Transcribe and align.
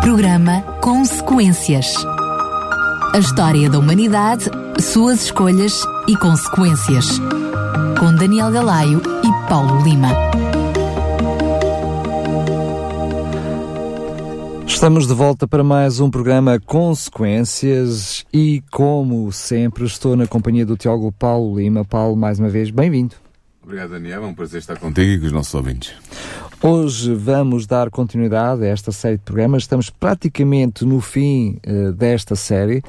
Programa 0.00 0.62
Consequências. 0.80 1.94
A 3.12 3.18
história 3.18 3.68
da 3.68 3.78
humanidade, 3.78 4.46
suas 4.80 5.24
escolhas 5.24 5.82
e 6.08 6.16
consequências. 6.16 7.18
Com 7.98 8.14
Daniel 8.14 8.50
Galaio 8.50 9.02
e 9.22 9.48
Paulo 9.48 9.82
Lima. 9.84 10.08
Estamos 14.66 15.06
de 15.06 15.12
volta 15.12 15.46
para 15.46 15.62
mais 15.62 16.00
um 16.00 16.10
programa 16.10 16.58
Consequências 16.58 18.24
e, 18.32 18.62
como 18.70 19.30
sempre, 19.30 19.84
estou 19.84 20.16
na 20.16 20.26
companhia 20.26 20.64
do 20.64 20.78
Tiago 20.78 21.12
Paulo 21.12 21.58
Lima. 21.58 21.84
Paulo, 21.84 22.16
mais 22.16 22.38
uma 22.38 22.48
vez, 22.48 22.70
bem-vindo. 22.70 23.16
Obrigado, 23.62 23.90
Daniel. 23.90 24.24
É 24.24 24.26
um 24.26 24.34
prazer 24.34 24.60
estar 24.60 24.78
contigo 24.78 25.10
e 25.10 25.20
com 25.20 25.26
os 25.26 25.32
nossos 25.32 25.54
ouvintes. 25.54 25.92
Hoje 26.62 27.14
vamos 27.14 27.66
dar 27.66 27.88
continuidade 27.88 28.64
a 28.64 28.68
esta 28.68 28.92
série 28.92 29.16
de 29.16 29.22
programas. 29.22 29.62
Estamos 29.62 29.88
praticamente 29.88 30.84
no 30.84 31.00
fim 31.00 31.58
uh, 31.66 31.90
desta 31.92 32.36
série. 32.36 32.82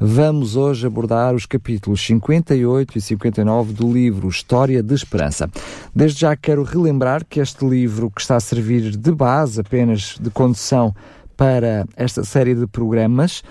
Vamos 0.00 0.56
hoje 0.56 0.86
abordar 0.86 1.34
os 1.34 1.44
capítulos 1.44 2.00
58 2.06 2.96
e 2.96 3.00
59 3.02 3.74
do 3.74 3.92
livro 3.92 4.30
História 4.30 4.82
de 4.82 4.94
Esperança. 4.94 5.46
Desde 5.94 6.20
já 6.20 6.34
quero 6.36 6.62
relembrar 6.62 7.22
que 7.22 7.38
este 7.38 7.66
livro, 7.66 8.10
que 8.10 8.22
está 8.22 8.36
a 8.36 8.40
servir 8.40 8.96
de 8.96 9.12
base 9.12 9.60
apenas 9.60 10.16
de 10.18 10.30
condução 10.30 10.94
para 11.36 11.84
esta 11.98 12.24
série 12.24 12.54
de 12.54 12.66
programas, 12.66 13.42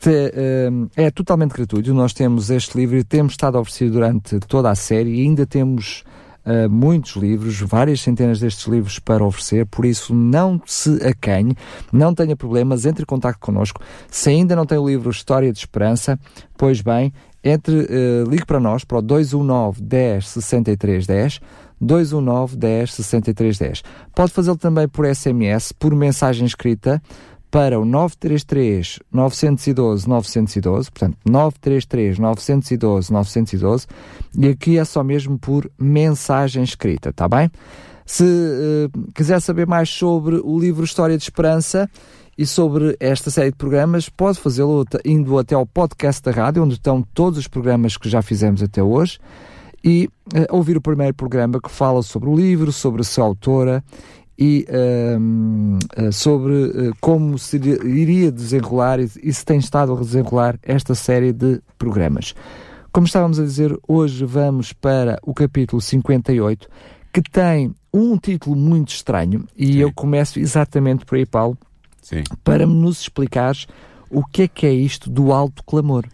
te, 0.00 0.10
uh, 0.10 0.90
é 0.96 1.08
totalmente 1.08 1.52
gratuito. 1.52 1.94
Nós 1.94 2.12
temos 2.12 2.50
este 2.50 2.76
livro 2.76 2.98
e 2.98 3.04
temos 3.04 3.34
estado 3.34 3.58
a 3.58 3.60
oferecer 3.60 3.90
durante 3.90 4.40
toda 4.40 4.68
a 4.68 4.74
série 4.74 5.20
e 5.20 5.22
ainda 5.22 5.46
temos 5.46 6.02
uh, 6.44 6.68
muitos 6.70 7.16
livros, 7.16 7.60
várias 7.60 8.00
centenas 8.00 8.40
destes 8.40 8.66
livros 8.66 8.98
para 8.98 9.24
oferecer, 9.24 9.66
por 9.66 9.84
isso 9.84 10.14
não 10.14 10.60
se 10.64 10.90
acanhe, 11.06 11.56
não 11.92 12.14
tenha 12.14 12.36
problemas, 12.36 12.86
entre 12.86 13.02
em 13.02 13.06
contato 13.06 13.38
connosco. 13.38 13.80
Se 14.10 14.30
ainda 14.30 14.56
não 14.56 14.66
tem 14.66 14.78
o 14.78 14.88
livro 14.88 15.10
História 15.10 15.52
de 15.52 15.58
Esperança, 15.58 16.18
pois 16.56 16.80
bem, 16.80 17.12
entre, 17.42 17.74
uh, 17.74 18.28
ligue 18.28 18.44
para 18.44 18.60
nós, 18.60 18.84
para 18.84 18.98
o 18.98 19.02
219 19.02 19.82
10 19.82 20.28
63 20.28 21.06
10, 21.06 21.40
219 21.80 22.56
10 22.56 22.92
63 22.92 23.58
10. 23.58 23.82
Pode 24.14 24.32
fazê-lo 24.32 24.58
também 24.58 24.86
por 24.86 25.06
SMS, 25.06 25.72
por 25.72 25.94
mensagem 25.94 26.46
escrita, 26.46 27.02
para 27.50 27.78
o 27.78 27.84
933 27.84 29.00
912 29.10 30.08
912, 30.08 30.90
portanto 30.90 31.16
933 31.24 32.18
912 32.18 33.12
912, 33.12 33.86
e 34.38 34.48
aqui 34.48 34.78
é 34.78 34.84
só 34.84 35.02
mesmo 35.02 35.38
por 35.38 35.70
mensagem 35.78 36.62
escrita, 36.62 37.12
tá 37.12 37.28
bem? 37.28 37.50
Se 38.06 38.24
uh, 38.24 39.12
quiser 39.14 39.40
saber 39.40 39.66
mais 39.66 39.88
sobre 39.88 40.36
o 40.36 40.58
livro 40.58 40.84
História 40.84 41.16
de 41.16 41.22
Esperança 41.22 41.88
e 42.36 42.46
sobre 42.46 42.96
esta 42.98 43.30
série 43.30 43.50
de 43.50 43.56
programas, 43.56 44.08
pode 44.08 44.38
fazê-lo 44.38 44.84
indo 45.04 45.38
até 45.38 45.54
ao 45.54 45.66
podcast 45.66 46.22
da 46.22 46.30
rádio, 46.30 46.62
onde 46.62 46.74
estão 46.74 47.02
todos 47.02 47.38
os 47.38 47.46
programas 47.46 47.96
que 47.96 48.08
já 48.08 48.22
fizemos 48.22 48.62
até 48.62 48.82
hoje, 48.82 49.18
e 49.82 50.08
uh, 50.34 50.56
ouvir 50.56 50.76
o 50.76 50.80
primeiro 50.80 51.14
programa 51.14 51.60
que 51.60 51.70
fala 51.70 52.02
sobre 52.02 52.28
o 52.28 52.36
livro, 52.36 52.72
sobre 52.72 53.00
a 53.00 53.04
sua 53.04 53.24
autora 53.24 53.82
e 54.40 54.66
uh, 54.70 56.10
sobre 56.10 56.54
uh, 56.54 56.96
como 56.98 57.38
se 57.38 57.58
iria 57.58 58.32
desenrolar 58.32 58.98
e, 58.98 59.10
e, 59.22 59.32
se 59.34 59.44
tem 59.44 59.58
estado 59.58 59.92
a 59.92 60.00
desenrolar 60.00 60.58
esta 60.62 60.94
série 60.94 61.30
de 61.30 61.60
programas. 61.76 62.34
Como 62.90 63.06
estávamos 63.06 63.38
a 63.38 63.44
dizer, 63.44 63.78
hoje 63.86 64.24
vamos 64.24 64.72
para 64.72 65.18
o 65.22 65.34
capítulo 65.34 65.82
58, 65.82 66.66
que 67.12 67.20
tem 67.20 67.74
um 67.92 68.16
título 68.16 68.56
muito 68.56 68.88
estranho, 68.88 69.46
e 69.54 69.74
Sim. 69.74 69.78
eu 69.78 69.92
começo 69.92 70.40
exatamente 70.40 71.04
por 71.04 71.18
aí, 71.18 71.26
Paulo, 71.26 71.58
Sim. 72.00 72.22
para 72.42 72.66
nos 72.66 73.02
explicares 73.02 73.66
o 74.08 74.24
que 74.24 74.42
é 74.42 74.48
que 74.48 74.66
é 74.66 74.72
isto 74.72 75.10
do 75.10 75.32
alto 75.32 75.62
clamor. 75.64 76.06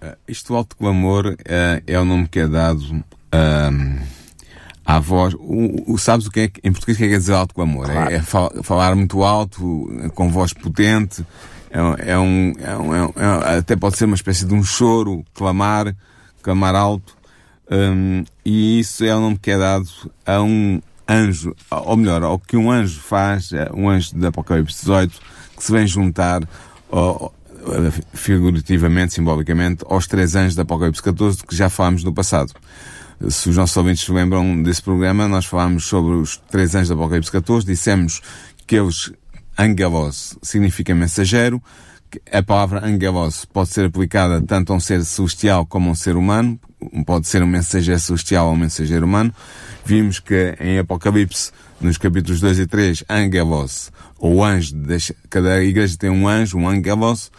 Uh, 0.00 0.16
isto 0.28 0.52
do 0.52 0.56
alto 0.56 0.76
clamor 0.76 1.36
é 1.44 1.98
o 1.98 2.04
nome 2.04 2.28
que 2.28 2.38
é 2.38 2.46
dado 2.46 3.04
à 4.86 5.00
voz. 5.00 5.34
O, 5.34 5.92
o, 5.92 5.98
sabes 5.98 6.26
o 6.26 6.30
que 6.30 6.40
é 6.40 6.50
em 6.62 6.72
português 6.72 6.96
o 6.96 6.98
que 6.98 7.04
é 7.04 7.08
que 7.08 7.12
quer 7.14 7.18
dizer 7.18 7.34
alto 7.34 7.54
clamor? 7.54 7.86
Claro. 7.86 8.10
É, 8.10 8.14
é 8.14 8.22
fal, 8.22 8.52
falar 8.62 8.94
muito 8.94 9.22
alto, 9.24 9.90
com 10.14 10.30
voz 10.30 10.52
potente. 10.52 11.26
É, 11.70 12.12
é, 12.12 12.18
um, 12.18 12.52
é, 12.58 12.76
um, 12.76 12.94
é, 12.94 13.54
é, 13.54 13.58
até 13.58 13.74
pode 13.74 13.98
ser 13.98 14.04
uma 14.04 14.14
espécie 14.14 14.46
de 14.46 14.54
um 14.54 14.62
choro, 14.62 15.24
clamar, 15.34 15.94
clamar 16.40 16.76
alto. 16.76 17.16
Um, 17.68 18.24
e 18.44 18.78
isso 18.78 19.04
é 19.04 19.14
o 19.14 19.20
nome 19.20 19.38
que 19.38 19.50
é 19.50 19.58
dado 19.58 19.88
a 20.24 20.40
um 20.40 20.80
anjo, 21.08 21.54
ou 21.68 21.96
melhor, 21.96 22.22
ao 22.22 22.38
que 22.38 22.56
um 22.56 22.70
anjo 22.70 23.00
faz, 23.00 23.52
é 23.52 23.68
um 23.74 23.88
anjo 23.88 24.16
de 24.16 24.24
Apocalipse 24.24 24.80
18, 24.80 25.20
que 25.56 25.64
se 25.64 25.72
vem 25.72 25.86
juntar 25.86 26.48
ao, 26.90 27.34
figurativamente, 28.14 29.14
simbolicamente, 29.14 29.84
aos 29.88 30.06
três 30.06 30.36
anjos 30.36 30.54
de 30.54 30.60
Apocalipse 30.60 31.02
14, 31.02 31.44
que 31.44 31.56
já 31.56 31.68
falámos 31.68 32.04
no 32.04 32.12
passado 32.12 32.52
se 33.28 33.48
os 33.48 33.56
nossos 33.56 33.76
ouvintes 33.76 34.04
se 34.04 34.12
lembram 34.12 34.62
desse 34.62 34.82
programa, 34.82 35.26
nós 35.28 35.46
falámos 35.46 35.84
sobre 35.86 36.14
os 36.14 36.36
três 36.50 36.74
anjos 36.74 36.88
do 36.88 36.94
Apocalipse 36.94 37.32
14, 37.32 37.66
dissemos 37.66 38.20
que 38.66 38.76
eles, 38.76 39.12
angelos, 39.58 40.36
significa 40.42 40.94
mensageiro, 40.94 41.62
a 42.32 42.42
palavra 42.42 42.84
angelos 42.86 43.44
pode 43.44 43.70
ser 43.70 43.86
aplicada 43.86 44.40
tanto 44.40 44.72
a 44.72 44.76
um 44.76 44.80
ser 44.80 45.04
celestial 45.04 45.66
como 45.66 45.88
a 45.88 45.92
um 45.92 45.94
ser 45.94 46.16
humano, 46.16 46.58
pode 47.04 47.26
ser 47.26 47.42
um 47.42 47.46
mensageiro 47.46 48.00
celestial 48.00 48.48
ou 48.48 48.52
um 48.52 48.56
mensageiro 48.56 49.04
humano. 49.04 49.34
Vimos 49.84 50.20
que 50.20 50.56
em 50.60 50.78
Apocalipse, 50.78 51.52
nos 51.80 51.98
capítulos 51.98 52.40
2 52.40 52.60
e 52.60 52.66
3, 52.66 53.04
angelos, 53.08 53.90
ou 54.18 54.42
anjo, 54.42 54.74
cada 55.28 55.62
igreja 55.62 55.96
tem 55.98 56.10
um 56.10 56.28
anjo, 56.28 56.58
um 56.58 56.68
angelos, 56.68 57.30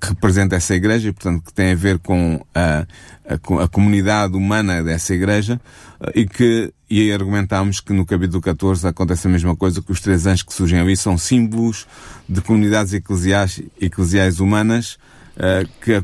que 0.00 0.08
representa 0.08 0.56
essa 0.56 0.74
igreja 0.74 1.08
e, 1.08 1.12
portanto, 1.12 1.44
que 1.44 1.52
tem 1.52 1.72
a 1.72 1.74
ver 1.74 1.98
com 1.98 2.44
a, 2.54 2.86
a, 3.24 3.64
a 3.64 3.68
comunidade 3.68 4.36
humana 4.36 4.82
dessa 4.82 5.14
igreja 5.14 5.60
eh, 6.00 6.20
e 6.20 6.26
que, 6.26 6.72
e 6.90 7.12
argumentámos 7.12 7.80
que 7.80 7.92
no 7.92 8.04
capítulo 8.04 8.40
14 8.40 8.88
acontece 8.88 9.28
a 9.28 9.30
mesma 9.30 9.54
coisa, 9.54 9.80
que 9.80 9.92
os 9.92 10.00
três 10.00 10.26
anjos 10.26 10.42
que 10.42 10.52
surgem 10.52 10.80
ali 10.80 10.96
são 10.96 11.16
símbolos 11.16 11.86
de 12.28 12.40
comunidades 12.40 12.92
eclesiais, 12.92 13.62
eclesiais 13.80 14.40
humanas 14.40 14.98
uh, 15.36 15.68
que 15.80 16.02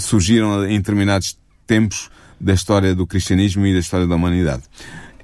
surgiram 0.00 0.64
em 0.66 0.78
determinados 0.78 1.36
tempos 1.66 2.10
da 2.40 2.54
história 2.54 2.94
do 2.94 3.06
cristianismo 3.06 3.66
e 3.66 3.72
da 3.72 3.80
história 3.80 4.06
da 4.06 4.14
humanidade. 4.14 4.62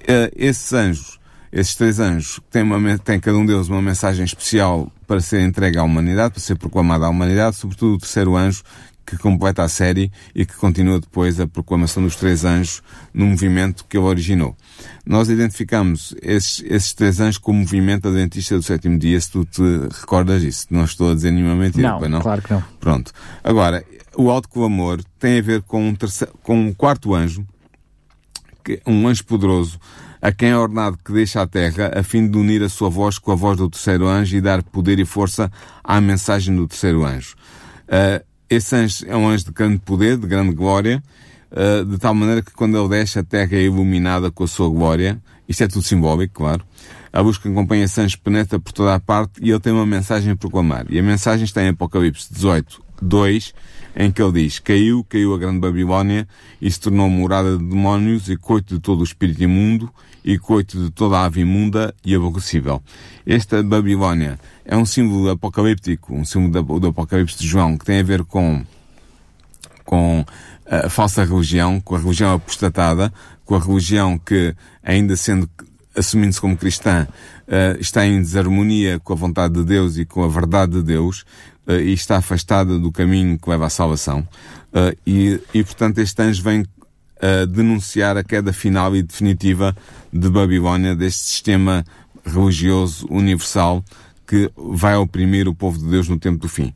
Uh, 0.03 0.31
esses 0.37 0.73
anjos 0.73 1.19
esses 1.55 1.77
três 1.77 2.01
anjos 2.01 2.41
têm, 2.51 2.65
uma, 2.65 2.99
têm 2.99 3.21
cada 3.21 3.39
um 3.39 3.47
deles 3.47 3.69
uma 3.69 3.81
mensagem 3.81 4.25
especial 4.25 4.91
para 5.07 5.21
ser 5.21 5.41
entregue 5.41 5.79
à 5.79 5.85
humanidade, 5.85 6.33
para 6.33 6.41
ser 6.41 6.57
proclamada 6.57 7.07
à 7.07 7.09
humanidade, 7.09 7.55
sobretudo 7.55 7.95
o 7.95 7.99
terceiro 7.99 8.37
anjo, 8.37 8.65
que 9.07 9.17
completa 9.17 9.63
a 9.63 9.69
série 9.69 10.11
e 10.35 10.45
que 10.45 10.55
continua 10.55 10.99
depois 10.99 11.39
a 11.39 11.47
proclamação 11.47 12.03
dos 12.03 12.17
três 12.17 12.45
anjos 12.45 12.83
no 13.13 13.27
movimento 13.27 13.85
que 13.89 13.97
ele 13.97 14.07
originou. 14.07 14.57
Nós 15.07 15.29
identificamos 15.29 16.13
esses, 16.21 16.65
esses 16.67 16.93
três 16.93 17.21
anjos 17.21 17.39
como 17.39 17.61
movimento 17.61 18.09
adventista 18.09 18.57
do 18.57 18.63
sétimo 18.63 18.99
dia, 18.99 19.21
se 19.21 19.31
tu 19.31 19.45
te 19.45 19.63
recordas 20.01 20.43
disso. 20.43 20.67
Não 20.71 20.85
estou 20.85 21.13
a 21.13 21.15
dizer 21.15 21.31
nenhuma 21.31 21.55
mentira, 21.55 21.91
não, 22.01 22.09
não? 22.09 22.21
claro 22.21 22.43
que 22.43 22.53
não. 22.53 22.65
Pronto. 22.81 23.13
Agora, 23.45 23.85
o 24.17 24.29
alto 24.29 24.49
clamor 24.49 25.01
tem 25.21 25.39
a 25.39 25.43
ver 25.43 25.63
com 25.63 25.87
um, 25.89 25.95
terceiro, 25.95 26.35
com 26.43 26.59
um 26.59 26.73
quarto 26.73 27.15
anjo, 27.15 27.47
que, 28.65 28.81
um 28.87 29.07
anjo 29.07 29.25
poderoso, 29.25 29.79
a 30.25 30.33
quem 30.33 30.49
é 30.49 30.57
ordenado 30.57 30.97
que 31.05 31.13
deixe 31.13 31.39
a 31.39 31.47
terra, 31.47 31.93
a 31.95 32.03
fim 32.03 32.27
de 32.27 32.39
unir 32.39 32.63
a 32.63 32.69
sua 32.71 32.89
voz 32.89 33.19
com 33.19 33.31
a 33.31 33.35
voz 33.35 33.59
do 33.59 33.69
terceiro 33.69 34.09
anjo 34.09 34.35
e 34.35 34.41
dar 34.41 34.63
poder 34.63 34.99
e 34.99 35.05
força 35.05 35.53
à 35.85 36.01
mensagem 36.01 36.57
do 36.57 36.67
terceiro 36.67 37.05
anjo. 37.05 37.37
Uh, 37.87 38.25
esse 38.49 38.75
anjo 38.75 39.05
é 39.07 39.15
um 39.15 39.29
anjo 39.29 39.45
de 39.45 39.53
grande 39.53 39.81
poder, 39.81 40.17
de 40.17 40.27
grande 40.27 40.55
glória, 40.55 41.03
uh, 41.53 41.85
de 41.85 41.99
tal 41.99 42.15
maneira 42.15 42.41
que 42.41 42.53
quando 42.53 42.75
ele 42.75 42.89
desce, 42.89 43.19
a 43.19 43.23
terra 43.23 43.55
é 43.55 43.65
iluminada 43.65 44.31
com 44.31 44.45
a 44.45 44.49
sua 44.49 44.71
glória. 44.71 45.21
Isto 45.47 45.65
é 45.65 45.69
tudo 45.69 45.83
simbólico, 45.83 46.37
claro. 46.37 46.65
A 47.13 47.23
busca 47.23 47.43
que 47.43 47.51
acompanha 47.51 47.85
esse 47.85 48.01
anjo 48.01 48.19
penetra 48.21 48.59
por 48.59 48.73
toda 48.73 48.95
a 48.95 48.99
parte 48.99 49.43
e 49.43 49.51
ele 49.51 49.61
tem 49.61 49.75
uma 49.75 49.85
mensagem 49.85 50.33
a 50.33 50.37
proclamar. 50.37 50.87
E 50.89 50.99
a 50.99 51.03
mensagem 51.03 51.45
está 51.45 51.63
em 51.63 51.69
Apocalipse 51.69 52.33
18, 52.33 52.83
2, 53.03 53.53
em 53.95 54.11
que 54.11 54.23
ele 54.23 54.33
diz, 54.33 54.59
caiu, 54.59 55.05
caiu 55.05 55.35
a 55.35 55.39
grande 55.39 55.59
Babilónia 55.59 56.27
e 56.63 56.71
se 56.71 56.81
tornou 56.81 57.11
morada 57.11 57.59
de 57.59 57.63
demónios 57.63 58.31
e 58.31 58.39
coito 58.39 58.77
de 58.77 58.81
todo 58.81 59.03
o 59.03 59.05
espírito 59.05 59.43
imundo 59.43 59.93
e 60.25 60.39
coito 60.39 60.83
de 60.83 60.91
toda 60.91 61.19
a 61.19 61.25
ave 61.25 61.43
imunda 61.43 61.95
e 62.05 62.15
aborrecível. 62.15 62.83
Esta 63.27 63.63
Babilónia 63.63 64.39
é 64.65 64.77
um 64.77 64.87
símbolo 64.87 65.29
apocalíptico, 65.31 66.15
um 66.15 66.25
símbolo 66.25 66.81
do, 66.81 66.89
Apocalipse 66.89 67.39
de 67.39 67.47
João, 67.47 67.77
que 67.77 67.85
tem 67.85 68.01
a 68.01 68.03
ver 68.03 68.25
com, 68.25 68.65
com 69.85 70.25
a 70.67 70.89
falsa 70.89 71.25
religião, 71.25 71.79
com 71.81 71.95
a 71.95 71.99
religião 71.99 72.33
apostatada, 72.33 73.13
com 73.45 73.55
a 73.55 73.61
religião 73.61 74.19
que, 74.19 74.55
ainda 74.83 75.15
sendo 75.17 75.49
assumindo-se 75.97 76.41
como 76.41 76.57
cristã, 76.57 77.07
uh, 77.47 77.81
está 77.81 78.05
em 78.05 78.21
desarmonia 78.21 78.99
com 78.99 79.13
a 79.13 79.17
vontade 79.17 79.55
de 79.55 79.65
Deus 79.65 79.97
e 79.97 80.05
com 80.05 80.25
a 80.25 80.29
verdade 80.29 80.73
de 80.73 80.83
Deus, 80.83 81.25
uh, 81.69 81.73
e 81.73 81.93
está 81.93 82.17
afastada 82.17 82.79
do 82.79 82.91
caminho 82.91 83.39
que 83.39 83.49
leva 83.49 83.67
à 83.67 83.71
salvação. 83.71 84.27
E, 85.07 85.41
e, 85.55 85.63
portanto, 85.63 85.99
este 85.99 86.21
anjo 86.21 86.43
vem 86.43 86.65
denunciar 87.49 88.17
a 88.17 88.25
queda 88.25 88.53
final 88.53 88.95
e 88.95 89.03
definitiva 89.03 89.75
de 90.13 90.29
Babilónia, 90.29 90.95
deste 90.95 91.23
sistema 91.23 91.85
religioso 92.25 93.07
universal 93.11 93.85
que 94.27 94.51
vai 94.57 94.97
oprimir 94.97 95.49
o 95.49 95.55
povo 95.55 95.79
de 95.79 95.87
Deus 95.87 96.09
no 96.09 96.19
tempo 96.19 96.39
do 96.39 96.49
fim. 96.49 96.75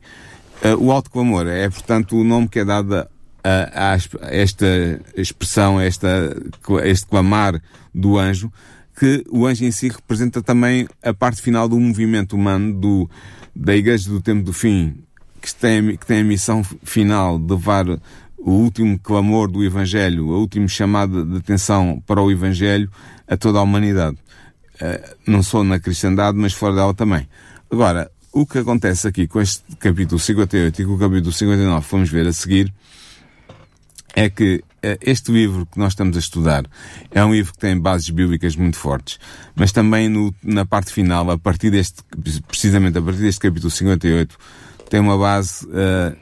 Uh, 0.63 0.83
o 0.83 0.91
alto 0.91 1.09
clamor 1.09 1.47
é, 1.47 1.69
portanto, 1.69 2.17
o 2.17 2.23
nome 2.23 2.47
que 2.47 2.59
é 2.59 2.65
dado 2.65 2.95
a, 2.95 3.07
a, 3.43 3.93
a 3.93 3.97
esta 4.35 4.65
expressão, 5.15 5.77
a 5.77 5.83
esta, 5.83 6.35
a 6.81 6.87
este 6.87 7.07
clamar 7.07 7.61
do 7.93 8.17
anjo, 8.17 8.51
que 8.97 9.23
o 9.29 9.45
anjo 9.45 9.63
em 9.63 9.71
si 9.71 9.87
representa 9.87 10.41
também 10.41 10.87
a 11.01 11.13
parte 11.13 11.41
final 11.41 11.67
do 11.67 11.79
movimento 11.79 12.35
humano 12.35 12.73
do, 12.73 13.09
da 13.55 13.75
Igreja 13.75 14.09
do 14.09 14.21
Tempo 14.21 14.43
do 14.43 14.51
Fim, 14.51 14.97
que 15.41 15.53
tem, 15.55 15.95
que 15.95 16.05
tem 16.05 16.19
a 16.19 16.23
missão 16.23 16.61
final 16.83 17.39
de 17.39 17.53
levar 17.53 17.85
o 18.39 18.51
último 18.51 18.97
clamor 18.99 19.49
do 19.49 19.63
Evangelho, 19.63 20.27
o 20.27 20.39
último 20.39 20.67
chamado 20.67 21.25
de 21.25 21.37
atenção 21.37 22.01
para 22.05 22.21
o 22.21 22.31
Evangelho 22.31 22.89
a 23.27 23.37
toda 23.37 23.59
a 23.59 23.61
humanidade. 23.61 24.17
Uh, 24.75 25.15
não 25.27 25.43
só 25.43 25.63
na 25.63 25.79
cristandade, 25.79 26.37
mas 26.37 26.53
fora 26.53 26.75
dela 26.75 26.93
também. 26.93 27.27
Agora, 27.69 28.09
o 28.31 28.45
que 28.45 28.59
acontece 28.59 29.07
aqui 29.07 29.27
com 29.27 29.41
este 29.41 29.63
capítulo 29.77 30.19
58 30.19 30.81
e 30.81 30.85
com 30.85 30.93
o 30.93 30.99
capítulo 30.99 31.31
59 31.31 31.85
vamos 31.89 32.09
ver 32.09 32.27
a 32.27 32.33
seguir 32.33 32.73
é 34.15 34.29
que 34.29 34.63
eh, 34.81 34.97
este 35.01 35.31
livro 35.31 35.65
que 35.65 35.77
nós 35.77 35.93
estamos 35.93 36.15
a 36.15 36.19
estudar 36.19 36.65
é 37.11 37.23
um 37.23 37.33
livro 37.33 37.53
que 37.53 37.59
tem 37.59 37.77
bases 37.77 38.09
bíblicas 38.09 38.55
muito 38.55 38.77
fortes, 38.77 39.19
mas 39.55 39.71
também 39.71 40.09
no, 40.09 40.33
na 40.43 40.65
parte 40.65 40.91
final, 40.91 41.29
a 41.31 41.37
partir 41.37 41.69
deste, 41.69 42.03
precisamente 42.47 42.97
a 42.97 43.01
partir 43.01 43.21
deste 43.21 43.39
capítulo 43.39 43.69
58, 43.69 44.37
tem 44.89 44.99
uma 44.99 45.17
base 45.17 45.65
uh, 45.65 46.15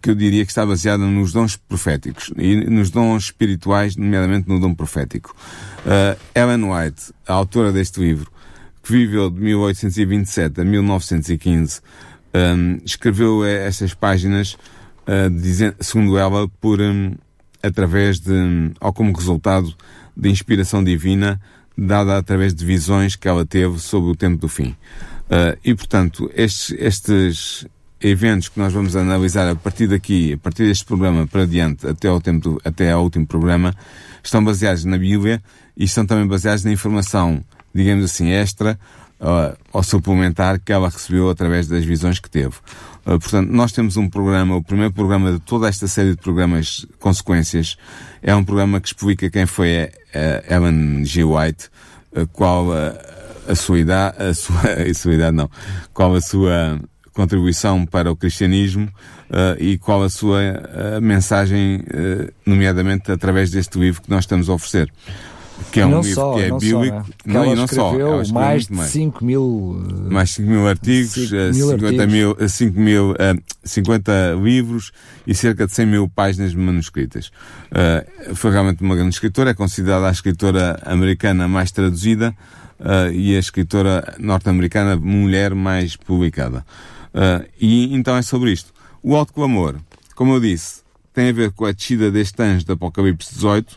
que 0.00 0.10
eu 0.10 0.14
diria 0.14 0.44
que 0.44 0.50
está 0.50 0.64
baseada 0.64 1.04
nos 1.06 1.32
dons 1.32 1.56
proféticos 1.56 2.32
e 2.36 2.56
nos 2.56 2.90
dons 2.90 3.24
espirituais, 3.24 3.96
nomeadamente 3.96 4.48
no 4.48 4.60
dom 4.60 4.74
profético. 4.74 5.34
Uh, 5.80 6.18
Ellen 6.34 6.64
White, 6.64 7.12
a 7.26 7.34
autora 7.34 7.72
deste 7.72 8.00
livro, 8.00 8.30
que 8.82 8.92
viveu 8.92 9.30
de 9.30 9.40
1827 9.40 10.60
a 10.60 10.64
1915, 10.64 11.80
um, 12.34 12.78
escreveu 12.84 13.44
estas 13.44 13.94
páginas, 13.94 14.54
uh, 15.06 15.30
dizendo, 15.30 15.76
segundo 15.80 16.16
ela, 16.18 16.48
por 16.60 16.80
um, 16.80 17.14
através 17.62 18.20
de, 18.20 18.72
ou 18.80 18.92
como 18.92 19.16
resultado 19.16 19.74
de 20.16 20.28
inspiração 20.30 20.82
divina 20.82 21.40
dada 21.76 22.18
através 22.18 22.54
de 22.54 22.64
visões 22.64 23.16
que 23.16 23.26
ela 23.26 23.46
teve 23.46 23.78
sobre 23.78 24.10
o 24.10 24.16
tempo 24.16 24.38
do 24.38 24.48
fim. 24.48 24.76
Uh, 25.30 25.56
e, 25.64 25.74
portanto, 25.74 26.30
estes, 26.34 26.74
estes 26.78 27.66
eventos 28.00 28.48
que 28.48 28.58
nós 28.58 28.72
vamos 28.72 28.96
analisar 28.96 29.48
a 29.48 29.54
partir 29.54 29.86
daqui, 29.86 30.32
a 30.32 30.38
partir 30.38 30.66
deste 30.66 30.84
programa 30.84 31.26
para 31.26 31.46
diante, 31.46 31.86
até 31.86 32.08
ao, 32.08 32.20
tempo 32.20 32.50
do, 32.50 32.60
até 32.64 32.92
ao 32.92 33.02
último 33.02 33.26
programa, 33.26 33.74
estão 34.22 34.42
baseados 34.42 34.84
na 34.84 34.96
Bíblia 34.96 35.42
e 35.76 35.84
estão 35.84 36.06
também 36.06 36.26
baseados 36.26 36.64
na 36.64 36.72
informação, 36.72 37.44
digamos 37.74 38.04
assim, 38.04 38.30
extra 38.30 38.78
uh, 39.20 39.56
ou 39.72 39.82
suplementar 39.82 40.58
que 40.58 40.72
ela 40.72 40.88
recebeu 40.88 41.28
através 41.28 41.68
das 41.68 41.84
visões 41.84 42.18
que 42.18 42.30
teve. 42.30 42.54
Uh, 43.04 43.18
portanto, 43.18 43.50
nós 43.50 43.72
temos 43.72 43.96
um 43.96 44.08
programa, 44.08 44.56
o 44.56 44.62
primeiro 44.62 44.92
programa 44.92 45.32
de 45.32 45.40
toda 45.40 45.68
esta 45.68 45.86
série 45.86 46.12
de 46.12 46.16
programas 46.16 46.86
Consequências, 46.98 47.76
é 48.22 48.34
um 48.34 48.44
programa 48.44 48.80
que 48.80 48.88
explica 48.88 49.28
quem 49.30 49.44
foi 49.44 49.90
a, 50.14 50.54
a 50.54 50.56
Ellen 50.56 51.04
G. 51.04 51.22
White, 51.24 51.68
qual 52.32 52.72
a, 52.72 52.94
a 53.46 53.54
sua 53.54 53.78
idade, 53.78 54.22
a 54.22 54.34
sua, 54.34 54.60
a 54.90 54.94
sua 54.94 55.14
idade 55.14 55.36
não, 55.36 55.50
qual 55.92 56.14
a 56.14 56.20
sua 56.20 56.80
contribuição 57.20 57.84
para 57.84 58.10
o 58.10 58.16
cristianismo 58.16 58.86
uh, 58.86 59.62
e 59.62 59.76
qual 59.76 60.02
a 60.02 60.08
sua 60.08 60.40
uh, 60.40 61.02
mensagem, 61.02 61.80
uh, 61.80 62.32
nomeadamente 62.46 63.12
através 63.12 63.50
deste 63.50 63.78
livro 63.78 64.00
que 64.00 64.08
nós 64.08 64.24
estamos 64.24 64.48
a 64.48 64.54
oferecer 64.54 64.90
que 65.70 65.78
é 65.80 65.86
um 65.86 65.90
não 65.90 66.00
livro 66.00 66.14
só, 66.14 66.34
que 66.34 66.40
é 66.40 66.48
não 66.48 66.58
bíblico, 66.58 67.06
não, 67.26 67.44
ela 67.44 67.52
e 67.52 67.54
não 67.54 67.66
só, 67.66 67.92
mais 68.32 68.66
de 68.66 68.82
5 68.82 69.22
mil, 69.22 69.84
mais 70.10 70.30
5 70.30 70.48
mil 70.48 70.66
artigos, 70.66 71.12
5 71.12 71.34
eh, 71.34 71.52
mil 71.52 71.68
50 71.68 71.86
artigos. 71.86 72.06
mil, 72.06 72.36
eh, 72.40 72.48
5 72.48 72.80
mil, 72.80 73.14
eh, 73.18 73.34
50 73.62 74.12
livros 74.42 74.92
e 75.26 75.34
cerca 75.34 75.66
de 75.66 75.74
100 75.74 75.86
mil 75.86 76.08
páginas 76.08 76.54
manuscritas. 76.54 77.30
Foi 78.34 78.50
realmente 78.50 78.82
uma 78.82 78.96
grande 78.96 79.14
escritora, 79.14 79.50
é 79.50 79.54
considerada 79.54 80.08
a 80.08 80.10
escritora 80.10 80.80
americana 80.86 81.46
mais 81.46 81.70
traduzida 81.70 82.34
eh, 82.82 83.12
e 83.12 83.36
a 83.36 83.38
escritora 83.38 84.14
norte-americana 84.18 84.96
mulher 84.96 85.54
mais 85.54 85.96
publicada. 85.96 86.64
Eh, 87.14 87.48
e 87.60 87.94
então 87.94 88.16
é 88.16 88.22
sobre 88.22 88.52
isto. 88.52 88.72
O 89.02 89.16
Alto 89.16 89.32
Clamor, 89.32 89.76
como 90.14 90.34
eu 90.34 90.40
disse, 90.40 90.82
tem 91.12 91.30
a 91.30 91.32
ver 91.32 91.52
com 91.52 91.64
a 91.64 91.72
descida 91.72 92.10
deste 92.10 92.42
anjo 92.42 92.64
do 92.64 92.72
Apocalipse 92.72 93.34
18, 93.34 93.76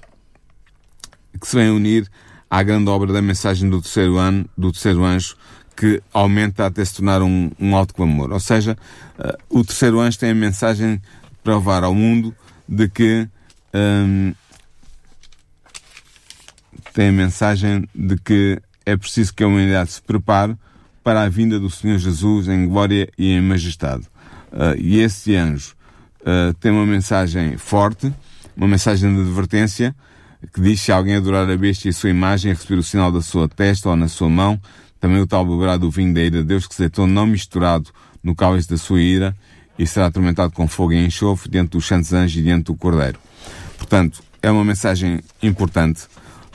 que 1.40 1.48
se 1.48 1.56
vem 1.56 1.70
unir 1.70 2.10
à 2.50 2.62
grande 2.62 2.90
obra 2.90 3.12
da 3.12 3.22
mensagem 3.22 3.70
do 3.70 3.82
terceiro 3.82 4.18
ano, 4.18 4.48
do 4.58 4.72
terceiro 4.72 5.04
anjo, 5.04 5.36
que 5.76 6.02
aumenta 6.14 6.68
até 6.68 6.86
se 6.86 6.96
tornar 6.96 7.22
um, 7.24 7.50
um 7.60 7.76
alto 7.76 7.96
clamor. 7.96 8.32
Ou 8.32 8.40
seja, 8.40 8.78
uh, 9.18 9.60
o 9.60 9.64
terceiro 9.64 10.00
anjo 10.00 10.20
tem 10.20 10.30
a 10.30 10.36
mensagem 10.36 11.02
para 11.44 11.56
levar 11.56 11.84
ao 11.84 11.96
mundo 11.96 12.36
de 12.70 12.88
que 12.88 13.28
um, 13.74 14.34
tem 16.94 17.10
a 17.10 17.12
mensagem 17.12 17.90
de 17.94 18.18
que 18.18 18.62
é 18.86 18.96
preciso 18.96 19.34
que 19.34 19.44
a 19.44 19.48
humanidade 19.48 19.92
se 19.92 20.02
prepare 20.02 20.56
para 21.04 21.24
a 21.24 21.30
vinda 21.30 21.60
do 21.60 21.70
Senhor 21.70 21.98
Jesus 21.98 22.48
em 22.48 22.68
glória 22.68 23.10
e 23.18 23.32
em 23.32 23.42
majestade. 23.42 24.04
Uh, 24.52 24.78
e 24.78 25.00
esse 25.00 25.36
anjo 25.36 25.76
uh, 26.22 26.54
tem 26.56 26.72
uma 26.72 26.86
mensagem 26.86 27.58
forte, 27.58 28.14
uma 28.56 28.68
mensagem 28.68 29.14
de 29.14 29.22
advertência, 29.22 29.96
que 30.54 30.62
diz 30.62 30.82
se 30.82 30.92
alguém 30.92 31.16
adorar 31.16 31.50
a 31.50 31.58
besta 31.58 31.88
e 31.88 31.90
a 31.90 31.94
sua 31.94 32.10
imagem 32.10 32.54
receber 32.54 32.80
o 32.80 32.84
sinal 32.84 33.12
da 33.12 33.22
sua 33.22 33.48
testa 33.48 33.90
ou 33.90 33.96
na 33.96 34.08
sua 34.08 34.30
mão, 34.30 34.60
também 35.00 35.20
o 35.20 35.28
tal 35.28 35.46
beberá 35.46 35.76
do 35.76 35.92
vinho 35.92 36.14
da 36.14 36.22
ira 36.22 36.38
de 36.38 36.44
Deus 36.44 36.68
que 36.68 36.76
se 36.76 36.82
deitou 36.82 37.06
não 37.06 37.26
misturado 37.26 37.90
no 38.24 38.36
cálice 38.36 38.70
da 38.70 38.78
sua 38.78 39.02
ira 39.02 39.36
e 39.78 39.86
será 39.86 40.06
atormentado 40.06 40.54
com 40.54 40.68
fogo 40.68 40.94
e 40.94 41.06
enxofre 41.06 41.50
diante 41.50 41.72
dos 41.72 41.86
santos 41.86 42.14
anjos 42.14 42.38
e 42.38 42.44
diante 42.44 42.66
do 42.66 42.76
cordeiro. 42.76 43.20
Portanto, 43.78 44.24
é 44.42 44.52
uma 44.52 44.64
mensagem 44.64 45.20
importante 45.42 46.04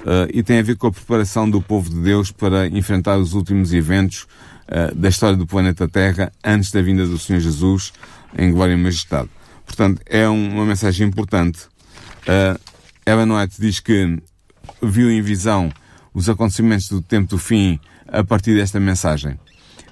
uh, 0.09 0.29
e 0.33 0.43
tem 0.43 0.59
a 0.59 0.63
ver 0.63 0.77
com 0.77 0.87
a 0.87 0.93
preparação 0.93 1.49
do 1.49 1.61
povo 1.61 1.91
de 1.91 2.01
Deus 2.01 2.33
para 2.33 2.67
enfrentar 2.67 3.19
os 3.19 3.35
últimos 3.35 3.75
eventos 3.75 4.27
uh, 4.69 4.95
da 4.95 5.11
história 5.11 5.37
do 5.37 5.47
planeta 5.47 5.87
Terra 5.87 6.33
antes 6.43 6.71
da 6.71 6.81
vinda 6.81 7.07
do 7.07 7.19
Senhor 7.19 7.41
Jesus 7.41 7.93
em 8.37 8.51
glória 8.51 8.73
e 8.73 8.77
majestade. 8.77 9.29
Portanto, 9.67 10.01
é 10.07 10.27
um, 10.29 10.55
uma 10.55 10.65
mensagem 10.65 11.07
importante. 11.07 11.67
Uh, 12.23 12.59
Ellen 13.05 13.33
White 13.33 13.61
diz 13.61 13.81
que 13.81 14.19
viu 14.83 15.11
em 15.11 15.21
visão 15.21 15.71
os 16.15 16.29
acontecimentos 16.29 16.89
do 16.89 17.03
tempo 17.03 17.29
do 17.29 17.39
fim 17.39 17.79
a 18.07 18.25
partir 18.25 18.55
desta 18.55 18.81
mensagem, 18.81 19.39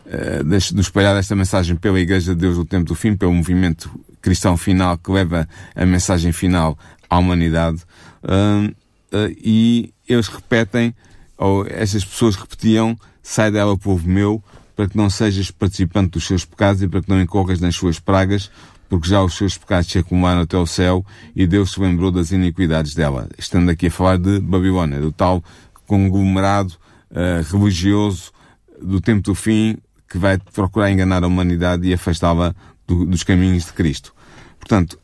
uh, 0.06 0.74
do 0.74 0.80
espalhar 0.80 1.14
desta 1.14 1.36
mensagem 1.36 1.76
pela 1.76 2.00
Igreja 2.00 2.34
de 2.34 2.40
Deus 2.40 2.56
do 2.56 2.64
tempo 2.64 2.86
do 2.86 2.94
fim, 2.94 3.14
pelo 3.14 3.34
movimento 3.34 3.90
cristão 4.22 4.56
final 4.56 4.96
que 4.96 5.10
leva 5.10 5.46
a 5.74 5.84
mensagem 5.84 6.32
final 6.32 6.78
à 7.08 7.18
humanidade. 7.18 7.82
Uh, 8.24 8.74
uh, 9.14 9.34
e 9.38 9.94
eles 10.08 10.28
repetem, 10.28 10.94
ou 11.36 11.66
estas 11.66 12.04
pessoas 12.04 12.36
repetiam, 12.36 12.98
sai 13.22 13.50
dela, 13.50 13.76
povo 13.76 14.08
meu, 14.08 14.42
para 14.74 14.88
que 14.88 14.96
não 14.96 15.08
sejas 15.08 15.50
participante 15.50 16.10
dos 16.10 16.26
seus 16.26 16.44
pecados 16.44 16.82
e 16.82 16.88
para 16.88 17.02
que 17.02 17.08
não 17.08 17.20
incorras 17.20 17.60
nas 17.60 17.74
suas 17.74 17.98
pragas, 17.98 18.50
porque 18.88 19.08
já 19.08 19.22
os 19.22 19.34
seus 19.34 19.56
pecados 19.56 19.90
se 19.90 19.98
acumularam 19.98 20.42
até 20.42 20.56
o 20.56 20.66
céu 20.66 21.04
e 21.34 21.46
Deus 21.46 21.72
se 21.72 21.80
lembrou 21.80 22.10
das 22.10 22.30
iniquidades 22.30 22.94
dela. 22.94 23.28
Estando 23.38 23.70
aqui 23.70 23.86
a 23.86 23.90
falar 23.90 24.18
de 24.18 24.38
Babilônia, 24.38 25.00
do 25.00 25.10
tal 25.10 25.42
conglomerado 25.86 26.74
uh, 27.10 27.56
religioso 27.56 28.32
do 28.80 29.00
tempo 29.00 29.22
do 29.22 29.34
fim 29.34 29.78
que 30.08 30.18
vai 30.18 30.38
procurar 30.38 30.90
enganar 30.90 31.24
a 31.24 31.26
humanidade 31.26 31.88
e 31.88 31.94
afastá-la 31.94 32.54
do, 32.86 33.04
dos 33.06 33.22
caminhos 33.22 33.64
de 33.64 33.72
Cristo. 33.72 34.14
Portanto, 34.58 34.98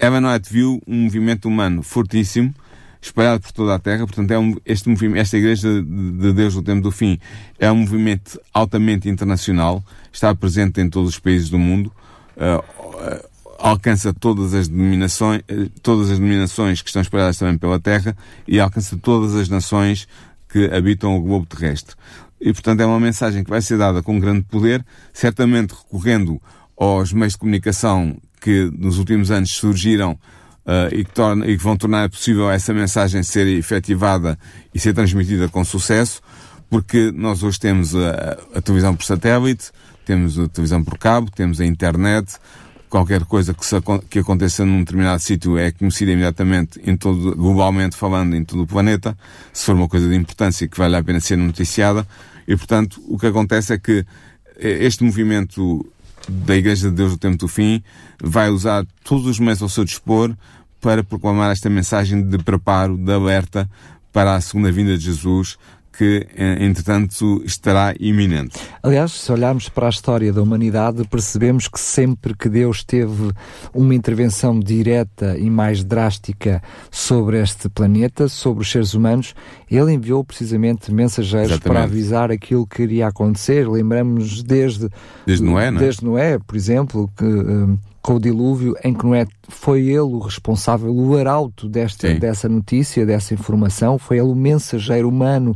Ellen 0.00 0.26
White 0.26 0.50
viu 0.50 0.82
um 0.86 1.02
movimento 1.02 1.46
humano 1.46 1.82
fortíssimo, 1.82 2.54
espalhado 3.00 3.42
por 3.42 3.52
toda 3.52 3.74
a 3.74 3.78
Terra. 3.78 4.06
Portanto, 4.06 4.30
é 4.30 4.38
um, 4.38 4.56
este 4.64 4.88
movimento, 4.88 5.20
esta 5.20 5.36
Igreja 5.36 5.82
de 5.82 6.32
Deus 6.32 6.54
do 6.54 6.62
Tempo 6.62 6.82
do 6.82 6.90
Fim 6.90 7.18
é 7.58 7.70
um 7.70 7.76
movimento 7.76 8.40
altamente 8.52 9.08
internacional, 9.08 9.82
está 10.12 10.34
presente 10.34 10.80
em 10.80 10.88
todos 10.88 11.10
os 11.10 11.18
países 11.18 11.48
do 11.48 11.58
mundo, 11.58 11.92
uh, 12.36 13.30
alcança 13.58 14.12
todas 14.12 14.54
as 14.54 14.68
denominações, 14.68 15.42
todas 15.82 16.10
as 16.10 16.18
denominações 16.18 16.82
que 16.82 16.88
estão 16.88 17.02
espalhadas 17.02 17.38
também 17.38 17.58
pela 17.58 17.78
Terra 17.78 18.16
e 18.46 18.58
alcança 18.58 18.96
todas 18.96 19.34
as 19.34 19.48
nações 19.48 20.08
que 20.48 20.66
habitam 20.66 21.16
o 21.16 21.20
globo 21.20 21.46
terrestre. 21.46 21.94
E, 22.40 22.52
portanto, 22.52 22.80
é 22.80 22.86
uma 22.86 22.98
mensagem 22.98 23.44
que 23.44 23.50
vai 23.50 23.60
ser 23.60 23.76
dada 23.76 24.02
com 24.02 24.18
grande 24.18 24.42
poder, 24.42 24.84
certamente 25.12 25.74
recorrendo 25.74 26.40
aos 26.76 27.12
meios 27.12 27.34
de 27.34 27.38
comunicação 27.38 28.16
que 28.40 28.70
nos 28.76 28.98
últimos 28.98 29.30
anos 29.30 29.50
surgiram 29.50 30.18
uh, 30.66 30.94
e, 30.94 31.04
que 31.04 31.12
torna, 31.12 31.46
e 31.46 31.56
que 31.56 31.62
vão 31.62 31.76
tornar 31.76 32.08
possível 32.08 32.50
essa 32.50 32.72
mensagem 32.72 33.22
ser 33.22 33.46
efetivada 33.46 34.38
e 34.74 34.78
ser 34.78 34.94
transmitida 34.94 35.48
com 35.48 35.64
sucesso, 35.64 36.20
porque 36.68 37.10
nós 37.12 37.42
hoje 37.42 37.58
temos 37.58 37.94
a, 37.94 38.38
a 38.54 38.60
televisão 38.60 38.94
por 38.94 39.04
satélite, 39.04 39.70
temos 40.04 40.38
a 40.38 40.48
televisão 40.48 40.82
por 40.82 40.98
cabo, 40.98 41.30
temos 41.30 41.60
a 41.60 41.66
internet, 41.66 42.36
qualquer 42.88 43.24
coisa 43.24 43.54
que, 43.54 43.64
se, 43.64 43.76
que 44.08 44.18
aconteça 44.18 44.64
num 44.64 44.80
determinado 44.80 45.22
sítio 45.22 45.56
é 45.56 45.70
conhecida 45.70 46.12
imediatamente, 46.12 46.80
em 46.84 46.96
todo, 46.96 47.36
globalmente 47.36 47.96
falando, 47.96 48.34
em 48.34 48.44
todo 48.44 48.62
o 48.62 48.66
planeta, 48.66 49.16
se 49.52 49.64
for 49.64 49.74
uma 49.74 49.88
coisa 49.88 50.08
de 50.08 50.16
importância 50.16 50.66
que 50.66 50.76
vale 50.76 50.96
a 50.96 51.02
pena 51.02 51.20
ser 51.20 51.36
noticiada, 51.36 52.06
e 52.46 52.56
portanto 52.56 53.00
o 53.06 53.18
que 53.18 53.26
acontece 53.26 53.72
é 53.72 53.78
que 53.78 54.04
este 54.58 55.02
movimento 55.04 55.90
da 56.28 56.56
Igreja 56.56 56.88
de 56.88 56.96
Deus 56.96 57.12
do 57.12 57.18
Tempo 57.18 57.38
do 57.38 57.48
Fim 57.48 57.82
vai 58.22 58.50
usar 58.50 58.84
todos 59.04 59.26
os 59.26 59.38
meios 59.38 59.62
ao 59.62 59.68
seu 59.68 59.84
dispor 59.84 60.34
para 60.80 61.04
proclamar 61.04 61.52
esta 61.52 61.68
mensagem 61.68 62.22
de 62.22 62.38
preparo, 62.38 62.96
de 62.96 63.12
alerta 63.12 63.68
para 64.12 64.34
a 64.34 64.40
segunda 64.40 64.72
vinda 64.72 64.96
de 64.96 65.04
Jesus, 65.04 65.58
que, 65.96 66.26
eh, 66.34 66.64
entretanto, 66.64 67.42
estará 67.44 67.94
iminente. 67.98 68.58
Aliás, 68.82 69.12
se 69.12 69.32
olharmos 69.32 69.68
para 69.68 69.86
a 69.86 69.90
história 69.90 70.32
da 70.32 70.42
humanidade, 70.42 71.06
percebemos 71.08 71.68
que 71.68 71.78
sempre 71.78 72.34
que 72.34 72.48
Deus 72.48 72.84
teve 72.84 73.32
uma 73.74 73.94
intervenção 73.94 74.58
direta 74.58 75.36
e 75.38 75.50
mais 75.50 75.84
drástica 75.84 76.62
sobre 76.90 77.40
este 77.40 77.68
planeta, 77.68 78.28
sobre 78.28 78.62
os 78.62 78.70
seres 78.70 78.94
humanos, 78.94 79.34
ele 79.70 79.92
enviou 79.92 80.24
precisamente 80.24 80.92
mensageiros 80.92 81.52
Exatamente. 81.52 81.74
para 81.74 81.84
avisar 81.84 82.30
aquilo 82.30 82.66
que 82.66 82.82
iria 82.82 83.08
acontecer. 83.08 83.68
Lembramos 83.68 84.42
desde, 84.42 84.88
desde 85.26 85.44
Noé, 85.44 85.70
não 85.70 85.80
é? 85.80 85.84
Desde 85.84 86.04
Noé, 86.04 86.38
por 86.38 86.56
exemplo, 86.56 87.10
que. 87.16 87.89
Com 88.02 88.14
o 88.14 88.20
dilúvio, 88.20 88.74
em 88.82 88.94
que 88.94 89.04
Noé 89.04 89.26
foi 89.48 89.82
ele 89.82 90.00
o 90.00 90.18
responsável, 90.18 90.94
o 90.94 91.16
arauto 91.16 91.68
desta, 91.68 92.12
dessa 92.14 92.48
notícia, 92.48 93.04
dessa 93.04 93.34
informação, 93.34 93.98
foi 93.98 94.18
ele 94.18 94.28
o 94.28 94.34
mensageiro 94.34 95.08
humano 95.08 95.54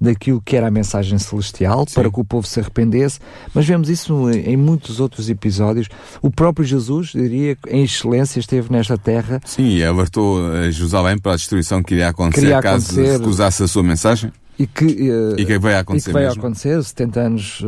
daquilo 0.00 0.40
que 0.40 0.56
era 0.56 0.68
a 0.68 0.70
mensagem 0.70 1.18
celestial 1.18 1.84
Sim. 1.86 1.94
para 1.94 2.10
que 2.10 2.20
o 2.20 2.24
povo 2.24 2.46
se 2.46 2.60
arrependesse, 2.60 3.18
mas 3.52 3.66
vemos 3.66 3.88
isso 3.88 4.30
em 4.30 4.56
muitos 4.56 5.00
outros 5.00 5.28
episódios. 5.28 5.88
O 6.22 6.30
próprio 6.30 6.64
Jesus, 6.64 7.08
diria, 7.08 7.56
em 7.68 7.84
excelência, 7.84 8.38
esteve 8.38 8.70
nesta 8.70 8.96
terra. 8.96 9.40
Sim, 9.44 9.76
e 9.76 9.84
alertou 9.84 10.52
a 10.52 10.70
Jerusalém 10.70 11.18
para 11.18 11.32
a 11.32 11.36
destruição 11.36 11.82
que 11.82 11.94
iria 11.94 12.08
acontecer, 12.08 12.46
iria 12.46 12.62
caso 12.62 12.92
acontecer, 12.92 13.18
recusasse 13.18 13.62
a 13.62 13.68
sua 13.68 13.82
mensagem. 13.82 14.32
E 14.58 14.66
que, 14.66 14.84
uh, 14.84 15.38
e 15.38 15.46
que 15.46 15.58
vai 15.58 15.76
acontecer, 15.76 16.10
e 16.10 16.12
que 16.12 16.18
vai 16.18 16.26
acontecer 16.26 16.82
70 16.82 17.20
anos 17.20 17.60
uh, 17.60 17.66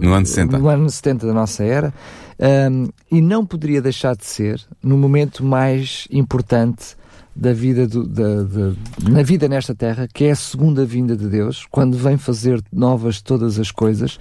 no 0.00 0.12
ano 0.12 0.26
70. 0.26 0.58
no 0.58 0.68
ano 0.68 0.88
70 0.88 1.26
da 1.26 1.32
nossa 1.32 1.64
era 1.64 1.92
um, 2.70 2.88
e 3.10 3.20
não 3.20 3.44
poderia 3.44 3.82
deixar 3.82 4.14
de 4.14 4.24
ser 4.24 4.60
no 4.82 4.96
momento 4.96 5.44
mais 5.44 6.06
importante 6.10 6.96
da 7.34 7.52
vida 7.52 7.86
do, 7.86 8.06
da, 8.06 8.42
da, 8.42 8.72
na 9.08 9.22
vida 9.22 9.48
nesta 9.48 9.74
terra, 9.74 10.08
que 10.12 10.24
é 10.24 10.30
a 10.32 10.36
segunda 10.36 10.84
vinda 10.84 11.16
de 11.16 11.28
Deus, 11.28 11.66
quando 11.70 11.96
vem 11.96 12.16
fazer 12.16 12.62
novas 12.72 13.20
todas 13.20 13.58
as 13.58 13.70
coisas, 13.70 14.18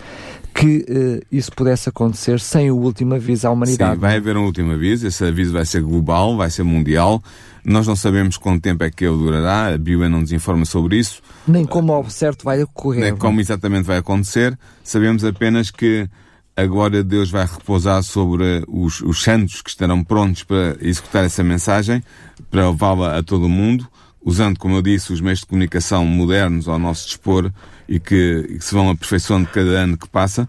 que 0.53 0.85
uh, 0.89 1.25
isso 1.31 1.51
pudesse 1.51 1.89
acontecer 1.89 2.39
sem 2.39 2.69
o 2.71 2.75
último 2.75 3.15
aviso 3.15 3.47
à 3.47 3.51
humanidade. 3.51 3.93
Sim, 3.93 3.99
vai 3.99 4.17
haver 4.17 4.35
um 4.37 4.45
último 4.45 4.73
aviso, 4.73 5.07
esse 5.07 5.23
aviso 5.23 5.53
vai 5.53 5.65
ser 5.65 5.81
global, 5.81 6.35
vai 6.35 6.49
ser 6.49 6.63
mundial. 6.63 7.21
Nós 7.63 7.87
não 7.87 7.95
sabemos 7.95 8.37
quanto 8.37 8.61
tempo 8.61 8.83
é 8.83 8.89
que 8.89 9.05
ele 9.05 9.17
durará, 9.17 9.73
a 9.73 9.77
Bíblia 9.77 10.09
não 10.09 10.21
nos 10.21 10.31
informa 10.31 10.65
sobre 10.65 10.97
isso. 10.97 11.21
Nem 11.47 11.65
como 11.65 11.93
ao 11.93 12.09
certo 12.09 12.43
vai 12.43 12.61
ocorrer. 12.63 13.03
Nem 13.03 13.15
como 13.15 13.39
exatamente 13.39 13.85
vai 13.85 13.97
acontecer. 13.97 14.57
Sabemos 14.83 15.23
apenas 15.23 15.71
que 15.71 16.09
a 16.55 16.65
glória 16.65 17.03
de 17.03 17.09
Deus 17.09 17.29
vai 17.29 17.45
repousar 17.45 18.03
sobre 18.03 18.63
os, 18.67 19.01
os 19.01 19.23
santos 19.23 19.61
que 19.61 19.69
estarão 19.69 20.03
prontos 20.03 20.43
para 20.43 20.75
executar 20.81 21.23
essa 21.23 21.43
mensagem, 21.43 22.03
para 22.51 22.69
levá-la 22.69 23.17
a 23.17 23.23
todo 23.23 23.45
o 23.45 23.49
mundo, 23.49 23.87
usando, 24.23 24.57
como 24.57 24.75
eu 24.75 24.81
disse, 24.81 25.13
os 25.13 25.21
meios 25.21 25.39
de 25.39 25.45
comunicação 25.45 26.05
modernos 26.05 26.67
ao 26.67 26.77
nosso 26.77 27.07
dispor 27.07 27.51
e 27.87 27.99
que, 27.99 28.47
e 28.49 28.57
que 28.57 28.63
se 28.63 28.73
vão 28.73 28.89
aperfeiçoando 28.89 29.47
cada 29.49 29.69
ano 29.69 29.97
que 29.97 30.07
passa. 30.07 30.47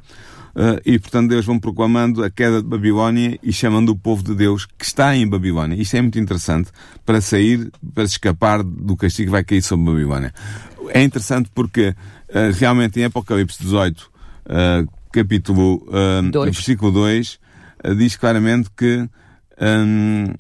Uh, 0.51 0.81
e, 0.85 0.99
portanto, 0.99 1.29
Deus 1.29 1.47
vão 1.47 1.59
proclamando 1.59 2.25
a 2.25 2.31
queda 2.31 2.61
de 2.61 2.67
Babilónia 2.67 3.39
e 3.43 3.53
chamando 3.53 3.91
o 3.91 3.97
povo 3.97 4.23
de 4.23 4.35
Deus 4.35 4.67
que 4.67 4.85
está 4.85 5.15
em 5.15 5.27
Babilónia. 5.27 5.81
Isto 5.81 5.97
é 5.97 6.03
muito 6.03 6.19
interessante 6.19 6.71
para 7.07 7.21
sair, 7.21 7.71
para 7.95 8.05
escapar 8.05 8.63
do 8.63 8.97
castigo 8.97 9.29
que 9.29 9.33
vai 9.33 9.45
cair 9.45 9.63
sobre 9.63 9.87
Babilónia. 9.87 10.35
É 10.89 11.03
interessante 11.03 11.49
porque, 11.55 11.95
uh, 12.29 12.53
realmente, 12.59 12.99
em 12.99 13.05
Apocalipse 13.05 13.63
18, 13.63 14.01
uh, 14.01 14.91
capítulo 15.13 15.87
um, 15.89 16.45
versículo 16.45 16.91
2, 16.91 17.39
uh, 17.85 17.95
diz 17.95 18.17
claramente 18.17 18.69
que 18.77 19.09
um, 19.61 20.35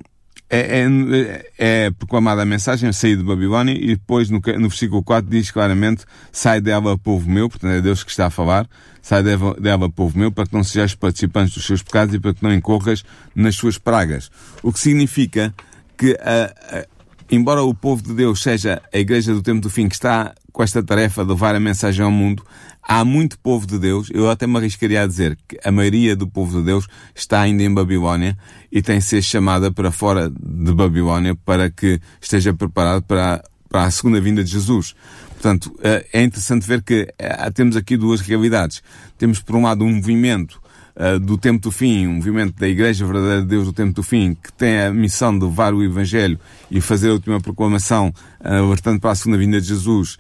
é, 0.50 0.82
é, 0.82 1.46
é, 1.58 1.90
proclamada 1.92 2.42
a 2.42 2.44
mensagem, 2.44 2.92
sair 2.92 3.16
de 3.16 3.22
Babilónia, 3.22 3.72
e 3.72 3.94
depois 3.94 4.28
no, 4.28 4.40
no 4.40 4.68
versículo 4.68 5.00
4 5.02 5.30
diz 5.30 5.50
claramente, 5.52 6.04
sai 6.32 6.60
dela, 6.60 6.98
povo 6.98 7.30
meu, 7.30 7.48
portanto 7.48 7.70
é 7.70 7.80
Deus 7.80 8.02
que 8.02 8.10
está 8.10 8.26
a 8.26 8.30
falar, 8.30 8.68
sai 9.00 9.22
dela, 9.22 9.54
dela, 9.54 9.88
povo 9.88 10.18
meu, 10.18 10.32
para 10.32 10.46
que 10.46 10.52
não 10.52 10.64
sejais 10.64 10.92
participantes 10.92 11.54
dos 11.54 11.64
seus 11.64 11.82
pecados 11.82 12.14
e 12.14 12.18
para 12.18 12.34
que 12.34 12.42
não 12.42 12.52
incorras 12.52 13.04
nas 13.32 13.54
suas 13.54 13.78
pragas. 13.78 14.28
O 14.60 14.72
que 14.72 14.80
significa 14.80 15.54
que, 15.96 16.18
a, 16.20 16.78
a, 16.78 16.84
embora 17.30 17.62
o 17.62 17.74
povo 17.74 18.02
de 18.02 18.12
Deus 18.12 18.42
seja 18.42 18.82
a 18.92 18.98
igreja 18.98 19.32
do 19.32 19.42
tempo 19.42 19.60
do 19.60 19.70
fim 19.70 19.88
que 19.88 19.94
está 19.94 20.34
com 20.52 20.62
esta 20.62 20.82
tarefa 20.82 21.24
de 21.24 21.30
levar 21.30 21.54
a 21.54 21.60
mensagem 21.60 22.04
ao 22.04 22.10
mundo, 22.10 22.44
há 22.82 23.04
muito 23.04 23.38
povo 23.38 23.66
de 23.66 23.78
Deus, 23.78 24.10
eu 24.12 24.28
até 24.28 24.46
me 24.46 24.56
arriscaria 24.56 25.02
a 25.02 25.06
dizer 25.06 25.38
que 25.46 25.58
a 25.62 25.70
maioria 25.70 26.16
do 26.16 26.26
povo 26.26 26.58
de 26.58 26.64
Deus 26.64 26.88
está 27.14 27.40
ainda 27.40 27.62
em 27.62 27.72
Babilónia 27.72 28.36
e 28.70 28.82
tem 28.82 28.98
de 28.98 29.04
ser 29.04 29.22
chamada 29.22 29.70
para 29.70 29.92
fora 29.92 30.28
de 30.28 30.72
Babilónia 30.72 31.36
para 31.36 31.70
que 31.70 32.00
esteja 32.20 32.52
preparado 32.52 33.02
para, 33.02 33.44
para 33.68 33.84
a 33.84 33.90
segunda 33.90 34.20
vinda 34.20 34.42
de 34.42 34.50
Jesus. 34.50 34.94
Portanto, 35.30 35.74
eh, 35.82 36.06
é 36.12 36.22
interessante 36.22 36.66
ver 36.66 36.82
que 36.82 37.08
eh, 37.18 37.50
temos 37.52 37.76
aqui 37.76 37.96
duas 37.96 38.20
realidades. 38.20 38.82
Temos, 39.16 39.40
por 39.40 39.56
um 39.56 39.62
lado, 39.62 39.84
um 39.84 39.94
movimento 39.94 40.59
eh, 40.96 41.18
do 41.18 41.38
tempo 41.38 41.60
do 41.60 41.70
fim, 41.70 42.06
um 42.06 42.14
movimento 42.14 42.58
da 42.58 42.68
Igreja 42.68 43.06
Verdadeira 43.06 43.42
de 43.42 43.48
Deus 43.48 43.66
do 43.66 43.72
tempo 43.72 43.92
do 43.92 44.02
fim, 44.02 44.34
que 44.34 44.52
tem 44.52 44.80
a 44.80 44.92
missão 44.92 45.38
de 45.38 45.44
levar 45.44 45.74
o 45.74 45.82
Evangelho 45.82 46.38
e 46.70 46.80
fazer 46.80 47.10
a 47.10 47.12
última 47.12 47.40
proclamação, 47.40 48.12
alertando 48.42 49.00
para 49.00 49.10
a 49.10 49.14
segunda 49.14 49.38
vinda 49.38 49.60
de 49.60 49.66
Jesus, 49.68 50.18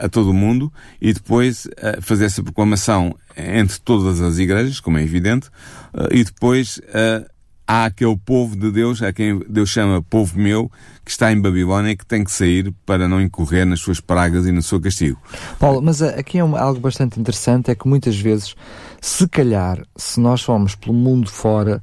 a 0.00 0.08
todo 0.08 0.30
o 0.30 0.34
mundo 0.34 0.72
e 1.00 1.12
depois 1.12 1.68
fazer 2.00 2.24
essa 2.24 2.42
proclamação 2.42 3.14
entre 3.36 3.78
todas 3.78 4.20
as 4.20 4.36
igrejas, 4.38 4.80
como 4.80 4.98
é 4.98 5.02
evidente, 5.04 5.48
e 6.10 6.24
depois 6.24 6.80
há 7.70 7.84
aquele 7.84 8.16
povo 8.16 8.56
de 8.56 8.72
Deus, 8.72 9.00
a 9.00 9.12
quem 9.12 9.38
Deus 9.48 9.68
chama 9.68 10.02
povo 10.02 10.36
meu, 10.36 10.68
que 11.04 11.10
está 11.12 11.30
em 11.30 11.40
Babilónia 11.40 11.92
e 11.92 11.96
que 11.96 12.04
tem 12.04 12.24
que 12.24 12.32
sair 12.32 12.74
para 12.84 13.06
não 13.06 13.20
incorrer 13.20 13.64
nas 13.64 13.78
suas 13.78 14.00
pragas 14.00 14.44
e 14.44 14.50
no 14.50 14.60
seu 14.60 14.80
castigo. 14.80 15.20
Paulo, 15.56 15.80
mas 15.80 16.02
aqui 16.02 16.38
é 16.38 16.40
algo 16.40 16.80
bastante 16.80 17.20
interessante, 17.20 17.70
é 17.70 17.74
que 17.76 17.86
muitas 17.86 18.18
vezes, 18.18 18.56
se 19.00 19.26
calhar, 19.28 19.82
se 19.96 20.20
nós 20.20 20.42
formos 20.42 20.74
pelo 20.74 20.94
mundo 20.94 21.30
fora, 21.30 21.82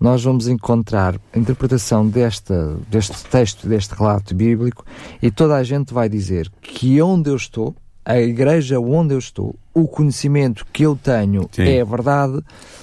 nós 0.00 0.22
vamos 0.22 0.46
encontrar 0.46 1.18
a 1.32 1.38
interpretação 1.38 2.06
desta, 2.06 2.76
deste 2.88 3.24
texto, 3.24 3.68
deste 3.68 3.94
relato 3.94 4.34
bíblico, 4.34 4.84
e 5.20 5.30
toda 5.30 5.56
a 5.56 5.62
gente 5.62 5.92
vai 5.92 6.08
dizer 6.08 6.50
que 6.60 7.00
onde 7.02 7.30
eu 7.30 7.36
estou, 7.36 7.74
a 8.04 8.18
igreja 8.18 8.78
onde 8.78 9.14
eu 9.14 9.18
estou, 9.18 9.56
o 9.74 9.88
conhecimento 9.88 10.64
que 10.72 10.84
eu 10.84 10.96
tenho 10.96 11.48
Sim. 11.52 11.62
é 11.62 11.80
a 11.80 11.84
verdade, 11.84 12.40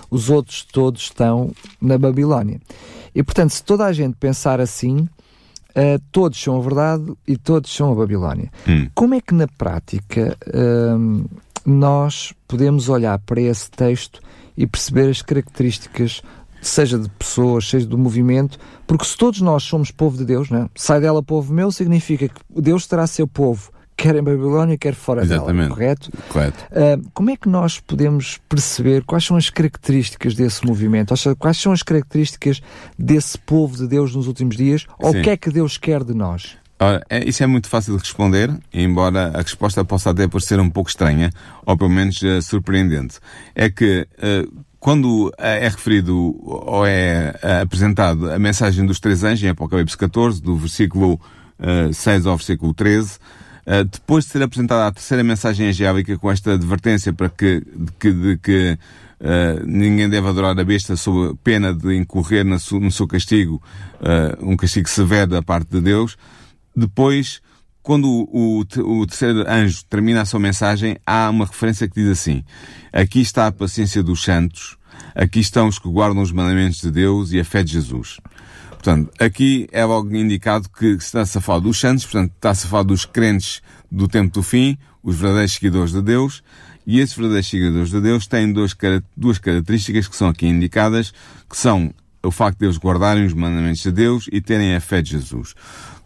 os 0.10 0.30
outros 0.30 0.64
todos 0.64 1.04
estão 1.04 1.52
na 1.82 1.98
Babilónia. 1.98 2.60
E 3.14 3.24
portanto, 3.24 3.52
se 3.52 3.64
toda 3.64 3.86
a 3.86 3.94
gente 3.94 4.16
pensar 4.18 4.60
assim, 4.60 5.08
uh, 5.76 6.02
todos 6.12 6.42
são 6.42 6.58
a 6.58 6.62
verdade 6.62 7.14
e 7.28 7.38
todos 7.38 7.74
são 7.74 7.92
a 7.92 7.96
Babilónia. 7.96 8.52
Hum. 8.68 8.88
Como 8.94 9.14
é 9.14 9.22
que 9.22 9.34
na 9.34 9.48
prática 9.48 10.38
uh, 10.48 11.30
nós 11.66 12.34
podemos 12.48 12.90
olhar 12.90 13.18
para 13.20 13.42
esse 13.42 13.70
texto 13.72 14.22
e 14.56 14.68
perceber 14.68 15.10
as 15.10 15.22
características 15.22 16.22
seja 16.62 16.98
de 16.98 17.10
pessoas, 17.10 17.70
seja 17.70 17.86
do 17.86 17.98
movimento, 17.98 18.58
porque 18.88 19.06
se 19.06 19.16
todos 19.16 19.42
nós 19.42 19.64
somos 19.64 19.92
povo 19.92 20.18
de 20.18 20.26
Deus, 20.26 20.50
né? 20.50 20.68
sai 20.76 21.00
dela 21.00 21.22
povo 21.22 21.54
meu, 21.54 21.72
significa 21.72 22.28
que 22.28 22.42
Deus 22.62 22.88
terá 22.88 23.06
seu 23.06 23.28
povo, 23.28 23.72
quer 23.96 24.16
em 24.16 24.24
Babilónia, 24.24 24.78
quer 24.78 24.94
fora 24.94 25.24
Exatamente. 25.24 25.66
dela, 25.66 25.70
correto? 25.70 26.12
Correto. 26.30 26.66
Uh, 26.72 27.10
como 27.14 27.30
é 27.30 27.38
que 27.38 27.48
nós 27.48 27.80
podemos 27.80 28.40
perceber 28.50 29.04
quais 29.04 29.24
são 29.24 29.38
as 29.38 29.50
características 29.50 30.34
desse 30.34 30.66
movimento? 30.66 31.12
Ou 31.12 31.18
seja, 31.18 31.36
quais 31.36 31.58
são 31.58 31.72
as 31.72 31.84
características 31.84 32.62
desse 32.98 33.38
povo 33.38 33.78
de 33.78 33.88
Deus 33.88 34.16
nos 34.16 34.28
últimos 34.28 34.58
dias? 34.58 34.86
Ou 35.00 35.12
o 35.12 35.22
que 35.22 35.30
é 35.30 35.38
que 35.38 35.50
Deus 35.50 35.78
quer 35.78 36.04
de 36.04 36.14
nós? 36.14 36.58
Ora, 36.80 37.06
é, 37.10 37.28
isso 37.28 37.42
é 37.42 37.48
muito 37.48 37.70
fácil 37.70 37.94
de 37.96 38.00
responder, 38.00 38.52
embora 38.74 39.32
a 39.34 39.42
resposta 39.42 39.86
possa 39.86 40.10
até 40.10 40.28
parecer 40.28 40.60
um 40.60 40.70
pouco 40.70 40.90
estranha, 40.90 41.30
ou 41.66 41.78
pelo 41.78 41.90
menos 41.90 42.22
uh, 42.22 42.42
surpreendente. 42.42 43.20
É 43.56 43.70
que 43.70 44.08
uh, 44.18 44.66
quando 44.86 45.34
é 45.40 45.68
referido 45.68 46.36
ou 46.46 46.86
é 46.86 47.34
eh, 47.42 47.62
apresentado 47.62 48.32
a 48.32 48.38
mensagem 48.38 48.86
dos 48.86 49.00
três 49.00 49.24
anjos 49.24 49.44
em 49.44 49.50
Apocalipse 49.50 49.98
14, 49.98 50.40
do 50.40 50.56
versículo 50.56 51.20
uh, 51.60 51.92
6 51.92 52.28
ao 52.28 52.38
versículo 52.38 52.72
13, 52.72 53.18
uh, 53.66 53.84
depois 53.84 54.26
de 54.26 54.32
ser 54.32 54.44
apresentada 54.44 54.86
a 54.86 54.92
terceira 54.92 55.24
mensagem 55.24 55.70
angélica 55.70 56.16
com 56.20 56.30
esta 56.30 56.54
advertência 56.54 57.12
para 57.12 57.30
que, 57.30 57.62
de 57.62 57.92
que, 58.00 58.12
de 58.12 58.38
que 58.38 58.78
uh, 59.22 59.66
ninguém 59.66 60.08
deve 60.08 60.28
adorar 60.28 60.52
a 60.60 60.64
besta 60.64 60.96
sob 60.96 61.36
pena 61.44 61.74
de 61.74 61.96
incorrer 61.96 62.46
no 62.46 62.60
seu, 62.60 62.80
no 62.80 62.92
seu 62.92 63.08
castigo, 63.08 63.60
uh, 64.02 64.48
um 64.48 64.56
castigo 64.56 64.88
severo 64.88 65.32
da 65.32 65.42
parte 65.42 65.72
de 65.72 65.82
Deus, 65.82 66.16
depois 66.76 67.42
quando 67.86 68.10
o, 68.10 68.62
o, 68.62 69.00
o, 69.02 69.06
terceiro 69.06 69.48
anjo 69.48 69.86
termina 69.88 70.22
a 70.22 70.26
sua 70.26 70.40
mensagem, 70.40 70.98
há 71.06 71.30
uma 71.30 71.46
referência 71.46 71.88
que 71.88 71.94
diz 71.94 72.10
assim: 72.10 72.44
Aqui 72.92 73.22
está 73.22 73.46
a 73.46 73.52
paciência 73.52 74.02
dos 74.02 74.24
santos, 74.24 74.76
aqui 75.14 75.40
estão 75.40 75.68
os 75.68 75.78
que 75.78 75.88
guardam 75.88 76.24
os 76.24 76.32
mandamentos 76.32 76.82
de 76.82 76.90
Deus 76.90 77.32
e 77.32 77.40
a 77.40 77.46
fé 77.46 77.64
de 77.64 77.74
Jesus. 77.74 78.20
Portanto, 78.72 79.12
aqui 79.20 79.68
é 79.72 79.86
logo 79.86 80.16
indicado 80.16 80.68
que 80.68 80.88
está-se 80.94 81.38
a 81.38 81.42
falar 81.42 81.60
dos 81.60 81.80
santos, 81.80 82.06
portanto, 82.06 82.32
está-se 82.36 82.66
a 82.66 82.70
falar 82.70 82.84
dos 82.84 83.06
crentes 83.06 83.62
do 83.92 84.08
tempo 84.08 84.34
do 84.34 84.42
fim, 84.42 84.78
os 85.04 85.16
verdadeiros 85.16 85.54
seguidores 85.54 85.92
de 85.92 86.02
Deus, 86.02 86.44
E 86.88 87.00
esses 87.00 87.16
verdadeiros 87.16 87.48
seguidores 87.48 87.90
de 87.90 88.02
Deus 88.02 88.26
têm 88.26 88.52
duas, 88.52 88.76
duas 89.16 89.38
características 89.38 90.08
que 90.08 90.16
são 90.16 90.28
aqui 90.28 90.48
indicadas, 90.48 91.14
que 91.48 91.58
são 91.58 91.94
o 92.26 92.32
facto 92.32 92.60
de 92.60 92.66
eles 92.66 92.78
guardarem 92.78 93.26
os 93.26 93.34
mandamentos 93.34 93.82
de 93.82 93.92
Deus 93.92 94.28
e 94.32 94.42
terem 94.42 94.76
a 94.76 94.80
fé 94.80 95.02
de 95.02 95.12
Jesus. 95.12 95.54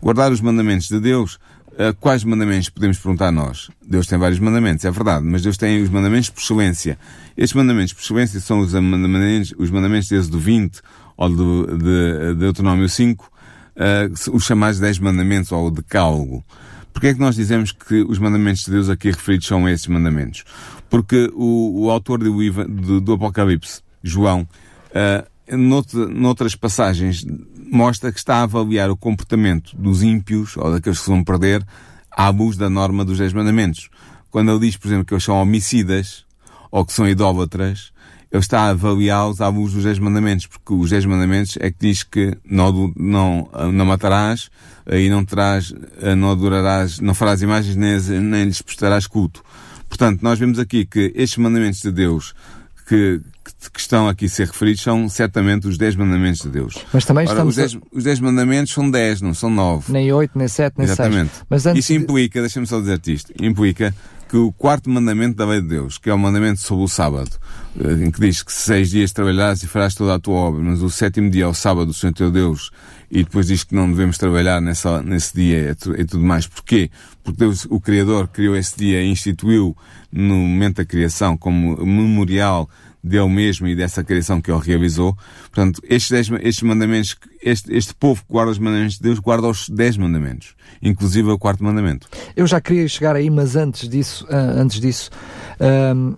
Guardar 0.02 0.32
os 0.32 0.42
mandamentos 0.42 0.88
de 0.88 1.00
Deus, 1.00 1.36
uh, 1.74 1.94
quais 2.00 2.24
mandamentos 2.24 2.70
podemos 2.70 2.98
perguntar 2.98 3.32
nós? 3.32 3.70
Deus 3.86 4.08
tem 4.08 4.18
vários 4.18 4.40
mandamentos, 4.40 4.86
é 4.86 4.92
verdade, 4.92 5.26
mas 5.26 5.42
Deus 5.42 5.58
tem 5.58 5.82
os 5.82 5.90
mandamentos 5.90 6.30
por 6.30 6.42
excelência. 6.42 6.98
Estes 7.38 7.54
mandamentos 7.54 7.94
por 7.94 8.02
excelência 8.02 8.40
são 8.40 8.60
os 8.60 8.74
mandamentos, 8.74 9.54
os 9.58 9.70
mandamentos 9.70 10.10
desde 10.10 10.36
o 10.36 10.40
20 10.40 10.82
ou 11.18 11.30
do, 11.30 11.78
de, 11.78 12.34
de 12.34 12.36
Deuteronômio 12.36 12.88
5, 12.88 13.30
uh, 13.76 14.36
os 14.36 14.44
chamados 14.44 14.80
10 14.80 15.00
mandamentos 15.00 15.52
ou 15.52 15.68
o 15.68 15.72
decálogo. 15.72 16.44
Porquê 16.94 17.08
é 17.08 17.14
que 17.14 17.20
nós 17.20 17.36
dizemos 17.36 17.72
que 17.72 18.02
os 18.02 18.20
mandamentos 18.20 18.64
de 18.64 18.72
Deus 18.72 18.90
aqui 18.90 19.10
referidos 19.10 19.48
são 19.48 19.68
esses 19.70 19.88
mandamentos? 19.88 20.44
Porque 20.90 21.30
o, 21.34 21.86
o 21.86 21.90
autor 21.90 22.20
do, 22.20 22.68
do, 22.68 23.02
do 23.02 23.14
Apocalipse, 23.14 23.82
João, 24.04 24.42
uh, 24.42 25.28
noutras 25.52 26.56
passagens, 26.56 27.26
mostra 27.72 28.12
que 28.12 28.20
está 28.20 28.38
a 28.38 28.44
avaliar 28.44 28.90
o 28.90 28.98
comportamento 28.98 29.76
dos 29.76 30.04
ímpios, 30.04 30.58
ou 30.58 30.72
daqueles 30.72 31.00
que 31.00 31.10
vão 31.10 31.24
perder, 31.24 31.66
à 32.12 32.28
abuso 32.28 32.60
da 32.60 32.70
norma 32.70 33.06
dos 33.06 33.18
Dez 33.18 33.34
Mandamentos. 33.34 33.90
Quando 34.30 34.52
ele 34.52 34.60
diz, 34.60 34.78
por 34.78 34.88
exemplo, 34.88 35.06
que 35.06 35.14
eles 35.14 35.24
são 35.24 35.40
homicidas, 35.42 36.26
ou 36.72 36.86
que 36.86 36.94
são 36.94 37.08
idólatras, 37.08 37.92
ele 38.32 38.42
está 38.42 38.62
a 38.62 38.70
avaliá-los 38.70 39.42
à 39.42 39.48
luz 39.48 39.74
dos 39.74 39.84
Dez 39.84 39.98
Mandamentos, 39.98 40.46
porque 40.46 40.74
os 40.74 40.90
Dez 40.90 41.06
Mandamentos 41.06 41.58
é 41.60 41.72
que 41.72 41.78
diz 41.80 42.04
que 42.04 42.38
não, 42.46 42.94
não, 42.96 43.50
não 43.74 43.86
matarás, 43.86 44.50
e 44.92 45.10
não 45.10 45.26
terás, 45.26 45.74
não 46.18 46.32
adorarás, 46.32 47.00
não 47.00 47.14
farás 47.14 47.42
imagens, 47.42 47.76
nem, 47.76 48.00
nem 48.20 48.46
lhes 48.46 48.62
prestarás 48.62 49.08
culto. 49.08 49.44
Portanto, 49.88 50.22
nós 50.22 50.38
vemos 50.38 50.60
aqui 50.60 50.86
que 50.86 51.12
estes 51.16 51.38
mandamentos 51.38 51.82
de 51.82 51.92
Deus 51.92 52.36
que, 52.90 53.22
que 53.72 53.80
estão 53.80 54.10
aqui 54.10 54.26
a 54.26 54.30
ser 54.30 54.48
referidos 54.48 54.82
são 54.82 55.08
certamente 55.08 55.68
os 55.68 55.78
10 55.78 55.96
mandamentos 55.96 56.42
de 56.42 56.50
Deus. 56.50 56.74
Mas 56.92 57.06
também 57.06 57.28
Ora, 57.28 57.34
estamos. 57.34 57.56
Os 57.56 57.72
10, 57.72 57.76
a... 57.76 57.98
os 57.98 58.04
10 58.04 58.20
mandamentos 58.20 58.74
são 58.74 58.90
10, 58.90 59.22
não 59.22 59.34
são 59.36 59.52
9. 59.52 59.94
Nem 59.94 60.12
8, 60.12 60.32
nem 60.36 60.48
7, 60.48 60.74
nem 60.76 60.86
Exatamente. 60.86 61.30
6. 61.30 61.46
Mas 61.48 61.66
antes 61.68 61.86
Isso 61.86 61.94
implica, 61.94 62.42
deixa-me 62.42 62.66
só 62.66 62.80
dizer-te 62.80 63.14
isto, 63.14 63.32
implica 63.40 63.94
que 64.30 64.38
o 64.38 64.52
quarto 64.52 64.92
mandamento 64.92 65.36
da 65.36 65.46
lei 65.46 65.60
de 65.60 65.68
Deus, 65.68 65.98
que 65.98 66.08
é 66.08 66.14
o 66.14 66.18
mandamento 66.18 66.60
sobre 66.60 66.86
o 66.86 66.88
sábado, 66.88 67.32
eh, 67.80 68.06
em 68.06 68.12
que 68.12 68.22
diz 68.22 68.44
que 68.44 68.54
seis 68.54 68.92
dias 68.92 69.12
trabalharás 69.12 69.64
e 69.64 69.68
farás 69.68 69.96
toda 69.96 70.14
a 70.14 70.20
tua 70.20 70.36
obra, 70.36 70.62
mas 70.62 70.84
o 70.84 70.90
sétimo 70.90 71.32
dia 71.32 71.46
é 71.46 71.48
o 71.48 71.54
sábado 71.54 71.88
do 71.88 71.94
Senhor 71.94 72.14
teu 72.14 72.30
Deus, 72.30 72.70
e 73.10 73.24
depois 73.24 73.48
diz 73.48 73.64
que 73.64 73.74
não 73.74 73.90
devemos 73.90 74.20
trabalhar 74.20 74.62
nessa, 74.62 75.02
nesse 75.02 75.34
dia 75.34 75.76
e 75.98 76.06
tudo 76.06 76.24
mais. 76.24 76.46
Porquê? 76.46 76.92
Porque 77.24 77.40
Deus, 77.40 77.66
o 77.72 77.82
Criador, 77.82 78.28
criou 78.28 78.56
esse 78.56 78.78
dia 78.78 79.02
e 79.02 79.10
instituiu 79.10 79.76
no 80.12 80.36
momento 80.36 80.78
da 80.78 80.86
criação 80.86 81.36
como 81.36 81.84
memorial 81.84 82.70
dele 83.04 83.30
mesmo 83.30 83.68
e 83.68 83.76
dessa 83.76 84.04
criação 84.04 84.42
que 84.42 84.52
ele 84.52 84.62
realizou. 84.62 85.18
Portanto, 85.44 85.82
estes, 85.84 86.10
dez, 86.10 86.30
estes 86.42 86.64
mandamentos, 86.64 87.16
este, 87.42 87.74
este 87.74 87.94
povo 87.94 88.22
que 88.22 88.32
guarda 88.32 88.52
os 88.52 88.60
mandamentos 88.60 88.96
de 88.96 89.04
Deus, 89.04 89.20
guarda 89.20 89.48
os 89.48 89.70
dez 89.70 89.98
mandamentos, 89.98 90.56
inclusive 90.82 91.30
o 91.30 91.38
quarto 91.38 91.64
mandamento. 91.64 92.08
Eu 92.36 92.46
já 92.46 92.60
queria 92.60 92.88
chegar 92.88 93.16
aí, 93.16 93.30
mas 93.30 93.56
antes 93.56 93.88
disso, 93.88 94.26
uh, 94.26 94.60
antes 94.60 94.80
disso, 94.80 95.10
uh, 95.60 96.18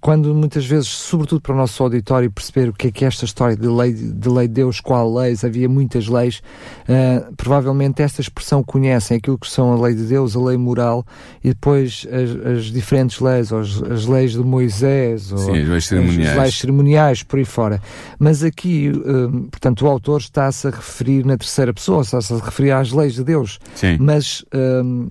quando 0.00 0.34
muitas 0.34 0.64
vezes, 0.64 0.88
sobretudo 0.88 1.40
para 1.40 1.52
o 1.52 1.56
nosso 1.56 1.82
auditório, 1.82 2.30
perceber 2.30 2.68
o 2.68 2.72
que 2.72 2.88
é 2.88 2.90
que 2.90 3.04
é 3.04 3.08
esta 3.08 3.24
história 3.24 3.56
de 3.56 3.66
lei 3.66 3.92
de, 3.92 4.28
lei 4.28 4.48
de 4.48 4.54
Deus, 4.54 4.80
qual 4.80 5.12
leis, 5.12 5.44
havia 5.44 5.68
muitas 5.68 6.08
leis, 6.08 6.42
uh, 6.88 7.34
provavelmente 7.36 8.02
esta 8.02 8.20
expressão 8.20 8.62
conhecem 8.62 9.16
aquilo 9.16 9.38
que 9.38 9.48
são 9.48 9.72
a 9.72 9.80
lei 9.80 9.94
de 9.94 10.04
Deus, 10.04 10.36
a 10.36 10.40
lei 10.40 10.56
moral, 10.56 11.04
e 11.42 11.48
depois 11.48 12.06
as, 12.10 12.58
as 12.58 12.64
diferentes 12.66 13.20
leis, 13.20 13.52
as, 13.52 13.82
as, 13.82 14.06
leis 14.06 14.32
de 14.32 14.38
Moisés, 14.38 15.22
Sim, 15.24 15.34
ou 15.34 15.54
as 15.54 15.68
leis 15.68 15.86
cerimoniais. 15.86 16.30
as 16.30 16.36
leis 16.38 16.58
cerimoniais, 16.58 17.22
por 17.22 17.38
aí 17.38 17.44
fora. 17.44 17.82
Mas 18.18 18.42
aqui, 18.42 18.90
uh, 18.90 19.48
portanto, 19.50 19.84
o 19.84 19.88
autor 19.88 20.20
está-se 20.20 20.68
a 20.68 20.70
referir 20.70 21.24
na 21.24 21.36
terceira 21.36 21.72
pessoa, 21.72 22.02
está-se 22.02 22.32
a 22.32 22.38
referir 22.38 22.70
às 22.70 22.92
leis 22.92 23.14
de 23.14 23.24
Deus, 23.24 23.58
Sim. 23.74 23.96
mas 24.00 24.44
uh, 24.54 25.10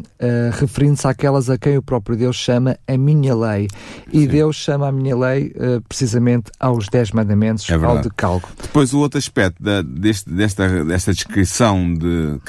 referindo-se 0.53 1.07
àquelas 1.07 1.49
a 1.49 1.57
quem 1.57 1.77
o 1.77 1.81
próprio 1.81 2.15
Deus 2.15 2.35
chama 2.35 2.77
a 2.87 2.97
minha 2.97 3.35
lei. 3.35 3.67
E 4.11 4.21
Sim. 4.21 4.27
Deus 4.27 4.55
chama 4.55 4.70
a 4.75 4.91
minha 4.91 5.15
lei 5.15 5.53
uh, 5.55 5.81
precisamente 5.87 6.51
aos 6.59 6.87
Dez 6.87 7.11
Mandamentos, 7.11 7.69
é 7.69 7.73
ao 7.73 8.01
decalco. 8.01 8.49
Depois 8.61 8.93
o 8.93 8.99
outro 8.99 9.17
aspecto 9.17 9.61
da, 9.61 9.81
deste, 9.81 10.29
desta, 10.29 10.83
desta 10.85 11.13
descrição 11.13 11.93
de 11.93 12.39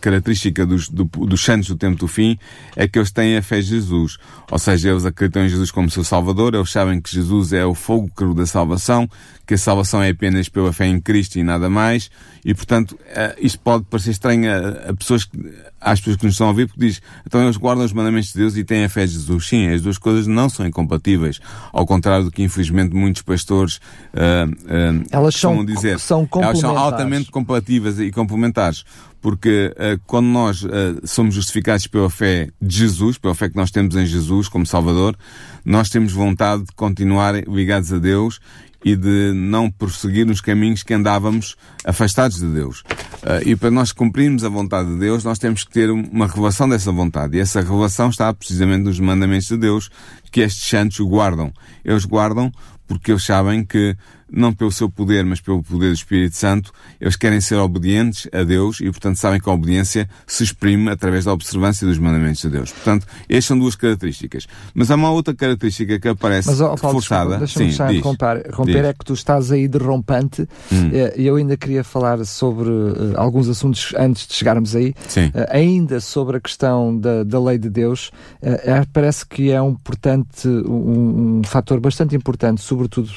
característica 0.00 0.66
dos, 0.66 0.88
do, 0.88 1.04
dos 1.04 1.44
santos 1.44 1.68
do 1.68 1.76
tempo 1.76 1.98
do 1.98 2.08
fim 2.08 2.38
é 2.76 2.86
que 2.88 2.98
eles 2.98 3.10
têm 3.10 3.36
a 3.36 3.42
fé 3.42 3.58
em 3.58 3.62
Jesus. 3.62 4.16
Ou 4.50 4.58
seja, 4.58 4.90
eles 4.90 5.04
acreditam 5.04 5.44
em 5.44 5.48
Jesus 5.48 5.70
como 5.70 5.90
seu 5.90 6.04
Salvador, 6.04 6.54
eles 6.54 6.70
sabem 6.70 7.00
que 7.00 7.10
Jesus 7.10 7.52
é 7.52 7.64
o 7.64 7.74
fogo 7.74 8.10
da 8.34 8.46
salvação, 8.46 9.08
que 9.46 9.54
a 9.54 9.58
salvação 9.58 10.02
é 10.02 10.10
apenas 10.10 10.48
pela 10.48 10.72
fé 10.72 10.86
em 10.86 11.00
Cristo 11.00 11.38
e 11.38 11.42
nada 11.42 11.68
mais, 11.68 12.10
e 12.44 12.54
portanto 12.54 12.92
uh, 12.92 13.36
isto 13.38 13.58
pode 13.60 13.84
parecer 13.84 14.10
estranho 14.10 14.50
a, 14.50 14.90
a 14.90 14.94
pessoas 14.94 15.24
que, 15.24 15.38
às 15.80 15.98
pessoas 15.98 16.16
que 16.16 16.24
nos 16.24 16.34
estão 16.34 16.46
a 16.46 16.50
ouvir, 16.50 16.66
porque 16.66 16.80
diz, 16.86 17.00
então 17.26 17.42
eles 17.42 17.56
guardam 17.56 17.84
os 17.84 17.92
mandamentos 17.92 18.32
de 18.32 18.38
Deus 18.38 18.56
e 18.56 18.64
têm 18.64 18.84
a 18.84 18.88
fé 18.88 19.06
de 19.06 19.12
Jesus. 19.12 19.48
Sim, 19.48 19.68
as 19.68 19.80
duas 19.80 19.98
coisas 19.98 20.26
não 20.26 20.48
são 20.48 20.66
incompatíveis, 20.66 21.40
ao 21.72 21.86
contrário 21.86 22.26
do 22.26 22.30
que 22.30 22.42
infelizmente 22.42 22.94
muitos 22.94 23.22
pastores 23.22 23.76
uh, 23.76 24.50
uh, 24.50 25.04
elas 25.10 25.34
são, 25.34 25.64
dizer. 25.64 25.98
São 25.98 26.28
elas 26.36 26.58
são 26.58 26.76
altamente 26.76 27.30
compatíveis 27.30 27.98
e 27.98 28.10
complementares. 28.10 28.84
Porque 29.22 29.74
uh, 29.76 30.00
quando 30.06 30.26
nós 30.28 30.64
somos 31.04 31.34
justificados 31.34 31.86
pela 31.86 32.08
fé 32.08 32.48
de 32.60 32.78
Jesus, 32.78 33.18
pela 33.18 33.34
fé 33.34 33.50
que 33.50 33.56
nós 33.56 33.70
temos 33.70 33.94
em 33.94 34.06
Jesus 34.06 34.48
como 34.48 34.64
Salvador, 34.64 35.14
nós 35.62 35.90
temos 35.90 36.12
vontade 36.12 36.64
de 36.64 36.72
continuar 36.72 37.34
ligados 37.46 37.92
a 37.92 37.98
Deus 37.98 38.40
e 38.84 38.96
de 38.96 39.32
não 39.34 39.70
prosseguir 39.70 40.26
nos 40.26 40.40
caminhos 40.40 40.82
que 40.82 40.94
andávamos 40.94 41.56
afastados 41.84 42.38
de 42.38 42.46
Deus. 42.46 42.80
Uh, 43.22 43.46
e 43.46 43.56
para 43.56 43.70
nós 43.70 43.92
cumprirmos 43.92 44.44
a 44.44 44.48
vontade 44.48 44.88
de 44.90 44.98
Deus, 44.98 45.22
nós 45.22 45.38
temos 45.38 45.64
que 45.64 45.70
ter 45.70 45.90
uma 45.90 46.26
revelação 46.26 46.68
dessa 46.68 46.90
vontade. 46.90 47.36
E 47.36 47.40
essa 47.40 47.60
revelação 47.60 48.08
está 48.08 48.32
precisamente 48.32 48.84
nos 48.84 48.98
mandamentos 48.98 49.48
de 49.48 49.56
Deus, 49.56 49.90
que 50.30 50.40
estes 50.40 50.68
santos 50.68 50.98
guardam. 51.00 51.52
Eles 51.84 52.04
guardam 52.04 52.50
porque 52.90 53.12
eles 53.12 53.24
sabem 53.24 53.64
que, 53.64 53.96
não 54.32 54.52
pelo 54.52 54.70
seu 54.70 54.88
poder, 54.88 55.24
mas 55.24 55.40
pelo 55.40 55.62
poder 55.62 55.88
do 55.88 55.94
Espírito 55.94 56.36
Santo, 56.36 56.72
eles 57.00 57.16
querem 57.16 57.40
ser 57.40 57.56
obedientes 57.56 58.28
a 58.32 58.42
Deus 58.42 58.80
e, 58.80 58.90
portanto, 58.90 59.16
sabem 59.16 59.40
que 59.40 59.48
a 59.48 59.52
obediência 59.52 60.08
se 60.26 60.44
exprime 60.44 60.90
através 60.90 61.24
da 61.24 61.32
observância 61.32 61.86
dos 61.86 61.98
mandamentos 61.98 62.40
de 62.40 62.50
Deus. 62.50 62.72
Portanto, 62.72 63.06
estas 63.28 63.46
são 63.46 63.58
duas 63.58 63.74
características. 63.74 64.46
Mas 64.74 64.90
há 64.90 64.94
uma 64.94 65.10
outra 65.10 65.34
característica 65.34 65.98
que 65.98 66.08
aparece 66.08 66.48
mas, 66.48 66.60
oh, 66.60 66.74
Paulo, 66.76 66.98
reforçada. 66.98 67.38
Deixa-me 67.38 67.68
diz, 67.68 68.02
romper, 68.02 68.48
romper 68.52 68.84
é 68.84 68.92
que 68.92 69.04
tu 69.04 69.14
estás 69.14 69.50
aí 69.50 69.66
derrompante 69.66 70.48
Hum. 70.72 70.90
e 71.16 71.26
eu 71.26 71.36
ainda 71.36 71.56
queria 71.56 71.82
falar 71.82 72.24
sobre 72.24 72.68
uh, 72.68 73.12
alguns 73.16 73.48
assuntos 73.48 73.92
antes 73.96 74.26
de 74.26 74.34
chegarmos 74.34 74.76
aí. 74.76 74.94
Sim. 75.08 75.26
Uh, 75.26 75.46
ainda 75.50 76.00
sobre 76.00 76.36
a 76.36 76.40
questão 76.40 76.96
da, 76.96 77.24
da 77.24 77.40
lei 77.40 77.58
de 77.58 77.68
Deus, 77.68 78.10
uh, 78.42 78.86
parece 78.92 79.26
que 79.26 79.50
é 79.50 79.60
um, 79.60 79.70
importante, 79.70 80.48
um, 80.48 81.40
um 81.40 81.42
fator 81.44 81.80
bastante 81.80 82.14
importante, 82.14 82.60
sobretudo 82.60 83.10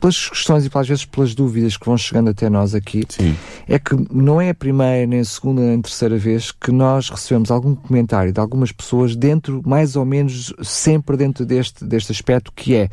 pelas 0.00 0.28
questões 0.28 0.64
e 0.64 0.70
pelas 0.70 0.88
vezes 0.88 1.04
pelas 1.04 1.34
dúvidas 1.34 1.76
que 1.76 1.86
vão 1.86 1.96
chegando 1.96 2.30
até 2.30 2.48
nós 2.48 2.74
aqui, 2.74 3.04
Sim. 3.08 3.36
é 3.68 3.78
que 3.78 3.94
não 4.10 4.40
é 4.40 4.50
a 4.50 4.54
primeira, 4.54 5.06
nem 5.06 5.20
a 5.20 5.24
segunda, 5.24 5.62
nem 5.62 5.78
a 5.78 5.82
terceira 5.82 6.16
vez 6.16 6.52
que 6.52 6.70
nós 6.70 7.10
recebemos 7.10 7.50
algum 7.50 7.74
comentário 7.74 8.32
de 8.32 8.40
algumas 8.40 8.72
pessoas 8.72 9.16
dentro, 9.16 9.62
mais 9.64 9.96
ou 9.96 10.04
menos, 10.04 10.52
sempre 10.62 11.16
dentro 11.16 11.44
deste, 11.44 11.84
deste 11.84 12.12
aspecto 12.12 12.52
que 12.54 12.74
é, 12.74 12.88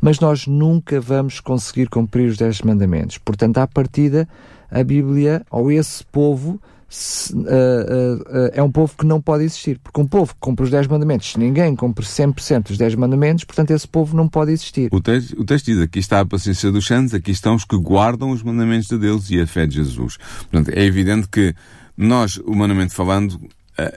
mas 0.00 0.20
nós 0.20 0.46
nunca 0.46 1.00
vamos 1.00 1.40
conseguir 1.40 1.88
cumprir 1.88 2.28
os 2.28 2.36
dez 2.36 2.60
mandamentos. 2.62 3.18
Portanto, 3.18 3.58
à 3.58 3.66
partida, 3.66 4.28
a 4.70 4.82
Bíblia, 4.82 5.44
ou 5.50 5.70
esse 5.70 6.04
povo, 6.04 6.60
se, 6.94 7.34
uh, 7.34 7.38
uh, 7.38 7.42
uh, 7.42 8.50
é 8.52 8.62
um 8.62 8.70
povo 8.70 8.94
que 8.98 9.06
não 9.06 9.18
pode 9.18 9.44
existir. 9.44 9.78
Porque 9.82 9.98
um 9.98 10.06
povo 10.06 10.34
que 10.34 10.40
cumpre 10.40 10.64
os 10.64 10.70
10 10.70 10.88
mandamentos, 10.88 11.32
se 11.32 11.38
ninguém 11.38 11.74
cumpre 11.74 12.04
100% 12.04 12.68
dos 12.68 12.76
10 12.76 12.96
mandamentos, 12.96 13.44
portanto 13.44 13.70
esse 13.70 13.88
povo 13.88 14.14
não 14.14 14.28
pode 14.28 14.52
existir. 14.52 14.90
O 14.92 15.00
texto, 15.00 15.40
o 15.40 15.44
texto 15.44 15.66
diz, 15.66 15.80
aqui 15.80 15.98
está 15.98 16.20
a 16.20 16.26
paciência 16.26 16.70
dos 16.70 16.86
santos, 16.86 17.14
aqui 17.14 17.30
estão 17.30 17.54
os 17.54 17.64
que 17.64 17.76
guardam 17.78 18.30
os 18.30 18.42
mandamentos 18.42 18.88
de 18.88 18.98
Deus 18.98 19.30
e 19.30 19.40
a 19.40 19.46
fé 19.46 19.66
de 19.66 19.76
Jesus. 19.76 20.18
Portanto, 20.50 20.68
é 20.76 20.84
evidente 20.84 21.28
que 21.28 21.54
nós, 21.96 22.36
humanamente 22.44 22.92
falando, 22.92 23.40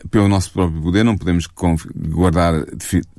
pelo 0.09 0.29
nosso 0.29 0.51
próprio 0.51 0.81
poder, 0.81 1.03
não 1.03 1.17
podemos 1.17 1.47
guardar, 1.47 2.65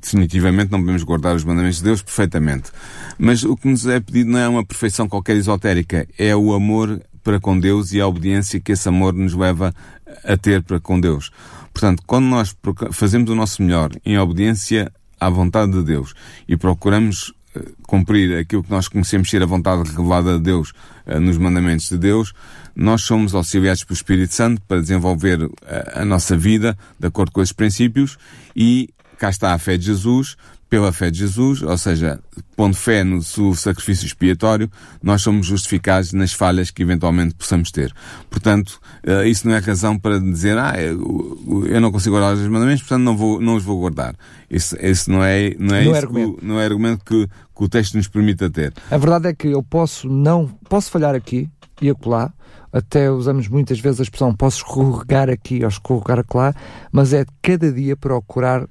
definitivamente, 0.01 0.73
não 0.73 0.81
podemos 0.81 1.03
guardar 1.03 1.37
os 1.37 1.45
mandamentos 1.45 1.79
de 1.79 1.85
Deus 1.85 2.01
perfeitamente. 2.01 2.71
Mas 3.19 3.45
o 3.45 3.57
que 3.57 3.69
nos 3.69 3.87
é 3.87 4.01
pedido 4.01 4.31
não 4.31 4.39
é 4.39 4.49
uma 4.49 4.65
perfeição 4.65 5.07
qualquer 5.07 5.37
esotérica, 5.37 6.09
é 6.19 6.35
o 6.35 6.55
amor 6.55 7.01
para 7.27 7.41
com 7.41 7.59
Deus 7.59 7.93
e 7.93 8.01
a 8.01 8.07
obediência 8.07 8.61
que 8.61 8.71
esse 8.71 8.89
amor 8.89 9.13
nos 9.13 9.35
leva 9.35 9.75
a 10.23 10.37
ter 10.37 10.63
para 10.63 10.79
com 10.79 11.01
Deus. 11.01 11.33
Portanto, 11.75 12.05
quando 12.07 12.27
nós 12.27 12.57
fazemos 12.93 13.29
o 13.29 13.35
nosso 13.35 13.61
melhor 13.65 13.91
em 14.05 14.17
obediência 14.17 14.93
à 15.19 15.29
vontade 15.29 15.73
de 15.73 15.83
Deus 15.83 16.15
e 16.47 16.57
procuramos 16.57 17.35
cumprir 17.83 18.39
aquilo 18.39 18.63
que 18.63 18.71
nós 18.71 18.87
conhecemos 18.87 19.29
ser 19.29 19.43
a 19.43 19.47
vontade 19.47 19.91
revelada 19.91 20.37
de 20.37 20.45
Deus 20.45 20.73
uh, 21.07 21.19
nos 21.19 21.37
mandamentos 21.37 21.89
de 21.89 21.99
Deus, 21.99 22.33
nós 22.77 23.03
somos 23.03 23.35
auxiliados 23.35 23.83
pelo 23.83 23.97
Espírito 23.97 24.35
Santo 24.35 24.63
para 24.69 24.81
desenvolver 24.81 25.43
uh, 25.43 25.53
a 25.95 26.05
nossa 26.05 26.37
vida 26.37 26.79
de 26.97 27.09
acordo 27.09 27.33
com 27.33 27.43
esses 27.43 27.53
princípios 27.53 28.19
e 28.55 28.91
cá 29.19 29.31
está 29.31 29.53
a 29.53 29.59
fé 29.59 29.77
de 29.77 29.87
Jesus 29.87 30.37
pela 30.69 30.93
fé 30.93 31.11
de 31.11 31.19
Jesus, 31.19 31.63
ou 31.63 31.79
seja, 31.79 32.19
pondo 32.57 32.77
fé 32.77 33.05
no 33.05 33.23
seu 33.23 33.55
sacrifício 33.55 34.05
expiatório, 34.07 34.69
nós 35.03 35.23
somos 35.23 35.47
justificados 35.47 36.13
nas 36.13 36.33
falhas 36.33 36.71
que 36.71 36.83
eventualmente 36.83 37.35
possamos 37.35 37.71
ter. 37.71 37.93
Portanto, 38.29 38.81
uh, 39.07 39.25
isso 39.25 39.47
não 39.47 39.55
é 39.55 39.59
razão 39.61 39.97
para 39.99 40.19
dizer, 40.19 40.59
ah, 40.59 40.75
eu, 40.81 41.81
não 41.81 41.93
consigo 41.93 42.17
guardar 42.19 42.35
os 42.37 42.49
mandamentos, 42.49 42.83
portanto 42.83 43.03
não, 43.05 43.17
vou, 43.17 43.41
não 43.41 43.55
os 43.55 43.63
vou 43.63 43.79
guardar. 43.79 44.17
Isso, 44.51 44.77
isso 44.85 45.11
não 45.11 45.23
é, 45.23 45.55
não 45.59 45.75
é, 45.77 45.85
Não 45.85 45.95
é 45.95 45.99
argumento. 45.99 46.35
Que, 46.39 46.45
o- 46.45 46.49
não 46.49 46.61
é 46.61 46.65
argumento 46.65 47.05
que, 47.05 47.27
que 47.27 47.65
o 47.65 47.69
texto 47.69 47.95
nos 47.97 48.09
permita 48.09 48.51
ter. 48.51 48.73
A 48.91 48.99
verdade 48.99 49.29
é 49.29 49.35
que 49.35 49.49
eu 49.49 49.63
posso 49.63 50.09
não, 50.09 50.49
posso 50.69 50.91
falhar 50.91 51.15
aqui 51.15 51.49
e 51.81 51.89
acolá, 51.91 52.33
até 52.73 53.11
usamos 53.11 53.49
muitas 53.49 53.79
vezes 53.79 54.01
a 54.01 54.03
expressão 54.03 54.35
posso 54.35 54.59
escorregar 54.59 55.31
aqui 55.31 55.63
ou 55.63 55.69
escorregar 55.69 56.19
acolá, 56.19 56.55
mas 56.91 57.13
é 57.13 57.25
de 57.25 57.31
cada 57.41 57.73
dia 57.73 57.97
procurar 57.97 58.63
eh, 58.63 58.67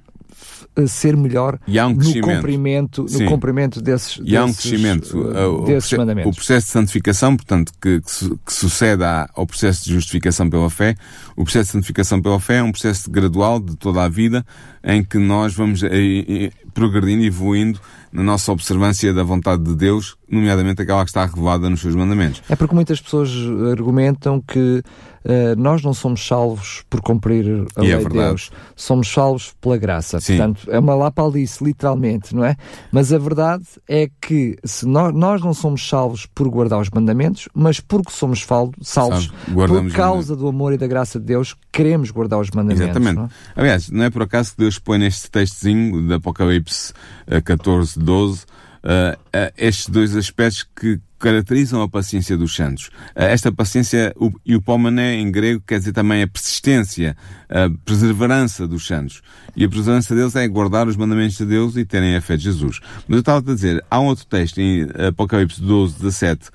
ser 0.87 1.15
melhor 1.15 1.57
um 1.87 1.93
no 1.93 2.03
cumprimento, 2.21 3.03
no 3.03 3.09
Sim. 3.09 3.25
cumprimento 3.27 3.81
desses, 3.81 4.19
E 4.23 4.35
há 4.35 4.43
um 4.43 4.47
desses, 4.47 4.61
crescimento. 4.69 5.17
Uh, 5.17 5.61
o, 5.61 5.65
desses 5.65 5.91
o 5.91 5.97
mandamentos. 5.97 6.35
processo 6.35 6.65
de 6.67 6.71
santificação, 6.73 7.35
portanto, 7.35 7.71
que, 7.81 8.01
que, 8.01 8.29
que 8.45 8.53
sucede 8.53 9.03
à- 9.03 9.29
ao 9.33 9.45
processo 9.47 9.85
de 9.85 9.93
justificação 9.93 10.49
pela 10.49 10.69
fé, 10.69 10.95
o 11.35 11.43
processo 11.43 11.67
de 11.67 11.71
santificação 11.73 12.21
pela 12.21 12.39
fé 12.39 12.57
é 12.57 12.63
um 12.63 12.71
processo 12.71 13.09
gradual 13.09 13.59
de 13.59 13.75
toda 13.77 14.03
a 14.03 14.09
vida, 14.09 14.45
em 14.85 15.03
que 15.03 15.17
nós 15.17 15.55
vamos 15.55 15.81
eh, 15.81 15.89
eh, 15.91 16.51
progredindo 16.73 17.23
e 17.23 17.27
evoluindo 17.27 17.79
na 18.13 18.21
nossa 18.21 18.51
observância 18.51 19.11
da 19.11 19.23
vontade 19.23 19.63
de 19.63 19.75
Deus, 19.75 20.15
nomeadamente 20.29 20.81
aquela 20.81 21.03
que 21.03 21.09
está 21.09 21.25
revelada 21.25 21.69
nos 21.69 21.81
seus 21.81 21.95
mandamentos. 21.95 22.41
É 22.47 22.55
porque 22.55 22.75
muitas 22.75 23.01
pessoas 23.01 23.31
argumentam 23.71 24.39
que 24.39 24.83
eh, 25.27 25.55
nós 25.55 25.81
não 25.81 25.93
somos 25.93 26.25
salvos 26.25 26.83
por 26.87 27.01
cumprir 27.01 27.65
a 27.75 27.83
E 27.83 27.91
é 27.91 27.95
lei 27.95 27.97
de 27.97 28.03
verdade. 28.03 28.29
Deus, 28.29 28.51
somos 28.75 29.11
salvos 29.11 29.55
pela 29.59 29.75
graça. 29.75 30.19
Sim. 30.19 30.37
Portanto, 30.37 30.69
é 30.69 30.77
uma 30.77 30.93
lapalice, 30.93 31.63
literalmente, 31.63 32.35
não 32.35 32.45
é? 32.45 32.55
Mas 32.91 33.11
a 33.11 33.17
verdade 33.17 33.65
é 33.89 34.07
que 34.21 34.55
se 34.63 34.85
nós, 34.85 35.13
nós 35.13 35.41
não 35.41 35.53
somos 35.53 35.87
salvos 35.87 36.27
por 36.27 36.47
guardar 36.47 36.79
os 36.79 36.91
mandamentos, 36.91 37.49
mas 37.55 37.79
porque 37.79 38.11
somos 38.11 38.45
salvos 38.81 39.31
por 39.51 39.91
causa 39.91 40.35
do 40.35 40.47
amor 40.47 40.73
e 40.73 40.77
da 40.77 40.85
graça 40.85 41.19
de 41.19 41.25
Deus, 41.25 41.55
queremos 41.71 42.11
guardar 42.11 42.39
os 42.39 42.51
mandamentos. 42.51 42.95
Exatamente. 42.95 43.19
é? 43.19 43.59
Aliás, 43.59 43.89
não 43.89 44.03
é 44.03 44.11
por 44.11 44.21
acaso 44.21 44.51
que 44.51 44.57
Deus 44.59 44.74
põe 44.79 44.97
neste 44.97 45.29
textozinho 45.29 46.07
de 46.07 46.13
Apocalipse 46.13 46.93
eh, 47.27 47.41
14, 47.41 47.99
12, 47.99 48.45
eh, 48.83 49.17
eh, 49.33 49.53
estes 49.57 49.89
dois 49.89 50.15
aspectos 50.15 50.63
que 50.63 50.99
caracterizam 51.25 51.81
a 51.81 51.89
paciência 51.89 52.37
dos 52.37 52.55
santos. 52.55 52.91
Eh, 53.15 53.33
esta 53.33 53.51
paciência, 53.51 54.15
e 54.45 54.55
o 54.55 54.61
pomané 54.61 55.15
em 55.15 55.31
grego 55.31 55.59
quer 55.65 55.79
dizer 55.79 55.91
também 55.91 56.21
a 56.21 56.27
persistência, 56.27 57.17
a 57.49 57.67
perseverança 57.83 58.67
dos 58.67 58.85
santos. 58.85 59.23
E 59.55 59.65
a 59.65 59.67
perseverança 59.67 60.13
deles 60.13 60.35
é 60.35 60.47
guardar 60.47 60.87
os 60.87 60.95
mandamentos 60.95 61.35
de 61.35 61.45
Deus 61.47 61.77
e 61.77 61.83
terem 61.83 62.15
a 62.15 62.21
fé 62.21 62.37
de 62.37 62.43
Jesus. 62.43 62.79
Mas 63.07 63.15
eu 63.15 63.19
estava 63.21 63.39
a 63.39 63.55
dizer, 63.55 63.83
há 63.89 63.99
um 63.99 64.05
outro 64.05 64.23
texto 64.27 64.59
em 64.59 64.87
Apocalipse 65.07 65.59
12, 65.59 65.95
17, 65.95 66.51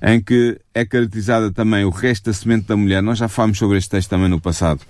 em 0.00 0.22
que 0.22 0.58
é 0.72 0.86
caracterizada 0.86 1.52
também 1.52 1.84
o 1.84 1.90
resto 1.90 2.24
da 2.24 2.32
semente 2.32 2.66
da 2.66 2.76
mulher. 2.76 3.02
Nós 3.02 3.18
já 3.18 3.28
falámos 3.28 3.58
sobre 3.58 3.76
este 3.76 3.90
texto 3.90 4.08
também 4.08 4.28
no 4.28 4.40
passado. 4.40 4.80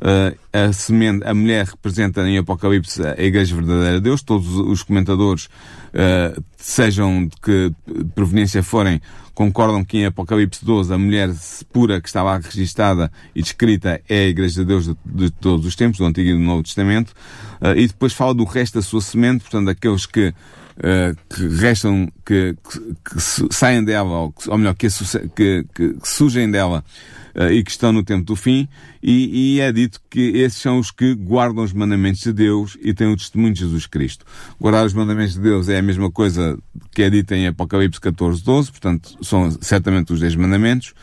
Uh, 0.00 0.36
a 0.52 0.72
semente, 0.72 1.24
a 1.26 1.32
mulher 1.32 1.64
representa 1.66 2.28
em 2.28 2.38
Apocalipse 2.38 3.00
a 3.06 3.22
Igreja 3.22 3.54
Verdadeira 3.54 3.94
de 3.94 4.00
Deus. 4.00 4.22
Todos 4.22 4.48
os 4.56 4.82
comentadores, 4.82 5.46
uh, 5.46 6.42
sejam 6.62 7.26
de 7.26 7.36
que 7.42 7.72
proveniência 8.14 8.62
forem, 8.62 9.02
concordam 9.34 9.84
que 9.84 9.98
em 9.98 10.06
Apocalipse 10.06 10.64
12 10.64 10.94
a 10.94 10.96
mulher 10.96 11.28
pura 11.72 12.00
que 12.00 12.06
está 12.06 12.22
lá 12.22 12.38
registada 12.38 13.10
e 13.34 13.42
descrita 13.42 14.00
é 14.08 14.26
a 14.26 14.28
Igreja 14.28 14.60
de 14.60 14.66
Deus 14.66 14.86
de, 14.86 14.96
de 15.04 15.30
todos 15.30 15.66
os 15.66 15.74
tempos, 15.74 15.98
do 15.98 16.06
Antigo 16.06 16.30
e 16.30 16.32
do 16.32 16.38
Novo 16.38 16.62
Testamento. 16.62 17.12
Uh, 17.60 17.76
e 17.76 17.88
depois 17.88 18.12
fala 18.12 18.32
do 18.32 18.44
resto 18.44 18.74
da 18.74 18.82
sua 18.82 19.00
semente, 19.00 19.42
portanto, 19.42 19.70
aqueles 19.70 20.06
que 20.06 20.32
Uh, 20.82 21.14
que 21.32 21.46
restam, 21.46 22.08
que, 22.26 22.56
que, 22.68 22.80
que 23.04 23.54
saem 23.54 23.84
dela, 23.84 24.10
ou, 24.10 24.34
ou 24.48 24.58
melhor, 24.58 24.74
que, 24.74 24.88
que, 25.36 25.64
que, 25.72 25.96
surgem 26.02 26.50
dela 26.50 26.84
uh, 27.36 27.52
e 27.52 27.62
que 27.62 27.70
estão 27.70 27.92
no 27.92 28.02
tempo 28.02 28.24
do 28.24 28.34
fim, 28.34 28.68
e, 29.00 29.54
e 29.54 29.60
é 29.60 29.70
dito 29.70 30.00
que 30.10 30.20
esses 30.38 30.60
são 30.60 30.80
os 30.80 30.90
que 30.90 31.14
guardam 31.14 31.62
os 31.62 31.72
mandamentos 31.72 32.22
de 32.22 32.32
Deus 32.32 32.76
e 32.82 32.92
têm 32.92 33.06
o 33.06 33.16
testemunho 33.16 33.54
de 33.54 33.60
Jesus 33.60 33.86
Cristo. 33.86 34.26
Guardar 34.60 34.84
os 34.84 34.92
mandamentos 34.92 35.34
de 35.34 35.40
Deus 35.40 35.68
é 35.68 35.78
a 35.78 35.82
mesma 35.82 36.10
coisa 36.10 36.58
que 36.90 37.02
é 37.02 37.08
dita 37.08 37.36
em 37.36 37.46
Apocalipse 37.46 38.00
14, 38.00 38.42
12, 38.42 38.70
portanto, 38.72 39.16
são 39.22 39.52
certamente 39.60 40.12
os 40.12 40.18
10 40.18 40.34
mandamentos. 40.34 40.94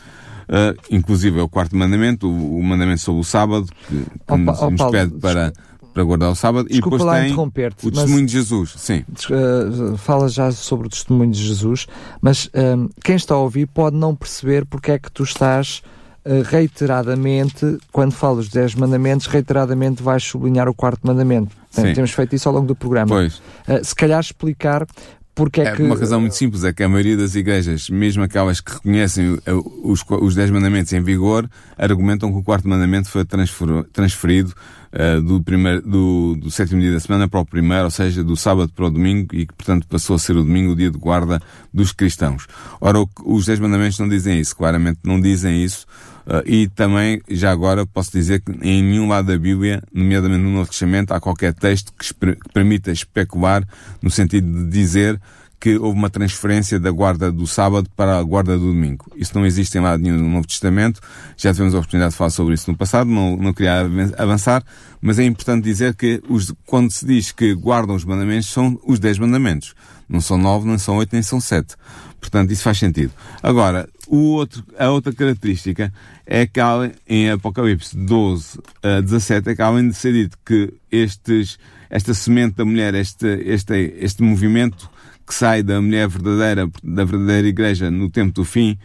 Uh, 0.50 0.76
inclusive 0.90 1.38
é 1.38 1.42
o 1.42 1.48
quarto 1.48 1.76
mandamento, 1.76 2.28
o, 2.28 2.58
o 2.58 2.62
mandamento 2.62 3.00
sobre 3.00 3.20
o 3.20 3.24
sábado, 3.24 3.66
que, 3.88 4.04
que 4.04 4.10
Ó, 4.26 4.36
nos, 4.36 4.60
ó, 4.60 4.68
nos 4.68 4.78
Paulo, 4.78 4.92
pede 4.92 5.14
para, 5.20 5.52
para 5.92 6.02
guardar 6.04 6.30
o 6.30 6.34
sábado. 6.34 6.68
Desculpa 6.68 6.96
e 6.96 6.98
depois 6.98 7.02
lá 7.02 7.20
tem 7.20 7.26
interromper-te, 7.30 7.86
o 7.86 7.90
testemunho 7.90 8.26
de 8.26 8.32
Jesus. 8.32 8.74
Sim. 8.76 9.04
Uh, 9.30 9.96
fala 9.96 10.28
já 10.28 10.50
sobre 10.52 10.86
o 10.86 10.90
testemunho 10.90 11.30
de 11.32 11.42
Jesus, 11.44 11.86
mas 12.20 12.48
um, 12.54 12.88
quem 13.02 13.16
está 13.16 13.34
a 13.34 13.38
ouvir 13.38 13.66
pode 13.66 13.96
não 13.96 14.14
perceber 14.14 14.64
porque 14.66 14.92
é 14.92 14.98
que 14.98 15.10
tu 15.10 15.22
estás 15.22 15.82
uh, 16.24 16.42
reiteradamente, 16.44 17.78
quando 17.92 18.12
falas 18.12 18.46
dos 18.46 18.54
10 18.54 18.74
mandamentos, 18.76 19.26
reiteradamente 19.26 20.02
vais 20.02 20.22
sublinhar 20.22 20.68
o 20.68 20.74
quarto 20.74 21.06
mandamento. 21.06 21.54
Portanto, 21.56 21.88
Sim. 21.88 21.94
temos 21.94 22.10
feito 22.12 22.34
isso 22.34 22.48
ao 22.48 22.54
longo 22.54 22.66
do 22.66 22.74
programa. 22.76 23.08
Pois. 23.08 23.36
Uh, 23.68 23.84
se 23.84 23.94
calhar 23.94 24.20
explicar 24.20 24.86
porque 25.34 25.60
é, 25.60 25.68
É 25.68 25.76
que. 25.76 25.82
uma 25.82 25.96
razão 25.96 26.20
muito 26.20 26.34
simples, 26.36 26.64
é 26.64 26.72
que 26.72 26.82
a 26.82 26.88
maioria 26.88 27.16
das 27.16 27.34
igrejas, 27.34 27.88
mesmo 27.88 28.22
aquelas 28.22 28.60
que 28.60 28.72
reconhecem 28.72 29.38
os, 29.82 30.04
os 30.20 30.34
dez 30.34 30.50
mandamentos 30.50 30.92
em 30.92 31.00
vigor, 31.02 31.48
argumentam 31.78 32.30
que 32.30 32.38
o 32.38 32.42
quarto 32.42 32.68
mandamento 32.68 33.08
foi 33.08 33.24
transfer- 33.24 33.84
transferido 33.92 34.52
eh, 34.92 35.20
do, 35.20 35.42
primeiro, 35.42 35.82
do, 35.82 36.36
do 36.36 36.50
sétimo 36.50 36.80
dia 36.80 36.92
da 36.92 37.00
semana 37.00 37.28
para 37.28 37.40
o 37.40 37.46
primeiro, 37.46 37.84
ou 37.84 37.90
seja, 37.90 38.24
do 38.24 38.36
sábado 38.36 38.72
para 38.74 38.86
o 38.86 38.90
domingo, 38.90 39.34
e 39.34 39.46
que, 39.46 39.54
portanto, 39.54 39.86
passou 39.86 40.16
a 40.16 40.18
ser 40.18 40.36
o 40.36 40.42
domingo 40.42 40.72
o 40.72 40.76
dia 40.76 40.90
de 40.90 40.98
guarda 40.98 41.40
dos 41.72 41.92
cristãos. 41.92 42.46
Ora, 42.80 43.00
o 43.00 43.08
os 43.24 43.46
dez 43.46 43.58
mandamentos 43.58 43.98
não 43.98 44.08
dizem 44.08 44.40
isso, 44.40 44.56
claramente 44.56 44.98
não 45.04 45.20
dizem 45.20 45.62
isso, 45.62 45.86
eh, 46.26 46.42
e 46.44 46.68
também, 46.68 47.20
já 47.28 47.50
agora, 47.50 47.86
posso 47.86 48.10
dizer 48.12 48.40
que 48.40 48.52
em 48.62 48.82
nenhum 48.82 49.08
lado 49.08 49.26
da 49.26 49.38
Bíblia, 49.38 49.82
nomeadamente 49.92 50.42
no 50.42 50.50
Novo 50.50 50.70
Testamento, 50.70 51.12
há 51.12 51.20
qualquer 51.20 51.54
texto 51.54 51.92
que, 51.92 52.12
que 52.14 52.52
permita 52.52 52.90
especular 52.90 53.66
no 54.02 54.10
sentido 54.10 54.64
de 54.64 54.70
dizer 54.70 55.20
que 55.60 55.76
houve 55.76 55.98
uma 55.98 56.08
transferência 56.08 56.80
da 56.80 56.90
guarda 56.90 57.30
do 57.30 57.46
sábado 57.46 57.88
para 57.94 58.18
a 58.18 58.22
guarda 58.22 58.56
do 58.56 58.72
domingo. 58.72 59.12
Isso 59.14 59.36
não 59.36 59.44
existe 59.44 59.76
em 59.76 59.82
lado 59.82 60.02
nenhum 60.02 60.16
no 60.16 60.30
Novo 60.30 60.46
Testamento. 60.46 61.00
Já 61.36 61.52
tivemos 61.52 61.74
a 61.74 61.78
oportunidade 61.78 62.12
de 62.12 62.16
falar 62.16 62.30
sobre 62.30 62.54
isso 62.54 62.70
no 62.70 62.76
passado, 62.76 63.10
não, 63.10 63.36
não 63.36 63.52
queria 63.52 63.80
avan- 63.80 64.12
avançar, 64.16 64.64
mas 65.02 65.18
é 65.18 65.24
importante 65.24 65.62
dizer 65.62 65.94
que 65.94 66.22
os, 66.30 66.52
quando 66.64 66.90
se 66.90 67.04
diz 67.04 67.30
que 67.30 67.54
guardam 67.54 67.94
os 67.94 68.04
mandamentos, 68.06 68.48
são 68.48 68.80
os 68.86 68.98
dez 68.98 69.18
mandamentos. 69.18 69.74
Não 70.08 70.20
são 70.20 70.38
nove, 70.38 70.66
não 70.66 70.78
são 70.78 70.96
oito, 70.96 71.10
nem 71.12 71.22
são 71.22 71.38
sete. 71.40 71.76
Portanto, 72.18 72.50
isso 72.50 72.62
faz 72.62 72.78
sentido. 72.78 73.12
Agora, 73.42 73.88
o 74.08 74.16
outro, 74.32 74.64
a 74.78 74.90
outra 74.90 75.12
característica 75.12 75.92
é 76.26 76.46
que 76.46 76.60
em 77.06 77.30
Apocalipse 77.30 77.96
12 77.96 78.58
a 78.82 79.00
17, 79.00 79.50
é 79.50 79.54
que 79.54 79.62
além 79.62 79.88
de 79.88 79.94
ser 79.94 80.12
dito 80.12 80.38
que 80.44 80.72
estes, 80.90 81.58
esta 81.88 82.12
semente 82.12 82.56
da 82.56 82.64
mulher, 82.64 82.94
este, 82.94 83.26
este, 83.44 83.94
este 83.98 84.22
movimento 84.22 84.90
que 85.30 85.34
sai 85.36 85.62
da 85.62 85.80
mulher 85.80 86.08
verdadeira, 86.08 86.68
da 86.82 87.04
verdadeira 87.04 87.46
igreja 87.46 87.88
no 87.88 88.10
tempo 88.10 88.32
do 88.34 88.44
fim, 88.44 88.76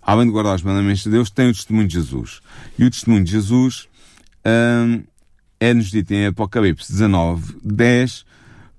além 0.00 0.26
de 0.26 0.32
guardar 0.32 0.54
os 0.54 0.62
mandamentos 0.62 1.02
de 1.02 1.10
Deus, 1.10 1.28
tem 1.28 1.48
o 1.50 1.52
testemunho 1.52 1.88
de 1.88 1.94
Jesus. 1.94 2.40
E 2.78 2.84
o 2.84 2.90
testemunho 2.90 3.24
de 3.24 3.32
Jesus 3.32 3.88
hum, 4.46 5.02
é-nos 5.58 5.90
dito 5.90 6.12
em 6.14 6.26
Apocalipse 6.26 6.92
19, 6.92 7.56
10, 7.64 8.24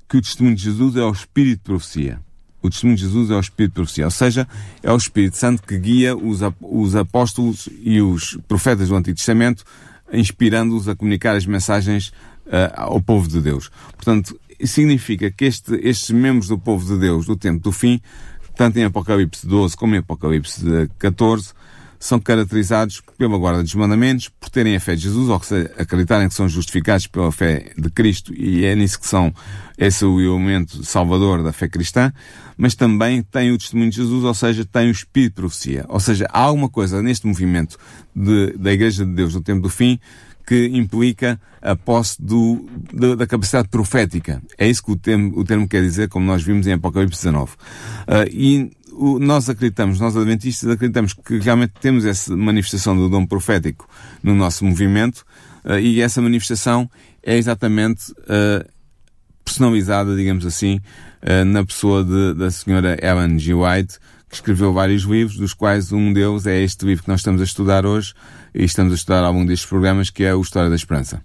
que 0.07 0.17
o 0.17 0.21
testemunho 0.21 0.55
de 0.55 0.63
Jesus 0.63 0.95
é 0.95 1.03
o 1.03 1.11
espírito 1.11 1.57
de 1.59 1.63
profecia. 1.65 2.19
O 2.61 2.69
testemunho 2.69 2.95
de 2.97 3.03
Jesus 3.03 3.29
é 3.31 3.35
o 3.35 3.39
espírito 3.41 3.71
de 3.71 3.75
profecia, 3.75 4.05
ou 4.05 4.11
seja, 4.11 4.47
é 4.81 4.91
o 4.91 4.95
Espírito 4.97 5.35
Santo 5.37 5.61
que 5.63 5.77
guia 5.77 6.15
os, 6.15 6.41
ap- 6.41 6.55
os 6.61 6.95
apóstolos 6.95 7.67
e 7.81 8.01
os 8.01 8.37
profetas 8.47 8.87
do 8.89 8.95
Antigo 8.95 9.17
Testamento, 9.17 9.63
inspirando-os 10.11 10.87
a 10.89 10.95
comunicar 10.95 11.35
as 11.35 11.45
mensagens 11.45 12.11
ao 12.75 13.01
povo 13.01 13.27
de 13.27 13.41
Deus. 13.41 13.69
Portanto, 13.95 14.39
significa 14.63 15.29
que 15.31 15.45
este- 15.45 15.75
estes 15.83 16.09
membros 16.11 16.47
do 16.47 16.57
povo 16.57 16.85
de 16.85 16.99
Deus 16.99 17.25
do 17.25 17.35
tempo 17.35 17.61
do 17.63 17.71
fim, 17.71 18.01
tanto 18.55 18.77
em 18.77 18.83
Apocalipse 18.83 19.47
12 19.47 19.75
como 19.77 19.95
em 19.95 19.99
Apocalipse 19.99 20.61
eh, 20.67 20.87
14, 20.99 21.53
são 22.01 22.17
caracterizados 22.17 23.01
pela 23.17 23.37
guarda 23.37 23.61
dos 23.61 23.75
mandamentos, 23.75 24.29
por 24.29 24.49
terem 24.49 24.73
a 24.73 24.79
fé 24.79 24.95
de 24.95 25.01
Jesus, 25.01 25.27
ou 25.27 25.43
seja, 25.43 25.69
acreditarem 25.77 26.29
que 26.29 26.33
são 26.33 26.47
justificados 26.47 27.07
pela 27.07 27.29
fé 27.29 27.73
de 27.77 27.89
Cristo, 27.89 28.33
e 28.33 28.63
é 28.63 28.73
nisso 28.73 28.97
que 28.99 29.05
são, 29.07 29.33
esse 29.77 30.05
é 30.05 30.07
o 30.07 30.19
elemento 30.21 30.81
salvador 30.85 31.43
da 31.43 31.51
fé 31.51 31.67
cristã, 31.67 32.13
mas 32.57 32.73
também 32.73 33.21
têm 33.21 33.51
o 33.51 33.57
testemunho 33.57 33.89
de 33.89 33.97
Jesus, 33.97 34.23
ou 34.23 34.33
seja, 34.33 34.63
têm 34.63 34.87
o 34.87 34.91
espírito 34.91 35.31
de 35.31 35.41
profecia. 35.41 35.85
Ou 35.89 35.99
seja, 35.99 36.25
há 36.31 36.39
alguma 36.39 36.69
coisa 36.69 37.01
neste 37.01 37.27
movimento 37.27 37.77
de- 38.15 38.53
da 38.57 38.71
Igreja 38.71 39.05
de 39.05 39.11
Deus 39.13 39.35
no 39.35 39.41
tempo 39.41 39.61
do 39.61 39.69
fim 39.69 39.99
que 40.49 40.65
implica 40.73 41.39
a 41.61 41.75
posse 41.75 42.19
do, 42.19 42.67
da, 42.91 43.13
da 43.13 43.27
capacidade 43.27 43.67
profética. 43.67 44.41
É 44.57 44.67
isso 44.67 44.83
que 44.83 44.91
o 44.91 44.95
termo, 44.95 45.39
o 45.39 45.43
termo 45.43 45.67
quer 45.67 45.83
dizer, 45.83 46.09
como 46.09 46.25
nós 46.25 46.41
vimos 46.41 46.65
em 46.65 46.73
Apocalipse 46.73 47.21
19. 47.23 47.51
Ah, 48.07 48.25
e 48.31 48.71
o- 48.93 49.19
nós 49.19 49.47
acreditamos, 49.47 49.99
nós 49.99 50.17
adventistas 50.17 50.67
acreditamos 50.71 51.13
que 51.13 51.37
realmente 51.37 51.73
temos 51.79 52.03
essa 52.03 52.35
manifestação 52.35 52.97
do 52.97 53.07
dom 53.07 53.27
profético 53.27 53.87
no 54.23 54.33
nosso 54.33 54.65
movimento 54.65 55.23
ah, 55.63 55.79
e 55.79 56.01
essa 56.01 56.19
manifestação 56.19 56.89
é 57.21 57.37
exatamente 57.37 58.11
ah, 58.27 58.65
personalizada, 59.45 60.15
digamos 60.15 60.45
assim, 60.45 60.79
uh, 61.23 61.43
na 61.45 61.65
pessoa 61.65 62.03
de, 62.03 62.35
da 62.35 62.51
senhora 62.51 62.97
Ellen 63.01 63.39
G. 63.39 63.53
White, 63.53 63.97
que 64.29 64.35
escreveu 64.35 64.71
vários 64.71 65.03
livros, 65.03 65.37
dos 65.37 65.55
quais 65.55 65.91
um 65.91 66.13
deles 66.13 66.45
é 66.45 66.61
este 66.61 66.85
livro 66.85 67.03
que 67.03 67.09
nós 67.09 67.21
estamos 67.21 67.41
a 67.41 67.43
estudar 67.43 67.83
hoje 67.83 68.13
e 68.53 68.63
estamos 68.63 68.91
a 68.93 68.95
estudar 68.95 69.27
longo 69.29 69.47
destes 69.47 69.67
programas, 69.67 70.09
que 70.09 70.23
é 70.23 70.33
o 70.33 70.41
História 70.41 70.69
da 70.69 70.75
Esperança. 70.75 71.21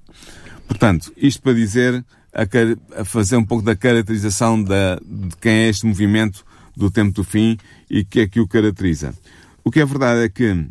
Portanto, 0.66 1.12
isto 1.16 1.42
para 1.42 1.52
dizer, 1.54 2.04
a, 2.32 3.00
a 3.00 3.04
fazer 3.04 3.36
um 3.36 3.44
pouco 3.44 3.64
da 3.64 3.76
caracterização 3.76 4.62
da, 4.62 4.96
de 4.96 5.36
quem 5.40 5.52
é 5.52 5.68
este 5.68 5.86
movimento 5.86 6.44
do 6.76 6.90
tempo 6.90 7.12
do 7.12 7.24
fim 7.24 7.56
e 7.88 8.04
que 8.04 8.20
é 8.20 8.26
que 8.26 8.40
o 8.40 8.48
caracteriza. 8.48 9.14
O 9.62 9.70
que 9.70 9.80
é 9.80 9.84
verdade 9.84 10.24
é 10.24 10.28
que 10.28 10.66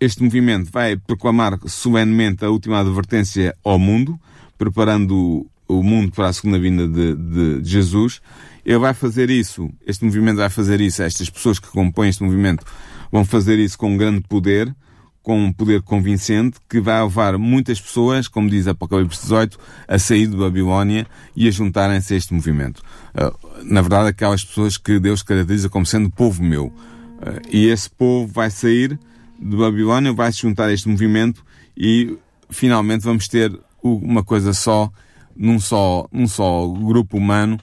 este 0.00 0.22
movimento 0.22 0.70
vai 0.70 0.96
proclamar 0.96 1.58
solenemente 1.66 2.44
a 2.44 2.50
última 2.50 2.80
advertência 2.80 3.54
ao 3.64 3.78
mundo, 3.78 4.18
preparando 4.58 5.46
o 5.68 5.82
mundo 5.82 6.12
para 6.12 6.28
a 6.28 6.32
segunda 6.32 6.58
vinda 6.58 6.88
de, 6.88 7.14
de, 7.14 7.60
Jesus. 7.62 8.20
Ele 8.64 8.78
vai 8.78 8.94
fazer 8.94 9.30
isso, 9.30 9.70
este 9.86 10.04
movimento 10.04 10.38
vai 10.38 10.50
fazer 10.50 10.80
isso, 10.80 11.02
estas 11.02 11.30
pessoas 11.30 11.58
que 11.58 11.68
compõem 11.68 12.08
este 12.08 12.22
movimento 12.22 12.64
vão 13.10 13.24
fazer 13.24 13.58
isso 13.58 13.78
com 13.78 13.96
grande 13.96 14.22
poder, 14.22 14.74
com 15.22 15.38
um 15.38 15.52
poder 15.52 15.82
convincente, 15.82 16.58
que 16.68 16.80
vai 16.80 17.00
levar 17.02 17.38
muitas 17.38 17.80
pessoas, 17.80 18.26
como 18.26 18.50
diz 18.50 18.66
Apocalipse 18.66 19.22
18, 19.22 19.58
a 19.86 19.98
sair 19.98 20.26
de 20.26 20.36
Babilónia 20.36 21.06
e 21.36 21.46
a 21.46 21.50
juntarem-se 21.50 22.14
a 22.14 22.16
este 22.16 22.34
movimento. 22.34 22.82
Ah, 23.14 23.32
na 23.62 23.80
verdade, 23.80 24.08
aquelas 24.08 24.44
pessoas 24.44 24.76
que 24.76 24.98
Deus 24.98 25.22
caracteriza 25.22 25.68
como 25.68 25.86
sendo 25.86 26.10
povo 26.10 26.42
meu. 26.42 26.72
Ah, 27.20 27.40
e 27.50 27.66
esse 27.66 27.88
povo 27.88 28.32
vai 28.32 28.50
sair 28.50 28.98
de 29.38 29.56
Babilónia, 29.56 30.12
vai 30.12 30.32
se 30.32 30.40
juntar 30.40 30.68
a 30.68 30.72
este 30.72 30.88
movimento 30.88 31.44
e 31.76 32.16
finalmente 32.50 33.04
vamos 33.04 33.28
ter 33.28 33.52
uma 33.82 34.22
coisa 34.22 34.52
só, 34.52 34.90
num 35.36 35.58
só, 35.58 36.06
num 36.12 36.28
só 36.28 36.68
grupo 36.68 37.16
humano, 37.16 37.58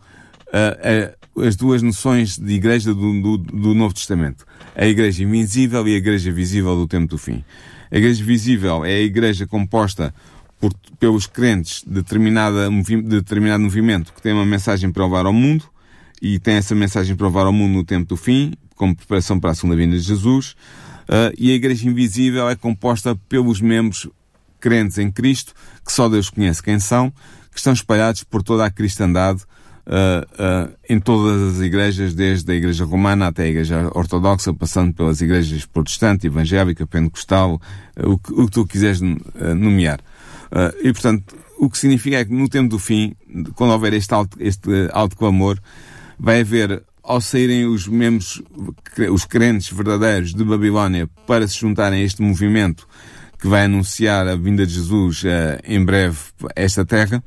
uh, 0.47 1.13
uh, 1.13 1.18
as 1.41 1.55
duas 1.55 1.81
noções 1.81 2.37
de 2.37 2.53
igreja 2.53 2.93
do, 2.93 3.21
do, 3.21 3.37
do, 3.37 3.73
Novo 3.73 3.93
Testamento. 3.93 4.45
A 4.75 4.85
igreja 4.85 5.23
invisível 5.23 5.87
e 5.87 5.93
a 5.93 5.97
igreja 5.97 6.31
visível 6.31 6.75
do 6.75 6.87
tempo 6.87 7.07
do 7.07 7.17
fim. 7.17 7.43
A 7.91 7.97
igreja 7.97 8.23
visível 8.23 8.85
é 8.85 8.93
a 8.93 9.01
igreja 9.01 9.47
composta 9.47 10.13
por, 10.59 10.73
pelos 10.99 11.25
crentes 11.25 11.83
de, 11.85 11.93
determinada, 11.93 12.69
de 12.69 13.01
determinado 13.01 13.63
movimento 13.63 14.13
que 14.13 14.21
tem 14.21 14.33
uma 14.33 14.45
mensagem 14.45 14.91
para 14.91 15.03
levar 15.05 15.25
ao 15.25 15.33
mundo 15.33 15.65
e 16.21 16.37
tem 16.39 16.55
essa 16.55 16.75
mensagem 16.75 17.15
para 17.15 17.27
levar 17.27 17.45
ao 17.45 17.53
mundo 17.53 17.73
no 17.73 17.83
tempo 17.83 18.09
do 18.09 18.17
fim, 18.17 18.53
como 18.75 18.95
preparação 18.95 19.39
para 19.39 19.51
a 19.51 19.55
segunda 19.55 19.75
vinda 19.75 19.95
de 19.95 20.01
Jesus. 20.01 20.55
Uh, 21.07 21.33
e 21.37 21.51
a 21.51 21.55
igreja 21.55 21.87
invisível 21.87 22.49
é 22.49 22.55
composta 22.55 23.15
pelos 23.27 23.61
membros 23.61 24.07
crentes 24.59 24.97
em 24.97 25.09
Cristo, 25.09 25.53
que 25.85 25.91
só 25.91 26.07
Deus 26.09 26.29
conhece 26.29 26.61
quem 26.61 26.79
são, 26.79 27.09
que 27.51 27.57
estão 27.57 27.73
espalhados 27.73 28.23
por 28.23 28.43
toda 28.43 28.65
a 28.65 28.69
cristandade, 28.69 29.41
uh, 29.89 30.69
uh, 30.69 30.75
em 30.87 30.99
todas 30.99 31.55
as 31.55 31.61
igrejas, 31.61 32.13
desde 32.13 32.51
a 32.51 32.55
igreja 32.55 32.85
romana 32.85 33.27
até 33.27 33.43
a 33.43 33.47
igreja 33.47 33.91
ortodoxa, 33.93 34.53
passando 34.53 34.93
pelas 34.93 35.19
igrejas 35.19 35.65
protestante, 35.65 36.27
evangélica, 36.27 36.85
pentecostal, 36.85 37.59
o 37.97 38.17
que, 38.17 38.31
o, 38.33 38.45
que, 38.45 38.51
tu 38.51 38.65
quiseres 38.65 39.01
nomear. 39.01 39.99
e, 40.81 40.93
portanto, 40.93 41.35
o 41.57 41.69
que 41.69 41.77
significa 41.77 42.17
é 42.17 42.25
que 42.25 42.33
no 42.33 42.47
tempo 42.47 42.69
do 42.69 42.79
fim, 42.79 43.15
quando 43.55 43.71
houver 43.71 43.93
este 43.93 44.13
alto, 44.13 44.37
este 44.39 44.69
alto 44.93 45.17
clamor, 45.17 45.59
vai 46.17 46.41
haver 46.41 46.83
ao 47.03 47.19
saírem 47.19 47.65
os 47.65 47.87
membros, 47.87 48.41
os 49.11 49.25
crentes 49.25 49.69
verdadeiros 49.71 50.33
de 50.33 50.43
Babilónia 50.43 51.09
para 51.25 51.47
se 51.47 51.59
juntarem 51.59 52.01
a 52.01 52.05
este 52.05 52.21
movimento 52.21 52.87
que 53.39 53.47
vai 53.47 53.65
anunciar 53.65 54.27
a 54.27 54.35
vinda 54.35 54.65
de 54.65 54.73
Jesus 54.73 55.23
uh, 55.23 55.27
em 55.63 55.83
breve 55.83 56.17
a 56.43 56.61
esta 56.61 56.85
terra, 56.85 57.23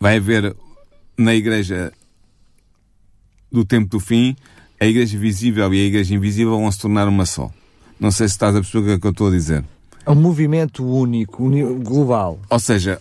vai 0.00 0.16
haver 0.16 0.56
na 1.16 1.34
igreja 1.34 1.92
do 3.50 3.64
tempo 3.64 3.88
do 3.88 4.00
fim, 4.00 4.36
a 4.80 4.86
igreja 4.86 5.18
visível 5.18 5.72
e 5.72 5.82
a 5.82 5.84
igreja 5.86 6.14
invisível 6.14 6.58
vão 6.58 6.70
se 6.70 6.78
tornar 6.78 7.08
uma 7.08 7.24
só. 7.24 7.50
Não 7.98 8.10
sei 8.10 8.28
se 8.28 8.34
estás 8.34 8.54
a 8.54 8.60
perceber 8.60 8.94
o 8.94 9.00
que, 9.00 9.06
é 9.06 9.08
eu 9.08 9.10
estou 9.10 9.28
a 9.28 9.30
dizer. 9.30 9.64
É 10.04 10.10
um 10.10 10.14
movimento 10.14 10.84
único, 10.84 11.48
global. 11.80 12.38
Ou 12.50 12.60
seja, 12.60 13.00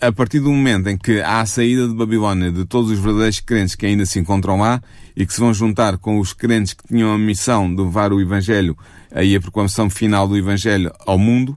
a 0.00 0.12
partir 0.12 0.40
do 0.40 0.50
momento 0.50 0.88
em 0.88 0.96
que 0.96 1.20
há 1.20 1.40
a 1.40 1.46
saída 1.46 1.88
de 1.88 1.94
Babilónia 1.94 2.52
de 2.52 2.64
todos 2.64 2.90
os 2.90 2.98
verdadeiros 2.98 3.40
crentes 3.40 3.74
que 3.74 3.86
ainda 3.86 4.06
se 4.06 4.18
encontram 4.18 4.58
lá 4.58 4.80
e 5.16 5.26
que 5.26 5.32
se 5.32 5.40
vão 5.40 5.52
juntar 5.52 5.98
com 5.98 6.18
os 6.18 6.32
crentes 6.32 6.72
que 6.72 6.86
tinham 6.86 7.12
a 7.12 7.18
missão 7.18 7.74
de 7.74 7.82
levar 7.82 8.12
o 8.12 8.20
Evangelho 8.20 8.76
aí 9.10 9.34
a 9.34 9.40
proclamação 9.40 9.88
final 9.88 10.28
do 10.28 10.36
Evangelho 10.36 10.92
ao 11.06 11.18
mundo, 11.18 11.50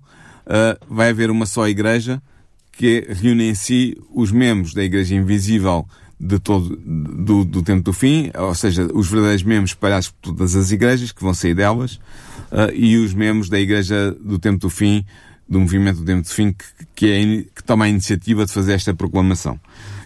uh, 0.46 0.86
vai 0.90 1.10
haver 1.10 1.30
uma 1.30 1.46
só 1.46 1.68
igreja 1.68 2.22
que 2.80 3.06
reúne 3.10 3.50
em 3.50 3.56
si 3.56 3.98
os 4.10 4.32
membros 4.32 4.74
da 4.74 4.82
Igreja 4.82 5.14
Invisível 5.14 5.86
de 6.18 6.40
todo, 6.40 6.78
do, 6.78 7.44
do 7.44 7.62
tempo 7.62 7.84
do 7.84 7.92
fim, 7.92 8.32
ou 8.34 8.56
seja, 8.56 8.88
os 8.94 9.10
verdadeiros 9.10 9.44
membros 9.44 9.72
espalhados 9.72 10.10
por 10.12 10.32
todas 10.34 10.56
as 10.56 10.72
igrejas, 10.72 11.12
que 11.12 11.22
vão 11.22 11.34
sair 11.34 11.54
delas, 11.54 11.96
uh, 12.54 12.74
e 12.74 12.96
os 12.96 13.14
membros 13.14 13.50
da 13.50 13.60
Igreja 13.60 14.16
do 14.22 14.40
tempo 14.40 14.60
do 14.60 14.70
fim, 14.70 15.06
do 15.46 15.60
movimento 15.60 15.98
do 15.98 16.06
tempo 16.06 16.22
do 16.22 16.30
fim, 16.30 16.54
que, 16.54 16.66
que, 16.96 17.12
é, 17.12 17.44
que 17.54 17.62
toma 17.66 17.84
a 17.84 17.90
iniciativa 17.90 18.46
de 18.46 18.54
fazer 18.54 18.72
esta 18.72 18.94
proclamação. 18.94 19.60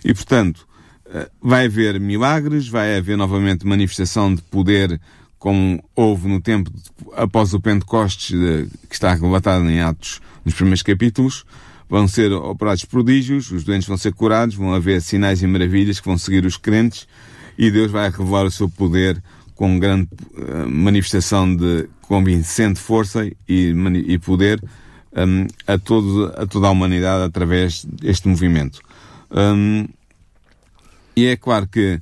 E, 0.03 0.11
portanto, 0.11 0.67
uh, 1.05 1.29
vai 1.39 1.67
haver 1.67 1.99
milagres, 1.99 2.67
vai 2.67 2.97
haver 2.97 3.15
novamente 3.15 3.67
manifestação 3.67 4.33
de 4.33 4.41
poder 4.41 4.99
como 5.37 5.83
houve 5.95 6.27
no 6.27 6.41
tempo 6.41 6.71
de, 6.71 6.81
após 7.15 7.53
o 7.53 7.59
Pentecostes, 7.59 8.35
de, 8.35 8.67
que 8.89 8.95
está 8.95 9.13
relatado 9.13 9.69
em 9.69 9.79
Atos, 9.79 10.19
nos 10.43 10.55
primeiros 10.55 10.81
capítulos, 10.81 11.45
vão 11.89 12.07
ser 12.07 12.31
operados 12.31 12.85
prodígios, 12.85 13.51
os 13.51 13.63
doentes 13.63 13.87
vão 13.87 13.97
ser 13.97 14.13
curados, 14.13 14.55
vão 14.55 14.73
haver 14.73 15.01
sinais 15.01 15.41
e 15.41 15.47
maravilhas 15.47 15.99
que 15.99 16.07
vão 16.07 16.17
seguir 16.17 16.45
os 16.45 16.57
crentes 16.57 17.07
e 17.57 17.69
Deus 17.69 17.91
vai 17.91 18.09
revelar 18.09 18.45
o 18.45 18.51
seu 18.51 18.69
poder 18.69 19.21
com 19.55 19.77
grande 19.77 20.09
uh, 20.33 20.67
manifestação 20.69 21.55
de 21.55 21.87
convincente 22.01 22.79
força 22.79 23.25
e, 23.47 23.73
e 24.07 24.17
poder 24.19 24.63
um, 25.15 25.47
a, 25.67 25.77
todo, 25.77 26.33
a 26.35 26.45
toda 26.45 26.67
a 26.67 26.71
humanidade 26.71 27.23
através 27.23 27.85
deste 27.85 28.27
movimento. 28.27 28.81
Um, 29.31 29.87
e 31.15 31.27
é 31.27 31.35
claro 31.35 31.67
que 31.67 32.01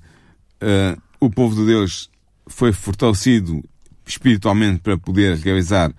uh, 0.62 1.02
o 1.20 1.30
povo 1.30 1.56
de 1.56 1.66
Deus 1.66 2.10
foi 2.48 2.72
fortalecido 2.72 3.62
espiritualmente 4.06 4.80
para 4.80 4.98
poder 4.98 5.38
realizar 5.38 5.94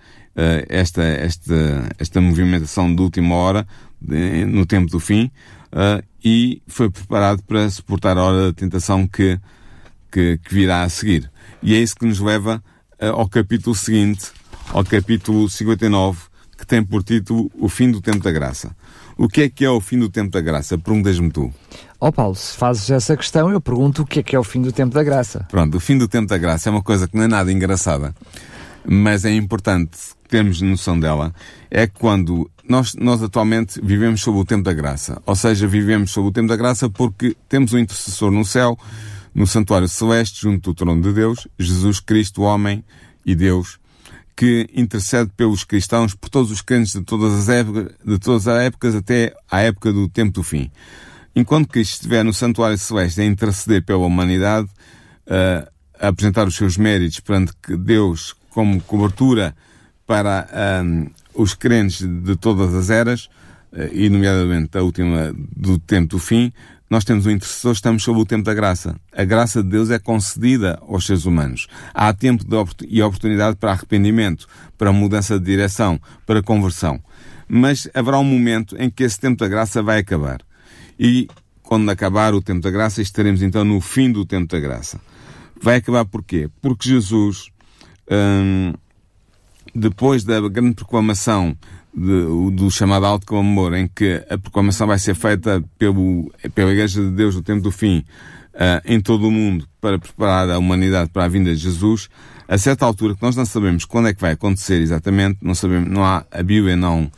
esta, 0.68 1.02
esta, 1.02 1.88
esta 1.98 2.20
movimentação 2.20 2.94
de 2.94 3.02
última 3.02 3.34
hora, 3.34 3.66
de, 4.00 4.44
no 4.46 4.66
tempo 4.66 4.90
do 4.90 4.98
fim, 4.98 5.30
uh, 5.72 6.02
e 6.24 6.62
foi 6.66 6.90
preparado 6.90 7.42
para 7.42 7.68
suportar 7.70 8.16
a 8.16 8.22
hora 8.22 8.46
da 8.46 8.52
tentação 8.52 9.06
que, 9.06 9.38
que, 10.10 10.38
que 10.38 10.54
virá 10.54 10.82
a 10.82 10.88
seguir. 10.88 11.30
E 11.62 11.74
é 11.74 11.78
isso 11.78 11.96
que 11.96 12.06
nos 12.06 12.20
leva 12.20 12.62
uh, 13.00 13.06
ao 13.06 13.28
capítulo 13.28 13.74
seguinte, 13.74 14.30
ao 14.70 14.84
capítulo 14.84 15.48
59, 15.48 16.18
que 16.56 16.66
tem 16.66 16.82
por 16.82 17.02
título 17.02 17.50
O 17.58 17.68
Fim 17.68 17.90
do 17.90 18.00
Tempo 18.00 18.20
da 18.20 18.30
Graça. 18.30 18.74
O 19.16 19.28
que 19.28 19.42
é 19.42 19.48
que 19.48 19.64
é 19.64 19.70
o 19.70 19.80
fim 19.80 19.98
do 19.98 20.08
tempo 20.08 20.30
da 20.30 20.40
graça? 20.40 20.78
Perguntas-me 20.78 21.30
tu. 21.30 21.52
Ó 22.00 22.08
oh 22.08 22.12
Paulo, 22.12 22.34
se 22.34 22.56
fazes 22.56 22.90
essa 22.90 23.16
questão, 23.16 23.50
eu 23.50 23.60
pergunto 23.60 24.02
o 24.02 24.06
que 24.06 24.20
é 24.20 24.22
que 24.22 24.34
é 24.34 24.38
o 24.38 24.42
fim 24.42 24.60
do 24.60 24.72
tempo 24.72 24.94
da 24.94 25.02
graça. 25.02 25.46
Pronto, 25.50 25.76
o 25.76 25.80
fim 25.80 25.96
do 25.96 26.08
tempo 26.08 26.26
da 26.26 26.38
graça 26.38 26.68
é 26.68 26.72
uma 26.72 26.82
coisa 26.82 27.06
que 27.06 27.16
não 27.16 27.24
é 27.24 27.28
nada 27.28 27.52
engraçada, 27.52 28.14
mas 28.84 29.24
é 29.24 29.32
importante 29.32 29.98
termos 30.28 30.60
noção 30.60 30.98
dela. 30.98 31.34
É 31.70 31.86
quando 31.86 32.50
nós, 32.68 32.94
nós 32.94 33.22
atualmente 33.22 33.80
vivemos 33.82 34.22
sob 34.22 34.38
o 34.38 34.44
tempo 34.44 34.62
da 34.62 34.72
graça. 34.72 35.20
Ou 35.26 35.36
seja, 35.36 35.66
vivemos 35.66 36.10
sob 36.10 36.28
o 36.28 36.32
tempo 36.32 36.48
da 36.48 36.56
graça 36.56 36.88
porque 36.88 37.36
temos 37.48 37.72
um 37.72 37.78
intercessor 37.78 38.30
no 38.30 38.44
céu, 38.44 38.78
no 39.34 39.46
santuário 39.46 39.88
celeste, 39.88 40.42
junto 40.42 40.70
do 40.70 40.74
trono 40.74 41.02
de 41.02 41.12
Deus, 41.12 41.46
Jesus 41.58 42.00
Cristo, 42.00 42.42
homem 42.42 42.84
e 43.24 43.34
Deus, 43.34 43.78
que 44.36 44.68
intercede 44.74 45.30
pelos 45.36 45.64
cristãos, 45.64 46.14
por 46.14 46.28
todos 46.28 46.50
os 46.50 46.60
crentes 46.60 46.92
de 46.92 47.02
todas 47.02 47.34
as 47.34 47.48
épocas, 47.48 47.94
de 48.04 48.18
todas 48.18 48.48
as 48.48 48.62
épocas 48.62 48.94
até 48.94 49.34
à 49.50 49.60
época 49.60 49.92
do 49.92 50.08
tempo 50.08 50.32
do 50.32 50.42
fim. 50.42 50.70
Enquanto 51.34 51.68
Cristo 51.68 51.94
estiver 51.94 52.22
no 52.24 52.32
santuário 52.32 52.76
celeste 52.76 53.20
a 53.20 53.24
interceder 53.24 53.82
pela 53.84 54.04
humanidade, 54.04 54.68
uh, 55.26 55.70
a 55.98 56.08
apresentar 56.08 56.46
os 56.46 56.54
seus 56.54 56.76
méritos 56.76 57.20
perante 57.20 57.52
Deus 57.78 58.34
como 58.52 58.80
cobertura 58.82 59.54
para 60.06 60.46
um, 60.84 61.06
os 61.34 61.54
crentes 61.54 62.06
de 62.06 62.36
todas 62.36 62.74
as 62.74 62.90
eras, 62.90 63.26
uh, 63.72 63.88
e 63.92 64.08
nomeadamente 64.08 64.76
a 64.76 64.82
última 64.82 65.34
do 65.56 65.78
tempo 65.78 66.10
do 66.10 66.18
fim, 66.18 66.52
nós 66.92 67.04
temos 67.04 67.24
um 67.24 67.30
intercessor, 67.30 67.72
estamos 67.72 68.02
sob 68.02 68.20
o 68.20 68.26
tempo 68.26 68.44
da 68.44 68.52
graça. 68.52 68.94
A 69.16 69.24
graça 69.24 69.62
de 69.62 69.70
Deus 69.70 69.90
é 69.90 69.98
concedida 69.98 70.78
aos 70.86 71.06
seres 71.06 71.24
humanos. 71.24 71.66
Há 71.94 72.12
tempo 72.12 72.44
e 72.86 73.02
oportunidade 73.02 73.56
para 73.56 73.72
arrependimento, 73.72 74.46
para 74.76 74.92
mudança 74.92 75.38
de 75.38 75.46
direção, 75.46 75.98
para 76.26 76.42
conversão. 76.42 77.00
Mas 77.48 77.88
haverá 77.94 78.18
um 78.18 78.24
momento 78.24 78.76
em 78.78 78.90
que 78.90 79.04
esse 79.04 79.18
tempo 79.18 79.38
da 79.38 79.48
graça 79.48 79.82
vai 79.82 80.00
acabar. 80.00 80.42
E 80.98 81.28
quando 81.62 81.88
acabar 81.90 82.34
o 82.34 82.42
tempo 82.42 82.60
da 82.60 82.70
graça, 82.70 83.00
estaremos 83.00 83.40
então 83.40 83.64
no 83.64 83.80
fim 83.80 84.12
do 84.12 84.26
tempo 84.26 84.46
da 84.46 84.60
graça. 84.60 85.00
Vai 85.62 85.76
acabar 85.76 86.04
porquê? 86.04 86.50
Porque 86.60 86.90
Jesus, 86.90 87.51
hum, 88.10 88.72
depois 89.74 90.24
da 90.24 90.40
grande 90.48 90.74
proclamação 90.74 91.56
de, 91.94 92.50
do 92.52 92.70
chamado 92.70 93.06
alto 93.06 93.26
clamor, 93.26 93.74
em 93.74 93.86
que 93.86 94.24
a 94.28 94.38
proclamação 94.38 94.86
vai 94.86 94.98
ser 94.98 95.14
feita 95.14 95.62
pelo, 95.78 96.32
pela 96.54 96.72
Igreja 96.72 97.02
de 97.02 97.10
Deus 97.10 97.34
no 97.34 97.42
tempo 97.42 97.62
do 97.62 97.70
fim, 97.70 98.04
uh, 98.54 98.80
em 98.84 99.00
todo 99.00 99.28
o 99.28 99.30
mundo, 99.30 99.68
para 99.80 99.98
preparar 99.98 100.50
a 100.50 100.58
humanidade 100.58 101.10
para 101.10 101.24
a 101.24 101.28
vinda 101.28 101.54
de 101.54 101.60
Jesus, 101.60 102.08
a 102.48 102.58
certa 102.58 102.84
altura, 102.84 103.14
que 103.14 103.22
nós 103.22 103.36
não 103.36 103.44
sabemos 103.44 103.84
quando 103.84 104.08
é 104.08 104.14
que 104.14 104.20
vai 104.20 104.32
acontecer 104.32 104.80
exatamente, 104.80 105.38
não 105.42 105.54
sabemos, 105.54 105.88
não 105.88 106.04
há, 106.04 106.24
a 106.30 106.42
Bíblia 106.42 106.76
não, 106.76 107.10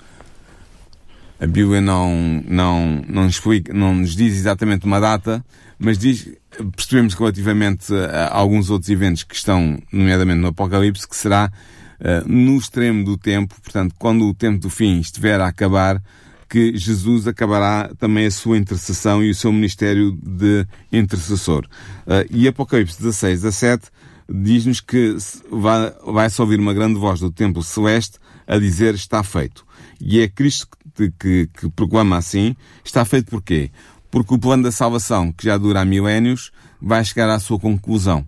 a 1.45 1.47
Bíblia 1.47 1.81
não, 1.81 2.43
não, 2.49 3.03
não, 3.07 3.27
explica, 3.27 3.73
não 3.73 3.95
nos 3.95 4.17
diz 4.17 4.35
exatamente 4.35 4.87
uma 4.87 4.99
data, 4.99 5.45
mas 5.79 5.99
diz, 5.99 6.29
percebemos 6.75 7.13
relativamente 7.13 7.95
a, 7.95 8.29
a 8.29 8.37
alguns 8.39 8.71
outros 8.71 8.89
eventos 8.89 9.25
que 9.25 9.35
estão, 9.35 9.79
nomeadamente 9.93 10.41
no 10.41 10.49
Apocalipse, 10.49 11.07
que 11.07 11.15
será 11.15 11.53
uh, 12.01 12.27
no 12.27 12.57
extremo 12.57 13.05
do 13.05 13.19
tempo, 13.19 13.55
portanto, 13.63 13.95
quando 13.99 14.25
o 14.25 14.33
tempo 14.33 14.59
do 14.59 14.71
fim 14.71 14.99
estiver 15.01 15.39
a 15.39 15.49
acabar, 15.49 16.03
que 16.49 16.77
Jesus 16.77 17.27
acabará 17.27 17.91
também 17.99 18.25
a 18.25 18.31
sua 18.31 18.57
intercessão 18.57 19.23
e 19.23 19.29
o 19.29 19.35
seu 19.35 19.53
ministério 19.53 20.19
de 20.23 20.67
intercessor. 20.91 21.67
Uh, 22.07 22.25
e 22.31 22.49
Apocalipse 22.49 22.97
16, 22.97 23.43
17 23.43 23.91
diz-nos 24.27 24.81
que 24.81 25.15
vai, 25.51 25.93
vai-se 26.07 26.41
ouvir 26.41 26.59
uma 26.59 26.73
grande 26.73 26.99
voz 26.99 27.21
do 27.21 27.31
templo 27.31 27.63
celeste 27.63 28.19
a 28.47 28.59
dizer 28.59 28.95
está 28.95 29.23
feito. 29.23 29.67
E 30.01 30.21
é 30.21 30.29
Cristo 30.29 30.69
que, 30.69 30.84
que, 31.19 31.49
que 31.49 31.71
proclama 31.71 32.17
assim, 32.17 32.57
está 32.85 33.05
feito 33.05 33.31
porquê? 33.31 33.71
Porque 34.11 34.35
o 34.35 34.39
plano 34.39 34.63
da 34.63 34.73
salvação, 34.73 35.33
que 35.33 35.45
já 35.45 35.57
dura 35.59 35.81
há 35.81 35.85
milénios, 35.85 36.53
vai 36.81 37.05
chegar 37.05 37.29
à 37.29 37.39
sua 37.41 37.59
conclusão. 37.59 38.27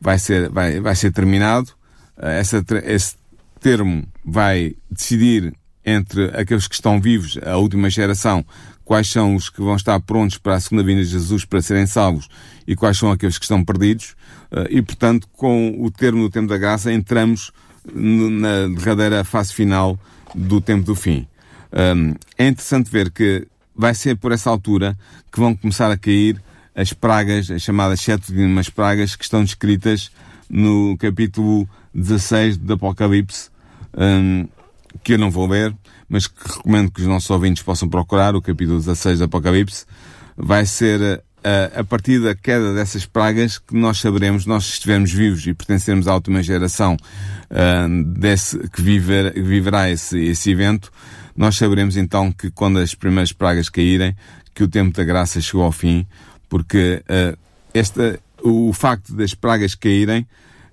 Vai 0.00 0.18
ser, 0.18 0.48
vai, 0.48 0.80
vai 0.80 0.94
ser 0.94 1.10
terminado, 1.10 1.72
eh, 2.18 2.38
essa, 2.40 2.64
esse 2.84 3.16
termo 3.60 4.06
vai 4.24 4.76
decidir 4.90 5.54
entre 5.84 6.26
aqueles 6.38 6.68
que 6.68 6.74
estão 6.74 7.00
vivos, 7.00 7.38
a 7.44 7.56
última 7.56 7.90
geração, 7.90 8.44
quais 8.84 9.08
são 9.08 9.34
os 9.34 9.48
que 9.50 9.60
vão 9.60 9.76
estar 9.76 9.98
prontos 10.00 10.38
para 10.38 10.54
a 10.54 10.60
segunda 10.60 10.82
vinda 10.82 11.02
de 11.02 11.08
Jesus 11.08 11.44
para 11.44 11.62
serem 11.62 11.86
salvos 11.86 12.28
e 12.66 12.76
quais 12.76 12.98
são 12.98 13.10
aqueles 13.10 13.38
que 13.38 13.44
estão 13.44 13.64
perdidos. 13.64 14.14
Eh, 14.52 14.68
e, 14.70 14.82
portanto, 14.82 15.26
com 15.32 15.74
o 15.82 15.90
termo 15.90 16.22
do 16.22 16.30
tempo 16.30 16.48
da 16.48 16.58
graça, 16.58 16.92
entramos 16.92 17.50
na 17.92 18.68
derradeira 18.68 19.24
fase 19.24 19.52
final 19.52 19.98
do 20.34 20.60
tempo 20.60 20.84
do 20.84 20.94
fim. 20.94 21.26
É 22.38 22.46
interessante 22.46 22.90
ver 22.90 23.10
que 23.10 23.46
vai 23.74 23.94
ser 23.94 24.16
por 24.16 24.32
essa 24.32 24.48
altura 24.48 24.96
que 25.32 25.40
vão 25.40 25.54
começar 25.56 25.90
a 25.90 25.96
cair 25.96 26.40
as 26.74 26.92
pragas, 26.92 27.50
as 27.50 27.62
chamadas 27.62 28.00
sete 28.00 28.30
últimas 28.30 28.68
pragas 28.68 29.16
que 29.16 29.24
estão 29.24 29.42
descritas 29.42 30.10
no 30.48 30.96
capítulo 30.98 31.68
16 31.94 32.56
do 32.56 32.74
Apocalipse, 32.74 33.50
que 35.02 35.14
eu 35.14 35.18
não 35.18 35.30
vou 35.30 35.48
ler, 35.48 35.74
mas 36.08 36.26
que 36.26 36.36
recomendo 36.44 36.90
que 36.90 37.00
os 37.00 37.06
nossos 37.06 37.30
ouvintes 37.30 37.62
possam 37.62 37.88
procurar, 37.88 38.34
o 38.34 38.42
capítulo 38.42 38.78
16 38.78 39.18
do 39.18 39.24
Apocalipse, 39.24 39.84
vai 40.36 40.66
ser 40.66 41.22
a, 41.44 41.80
a 41.80 41.84
partir 41.84 42.20
da 42.20 42.34
queda 42.34 42.74
dessas 42.74 43.04
pragas 43.04 43.58
que 43.58 43.76
nós 43.76 43.98
saberemos, 43.98 44.46
nós 44.46 44.64
estivermos 44.64 45.12
vivos 45.12 45.46
e 45.46 45.54
pertencermos 45.54 46.08
à 46.08 46.14
última 46.14 46.42
geração 46.42 46.96
uh, 46.96 48.04
desse, 48.04 48.58
que, 48.70 48.80
viver, 48.80 49.32
que 49.34 49.42
viverá 49.42 49.90
esse, 49.90 50.18
esse 50.18 50.50
evento, 50.50 50.90
nós 51.36 51.56
saberemos 51.56 51.96
então 51.96 52.30
que 52.30 52.50
quando 52.50 52.78
as 52.78 52.94
primeiras 52.94 53.32
pragas 53.32 53.68
caírem, 53.68 54.16
que 54.54 54.62
o 54.62 54.68
tempo 54.68 54.96
da 54.96 55.04
graça 55.04 55.40
chegou 55.40 55.64
ao 55.64 55.72
fim, 55.72 56.06
porque 56.48 57.02
uh, 57.04 57.36
esta, 57.72 58.20
o 58.42 58.72
facto 58.72 59.14
das 59.14 59.34
pragas 59.34 59.74
caírem 59.74 60.26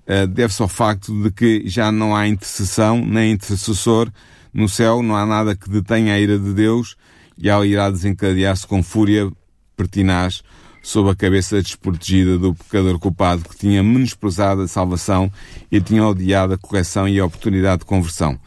uh, 0.06 0.26
deve-se 0.26 0.62
ao 0.62 0.68
facto 0.68 1.12
de 1.22 1.30
que 1.30 1.62
já 1.66 1.90
não 1.90 2.14
há 2.14 2.28
intercessão 2.28 3.04
nem 3.04 3.32
intercessor 3.32 4.10
no 4.52 4.68
céu, 4.68 5.02
não 5.02 5.16
há 5.16 5.26
nada 5.26 5.56
que 5.56 5.68
detenha 5.68 6.14
a 6.14 6.20
ira 6.20 6.38
de 6.38 6.52
Deus 6.52 6.96
e 7.36 7.50
ao 7.50 7.64
irá 7.64 7.90
desencadear-se 7.90 8.66
com 8.66 8.82
fúria 8.82 9.30
pertinaz 9.76 10.42
sob 10.82 11.10
a 11.10 11.14
cabeça 11.14 11.62
desprotegida 11.62 12.36
do 12.38 12.54
pecador 12.54 12.98
culpado 12.98 13.48
que 13.48 13.56
tinha 13.56 13.82
menosprezado 13.82 14.62
a 14.62 14.68
salvação 14.68 15.32
e 15.70 15.80
tinha 15.80 16.04
odiado 16.04 16.54
a 16.54 16.58
correção 16.58 17.08
e 17.08 17.18
a 17.18 17.24
oportunidade 17.24 17.80
de 17.80 17.86
conversão. 17.86 18.38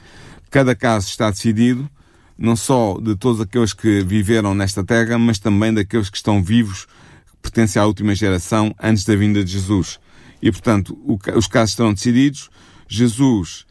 Cada 0.52 0.76
caso 0.76 1.08
está 1.08 1.30
decidido, 1.30 1.90
não 2.38 2.56
só 2.56 2.98
de 3.00 3.16
todos 3.16 3.40
aqueles 3.40 3.74
que 3.74 4.04
viveram 4.04 4.54
nesta 4.54 4.84
terra, 4.84 5.18
mas 5.18 5.40
também 5.40 5.74
daqueles 5.74 6.10
que 6.10 6.18
estão 6.18 6.44
vivos, 6.44 6.86
que 7.26 7.38
pertencem 7.42 7.82
à 7.82 7.86
última 7.86 8.14
geração, 8.14 8.76
antes 8.82 9.06
da 9.06 9.16
vinda 9.16 9.44
de 9.44 9.52
Jesus. 9.52 10.00
E, 10.42 10.52
portanto, 10.52 10.98
os 11.36 11.48
casos 11.48 11.72
estarão 11.72 11.94
decididos. 11.94 12.50
Jesus 12.88 13.66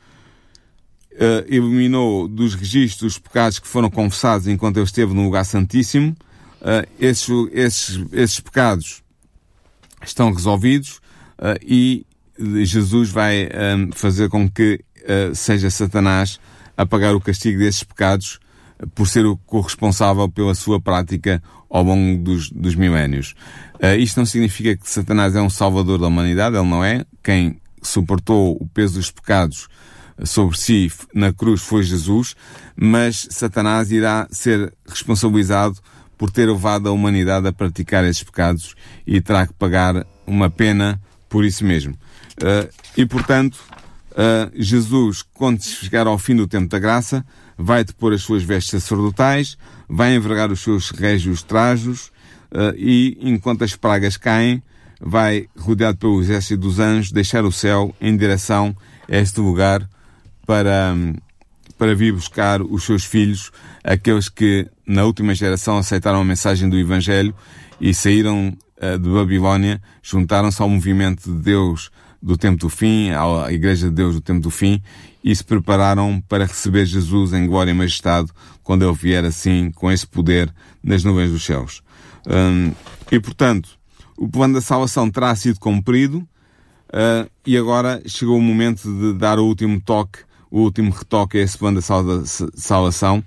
uh, 1.12 1.44
eliminou 1.46 2.26
dos 2.26 2.54
registros 2.54 3.14
os 3.14 3.18
pecados 3.18 3.58
que 3.58 3.68
foram 3.68 3.90
confessados 3.90 4.48
enquanto 4.48 4.78
ele 4.78 4.86
esteve 4.86 5.12
no 5.12 5.24
lugar 5.24 5.44
santíssimo. 5.44 6.16
Uh, 6.60 6.88
esses, 6.98 7.28
esses, 7.52 8.04
esses 8.12 8.40
pecados 8.40 9.02
estão 10.02 10.32
resolvidos 10.32 11.00
uh, 11.38 11.58
e 11.62 12.06
Jesus 12.64 13.10
vai 13.10 13.48
um, 13.76 13.92
fazer 13.92 14.28
com 14.28 14.50
que 14.50 14.80
seja 15.34 15.70
Satanás 15.70 16.40
a 16.76 16.84
pagar 16.84 17.14
o 17.14 17.20
castigo 17.20 17.58
desses 17.60 17.84
pecados 17.84 18.40
por 18.94 19.08
ser 19.08 19.26
o 19.26 19.36
corresponsável 19.36 20.28
pela 20.28 20.54
sua 20.54 20.80
prática 20.80 21.42
ao 21.68 21.82
longo 21.82 22.22
dos, 22.22 22.50
dos 22.50 22.74
milénios. 22.74 23.34
Uh, 23.74 23.98
isto 23.98 24.18
não 24.18 24.26
significa 24.26 24.76
que 24.76 24.88
Satanás 24.88 25.34
é 25.34 25.42
um 25.42 25.50
salvador 25.50 25.98
da 25.98 26.06
humanidade, 26.06 26.56
ele 26.56 26.68
não 26.68 26.84
é. 26.84 27.04
Quem 27.22 27.60
suportou 27.82 28.56
o 28.60 28.66
peso 28.66 28.94
dos 28.94 29.10
pecados 29.10 29.68
sobre 30.22 30.56
si 30.56 30.92
na 31.12 31.32
cruz 31.32 31.62
foi 31.62 31.82
Jesus, 31.82 32.36
mas 32.76 33.26
Satanás 33.30 33.90
irá 33.90 34.28
ser 34.30 34.72
responsabilizado 34.86 35.76
por 36.16 36.30
ter 36.30 36.48
levado 36.48 36.88
a 36.88 36.92
humanidade 36.92 37.48
a 37.48 37.52
praticar 37.52 38.04
esses 38.04 38.22
pecados 38.22 38.74
e 39.06 39.20
terá 39.20 39.46
que 39.46 39.52
pagar 39.54 40.06
uma 40.26 40.48
pena 40.48 41.00
por 41.28 41.44
isso 41.44 41.64
mesmo. 41.64 41.94
Uh, 42.40 42.72
e 42.96 43.04
portanto, 43.04 43.58
uh, 44.12 44.50
Jesus, 44.54 45.22
quando 45.34 45.62
chegar 45.62 46.06
ao 46.06 46.18
fim 46.18 46.36
do 46.36 46.46
tempo 46.46 46.68
da 46.68 46.78
graça, 46.78 47.24
vai 47.56 47.84
depor 47.84 48.12
as 48.12 48.22
suas 48.22 48.42
vestes 48.42 48.82
sacerdotais, 48.82 49.56
vai 49.88 50.14
envergar 50.14 50.50
os 50.50 50.60
seus 50.60 50.90
régios 50.90 51.42
trajos, 51.42 52.12
uh, 52.52 52.74
e, 52.76 53.16
enquanto 53.20 53.64
as 53.64 53.76
pragas 53.76 54.16
caem, 54.16 54.62
vai, 55.00 55.48
rodeado 55.56 55.98
pelo 55.98 56.20
exército 56.20 56.60
dos 56.60 56.78
anjos, 56.78 57.12
deixar 57.12 57.44
o 57.44 57.52
céu 57.52 57.94
em 58.00 58.16
direção 58.16 58.76
a 59.08 59.16
este 59.16 59.40
lugar 59.40 59.88
para, 60.46 60.94
para 61.78 61.94
vir 61.94 62.12
buscar 62.12 62.62
os 62.62 62.84
seus 62.84 63.04
filhos, 63.04 63.50
aqueles 63.82 64.28
que 64.28 64.66
na 64.86 65.04
última 65.04 65.34
geração 65.34 65.78
aceitaram 65.78 66.20
a 66.20 66.24
mensagem 66.24 66.68
do 66.68 66.78
Evangelho 66.78 67.34
e 67.80 67.92
saíram 67.92 68.56
uh, 68.78 68.98
de 68.98 69.08
Babilónia, 69.08 69.80
juntaram-se 70.02 70.60
ao 70.60 70.68
movimento 70.68 71.30
de 71.30 71.42
Deus 71.42 71.90
do 72.24 72.38
tempo 72.38 72.56
do 72.56 72.70
fim, 72.70 73.10
à 73.10 73.52
Igreja 73.52 73.88
de 73.88 73.94
Deus 73.94 74.14
do 74.14 74.20
tempo 74.22 74.40
do 74.40 74.50
fim, 74.50 74.82
e 75.22 75.36
se 75.36 75.44
prepararam 75.44 76.22
para 76.26 76.46
receber 76.46 76.86
Jesus 76.86 77.34
em 77.34 77.46
glória 77.46 77.70
e 77.70 77.74
majestade 77.74 78.30
quando 78.62 78.82
ele 78.82 78.94
vier 78.94 79.22
assim, 79.26 79.70
com 79.70 79.92
esse 79.92 80.06
poder, 80.06 80.52
nas 80.82 81.04
nuvens 81.04 81.30
dos 81.30 81.44
céus. 81.44 81.82
Um, 82.26 82.72
e 83.12 83.20
portanto, 83.20 83.68
o 84.16 84.26
plano 84.26 84.54
da 84.54 84.62
salvação 84.62 85.10
terá 85.10 85.36
sido 85.36 85.60
cumprido, 85.60 86.18
uh, 86.88 87.30
e 87.46 87.58
agora 87.58 88.02
chegou 88.06 88.38
o 88.38 88.42
momento 88.42 88.90
de 88.90 89.18
dar 89.18 89.38
o 89.38 89.44
último 89.44 89.78
toque, 89.78 90.20
o 90.50 90.60
último 90.60 90.90
retoque 90.90 91.36
a 91.36 91.42
esse 91.42 91.58
plano 91.58 91.78
da 91.78 92.24
salvação. 92.56 93.22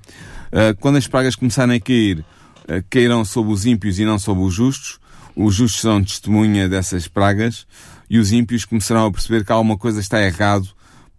Uh, 0.47 0.75
quando 0.79 0.95
as 0.95 1.07
pragas 1.07 1.35
começarem 1.35 1.75
a 1.75 1.79
cair, 1.79 2.19
uh, 2.19 2.83
cairão 2.89 3.23
sobre 3.23 3.53
os 3.53 3.63
ímpios 3.67 3.99
e 3.99 4.05
não 4.05 4.17
sobre 4.17 4.43
os 4.43 4.55
justos. 4.55 4.99
Os 5.35 5.53
justos 5.53 5.81
serão 5.81 6.03
testemunha 6.03 6.67
dessas 6.67 7.07
pragas 7.07 7.67
e 8.09 8.19
os 8.19 8.31
ímpios 8.31 8.65
começarão 8.65 9.05
a 9.05 9.11
perceber 9.11 9.45
que 9.45 9.51
alguma 9.51 9.77
coisa 9.77 9.99
está 9.99 10.21
errado 10.21 10.67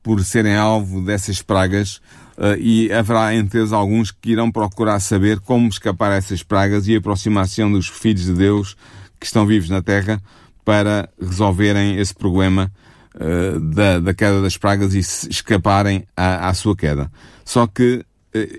por 0.02 0.24
serem 0.24 0.56
alvo 0.56 1.02
dessas 1.02 1.42
pragas 1.42 2.00
uh, 2.36 2.58
e 2.58 2.90
haverá 2.92 3.34
entre 3.34 3.60
alguns 3.74 4.10
que 4.10 4.30
irão 4.30 4.50
procurar 4.50 5.00
saber 5.00 5.40
como 5.40 5.68
escapar 5.68 6.12
a 6.12 6.16
essas 6.16 6.42
pragas 6.42 6.88
e 6.88 6.96
aproximar-se 6.96 7.62
dos 7.64 7.88
filhos 7.88 8.24
de 8.24 8.32
Deus 8.32 8.76
que 9.20 9.26
estão 9.26 9.44
vivos 9.44 9.68
na 9.68 9.82
Terra 9.82 10.22
para 10.64 11.08
resolverem 11.20 11.98
esse 11.98 12.14
problema 12.14 12.70
uh, 13.14 13.60
da, 13.60 13.98
da, 13.98 14.14
queda 14.14 14.40
das 14.40 14.56
pragas 14.56 14.94
e 14.94 14.98
escaparem 14.98 16.04
à, 16.16 16.48
à 16.48 16.54
sua 16.54 16.76
queda. 16.76 17.10
Só 17.44 17.66
que 17.66 18.04
uh, 18.34 18.58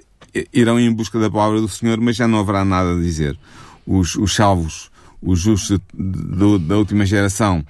irão 0.53 0.79
em 0.79 0.91
busca 0.91 1.19
da 1.19 1.29
palavra 1.29 1.61
do 1.61 1.67
Senhor, 1.67 1.99
mas 1.99 2.15
já 2.15 2.27
não 2.27 2.39
haverá 2.39 2.63
nada 2.65 2.93
a 2.93 2.99
dizer. 2.99 3.37
Os, 3.87 4.15
os 4.15 4.35
salvos, 4.35 4.91
os 5.21 5.39
justos 5.39 5.79
da 5.93 6.77
última 6.77 7.05
geração, 7.05 7.65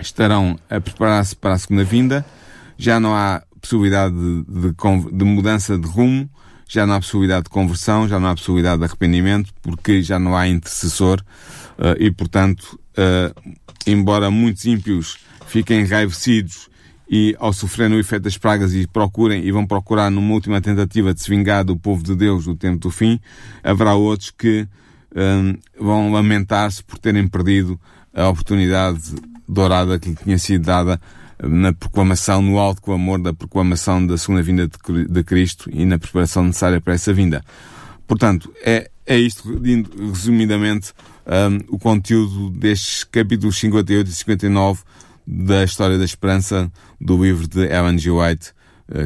estarão 0.00 0.58
a 0.68 0.80
preparar-se 0.80 1.34
para 1.36 1.54
a 1.54 1.58
segunda 1.58 1.84
vinda, 1.84 2.24
já 2.76 3.00
não 3.00 3.14
há 3.14 3.42
possibilidade 3.60 4.14
de, 4.14 4.44
de, 4.44 4.74
de, 5.12 5.24
mudança 5.24 5.78
de 5.78 5.86
rumo, 5.86 6.28
já 6.68 6.86
não 6.86 6.94
há 6.94 7.00
possibilidade 7.00 7.44
de 7.44 7.50
conversão, 7.50 8.08
já 8.08 8.18
não 8.20 8.28
há 8.28 8.34
possibilidade 8.34 8.78
de 8.78 8.84
arrependimento, 8.84 9.52
porque 9.62 10.02
já 10.02 10.18
não 10.18 10.36
há 10.36 10.46
intercessor 10.48 11.20
uh, 11.78 11.96
e, 11.98 12.10
portanto, 12.10 12.78
uh, 12.92 13.54
embora 13.86 14.30
muitos 14.30 14.64
ímpios 14.64 15.18
fiquem 15.46 15.80
enraivecidos 15.80 16.68
e 17.08 17.36
ao 17.38 17.52
sofrerem 17.52 17.96
o 17.96 18.00
efeito 18.00 18.24
das 18.24 18.36
pragas 18.36 18.74
e 18.74 18.86
procurem 18.86 19.44
e 19.44 19.52
vão 19.52 19.64
procurar 19.64 20.10
numa 20.10 20.34
última 20.34 20.60
tentativa 20.60 21.14
de 21.14 21.22
se 21.22 21.30
vingar 21.30 21.64
do 21.64 21.76
povo 21.76 22.02
de 22.02 22.16
Deus 22.16 22.46
no 22.46 22.56
tempo 22.56 22.78
do 22.78 22.90
fim, 22.90 23.20
haverá 23.62 23.94
outros 23.94 24.30
que 24.30 24.66
um, 25.14 25.56
vão 25.78 26.12
lamentar-se 26.12 26.82
por 26.82 26.98
terem 26.98 27.28
perdido 27.28 27.80
a 28.12 28.28
oportunidade 28.28 29.14
dourada 29.48 29.98
que 29.98 30.10
lhe 30.10 30.16
tinha 30.16 30.38
sido 30.38 30.64
dada 30.64 31.00
na 31.42 31.72
proclamação, 31.72 32.40
no 32.40 32.58
alto 32.58 32.80
clamor 32.80 33.20
da 33.20 33.32
proclamação 33.32 34.06
da 34.06 34.16
segunda 34.16 34.42
vinda 34.42 34.68
de 35.08 35.24
Cristo 35.24 35.68
e 35.72 35.84
na 35.84 35.98
preparação 35.98 36.44
necessária 36.44 36.80
para 36.80 36.94
essa 36.94 37.12
vinda. 37.12 37.42
Portanto, 38.06 38.52
é, 38.64 38.90
é 39.04 39.18
isto, 39.18 39.60
resumidamente, 40.12 40.92
um, 41.26 41.74
o 41.74 41.78
conteúdo 41.78 42.50
destes 42.50 43.04
capítulos 43.04 43.58
58 43.58 44.08
e 44.08 44.12
59 44.12 44.80
da 45.26 45.64
História 45.64 45.98
da 45.98 46.04
Esperança 46.04 46.70
do 47.00 47.22
livro 47.22 47.48
de 47.48 47.66
Ellen 47.66 47.98
G. 47.98 48.10
White, 48.10 48.52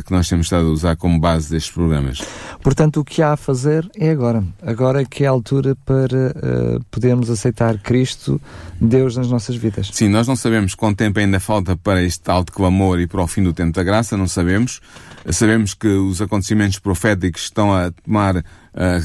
que 0.04 0.12
nós 0.12 0.28
temos 0.28 0.46
estado 0.46 0.66
a 0.66 0.70
usar 0.70 0.96
como 0.96 1.18
base 1.18 1.50
destes 1.50 1.72
programas. 1.72 2.22
Portanto, 2.62 3.00
o 3.00 3.04
que 3.04 3.22
há 3.22 3.32
a 3.32 3.36
fazer 3.36 3.88
é 3.96 4.10
agora. 4.10 4.44
Agora 4.62 5.00
é 5.00 5.04
que 5.04 5.24
é 5.24 5.26
a 5.26 5.30
altura 5.30 5.74
para 5.86 6.34
uh, 6.36 6.84
podermos 6.90 7.30
aceitar 7.30 7.78
Cristo, 7.78 8.40
Deus 8.78 9.16
nas 9.16 9.30
nossas 9.30 9.56
vidas. 9.56 9.90
Sim, 9.92 10.08
nós 10.08 10.28
não 10.28 10.36
sabemos 10.36 10.74
quanto 10.74 10.98
tempo 10.98 11.18
ainda 11.18 11.40
falta 11.40 11.76
para 11.76 12.02
este 12.02 12.20
tal 12.20 12.44
de 12.44 12.52
clamor 12.52 13.00
e 13.00 13.06
para 13.06 13.22
o 13.22 13.26
fim 13.26 13.42
do 13.42 13.54
tempo 13.54 13.72
da 13.72 13.82
graça, 13.82 14.16
não 14.16 14.28
sabemos. 14.28 14.80
Sabemos 15.30 15.72
que 15.72 15.88
os 15.88 16.20
acontecimentos 16.20 16.78
proféticos 16.78 17.44
estão 17.44 17.72
a 17.72 17.90
tomar 17.90 18.36
uh, 18.36 18.42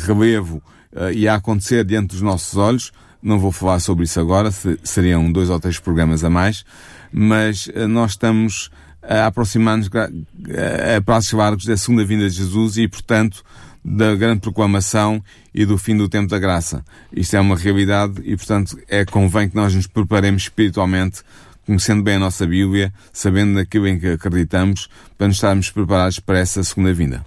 relevo 0.05 0.61
uh, 0.93 1.11
e 1.13 1.27
a 1.27 1.35
acontecer 1.35 1.85
diante 1.85 2.09
dos 2.09 2.21
nossos 2.21 2.57
olhos. 2.57 2.91
Não 3.23 3.39
vou 3.39 3.51
falar 3.51 3.79
sobre 3.79 4.03
isso 4.03 4.19
agora, 4.19 4.51
seriam 4.83 5.31
dois 5.31 5.49
ou 5.49 5.59
três 5.59 5.79
programas 5.79 6.23
a 6.23 6.29
mais, 6.29 6.63
mas 7.11 7.67
nós 7.89 8.11
estamos 8.11 8.69
a 9.07 9.27
aproximar-nos 9.27 9.89
a 9.93 11.01
prazos 11.01 11.31
largos 11.31 11.65
da 11.65 11.77
segunda 11.77 12.03
vinda 12.03 12.29
de 12.29 12.35
Jesus 12.35 12.77
e, 12.77 12.87
portanto, 12.87 13.43
da 13.83 14.15
grande 14.15 14.41
proclamação 14.41 15.23
e 15.53 15.65
do 15.65 15.77
fim 15.77 15.95
do 15.95 16.09
tempo 16.09 16.27
da 16.27 16.39
graça. 16.39 16.83
Isto 17.13 17.35
é 17.35 17.39
uma 17.39 17.55
realidade 17.55 18.21
e, 18.23 18.35
portanto, 18.35 18.77
é 18.87 19.05
convém 19.05 19.47
que 19.47 19.55
nós 19.55 19.75
nos 19.75 19.85
preparemos 19.85 20.43
espiritualmente, 20.43 21.21
conhecendo 21.65 22.01
bem 22.01 22.15
a 22.15 22.19
nossa 22.19 22.47
Bíblia, 22.47 22.91
sabendo 23.13 23.55
daquilo 23.55 23.87
em 23.87 23.99
que 23.99 24.07
acreditamos, 24.07 24.89
para 25.17 25.27
nos 25.27 25.37
estarmos 25.37 25.69
preparados 25.69 26.19
para 26.19 26.39
essa 26.39 26.63
segunda 26.63 26.93
vinda. 26.93 27.23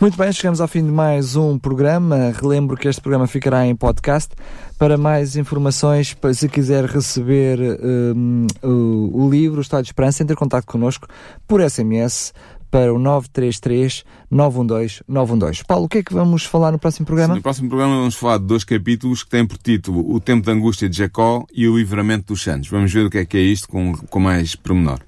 Muito 0.00 0.16
bem, 0.16 0.32
chegamos 0.32 0.62
ao 0.62 0.66
fim 0.66 0.82
de 0.82 0.90
mais 0.90 1.36
um 1.36 1.58
programa. 1.58 2.32
Relembro 2.32 2.74
que 2.74 2.88
este 2.88 3.02
programa 3.02 3.26
ficará 3.26 3.66
em 3.66 3.76
podcast. 3.76 4.34
Para 4.78 4.96
mais 4.96 5.36
informações, 5.36 6.16
se 6.32 6.48
quiser 6.48 6.86
receber 6.86 7.58
um, 7.60 8.46
o, 8.62 9.24
o, 9.24 9.30
livro 9.30 9.58
o 9.58 9.60
Estado 9.60 9.82
de 9.82 9.90
Esperança, 9.90 10.22
entre 10.22 10.32
em 10.32 10.38
contato 10.38 10.64
connosco 10.64 11.06
por 11.46 11.60
SMS 11.60 12.32
para 12.70 12.94
o 12.94 12.98
933 12.98 14.02
912 14.30 15.02
912. 15.06 15.64
Paulo, 15.66 15.84
o 15.84 15.88
que 15.88 15.98
é 15.98 16.02
que 16.02 16.14
vamos 16.14 16.44
falar 16.44 16.72
no 16.72 16.78
próximo 16.78 17.04
programa? 17.04 17.34
Sim, 17.34 17.38
no 17.38 17.42
próximo 17.42 17.68
programa 17.68 17.96
vamos 17.96 18.14
falar 18.14 18.38
de 18.38 18.44
dois 18.44 18.64
capítulos 18.64 19.22
que 19.22 19.28
têm 19.28 19.46
por 19.46 19.58
título 19.58 20.10
O 20.14 20.18
Tempo 20.18 20.46
da 20.46 20.52
Angústia 20.52 20.88
de 20.88 20.96
Jacó 20.96 21.44
e 21.52 21.68
o 21.68 21.76
Livramento 21.76 22.28
dos 22.28 22.42
Santos. 22.42 22.70
Vamos 22.70 22.90
ver 22.90 23.04
o 23.04 23.10
que 23.10 23.18
é 23.18 23.26
que 23.26 23.36
é 23.36 23.42
isto 23.42 23.68
com, 23.68 23.92
com 23.94 24.18
mais 24.18 24.56
pormenor. 24.56 25.00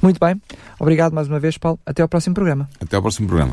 Muito 0.00 0.18
bem. 0.18 0.40
Obrigado 0.80 1.12
mais 1.12 1.28
uma 1.28 1.38
vez, 1.38 1.58
Paulo. 1.58 1.78
Até 1.84 2.00
ao 2.00 2.08
próximo 2.08 2.34
programa. 2.34 2.66
Até 2.80 2.96
ao 2.96 3.02
próximo 3.02 3.26
programa. 3.26 3.52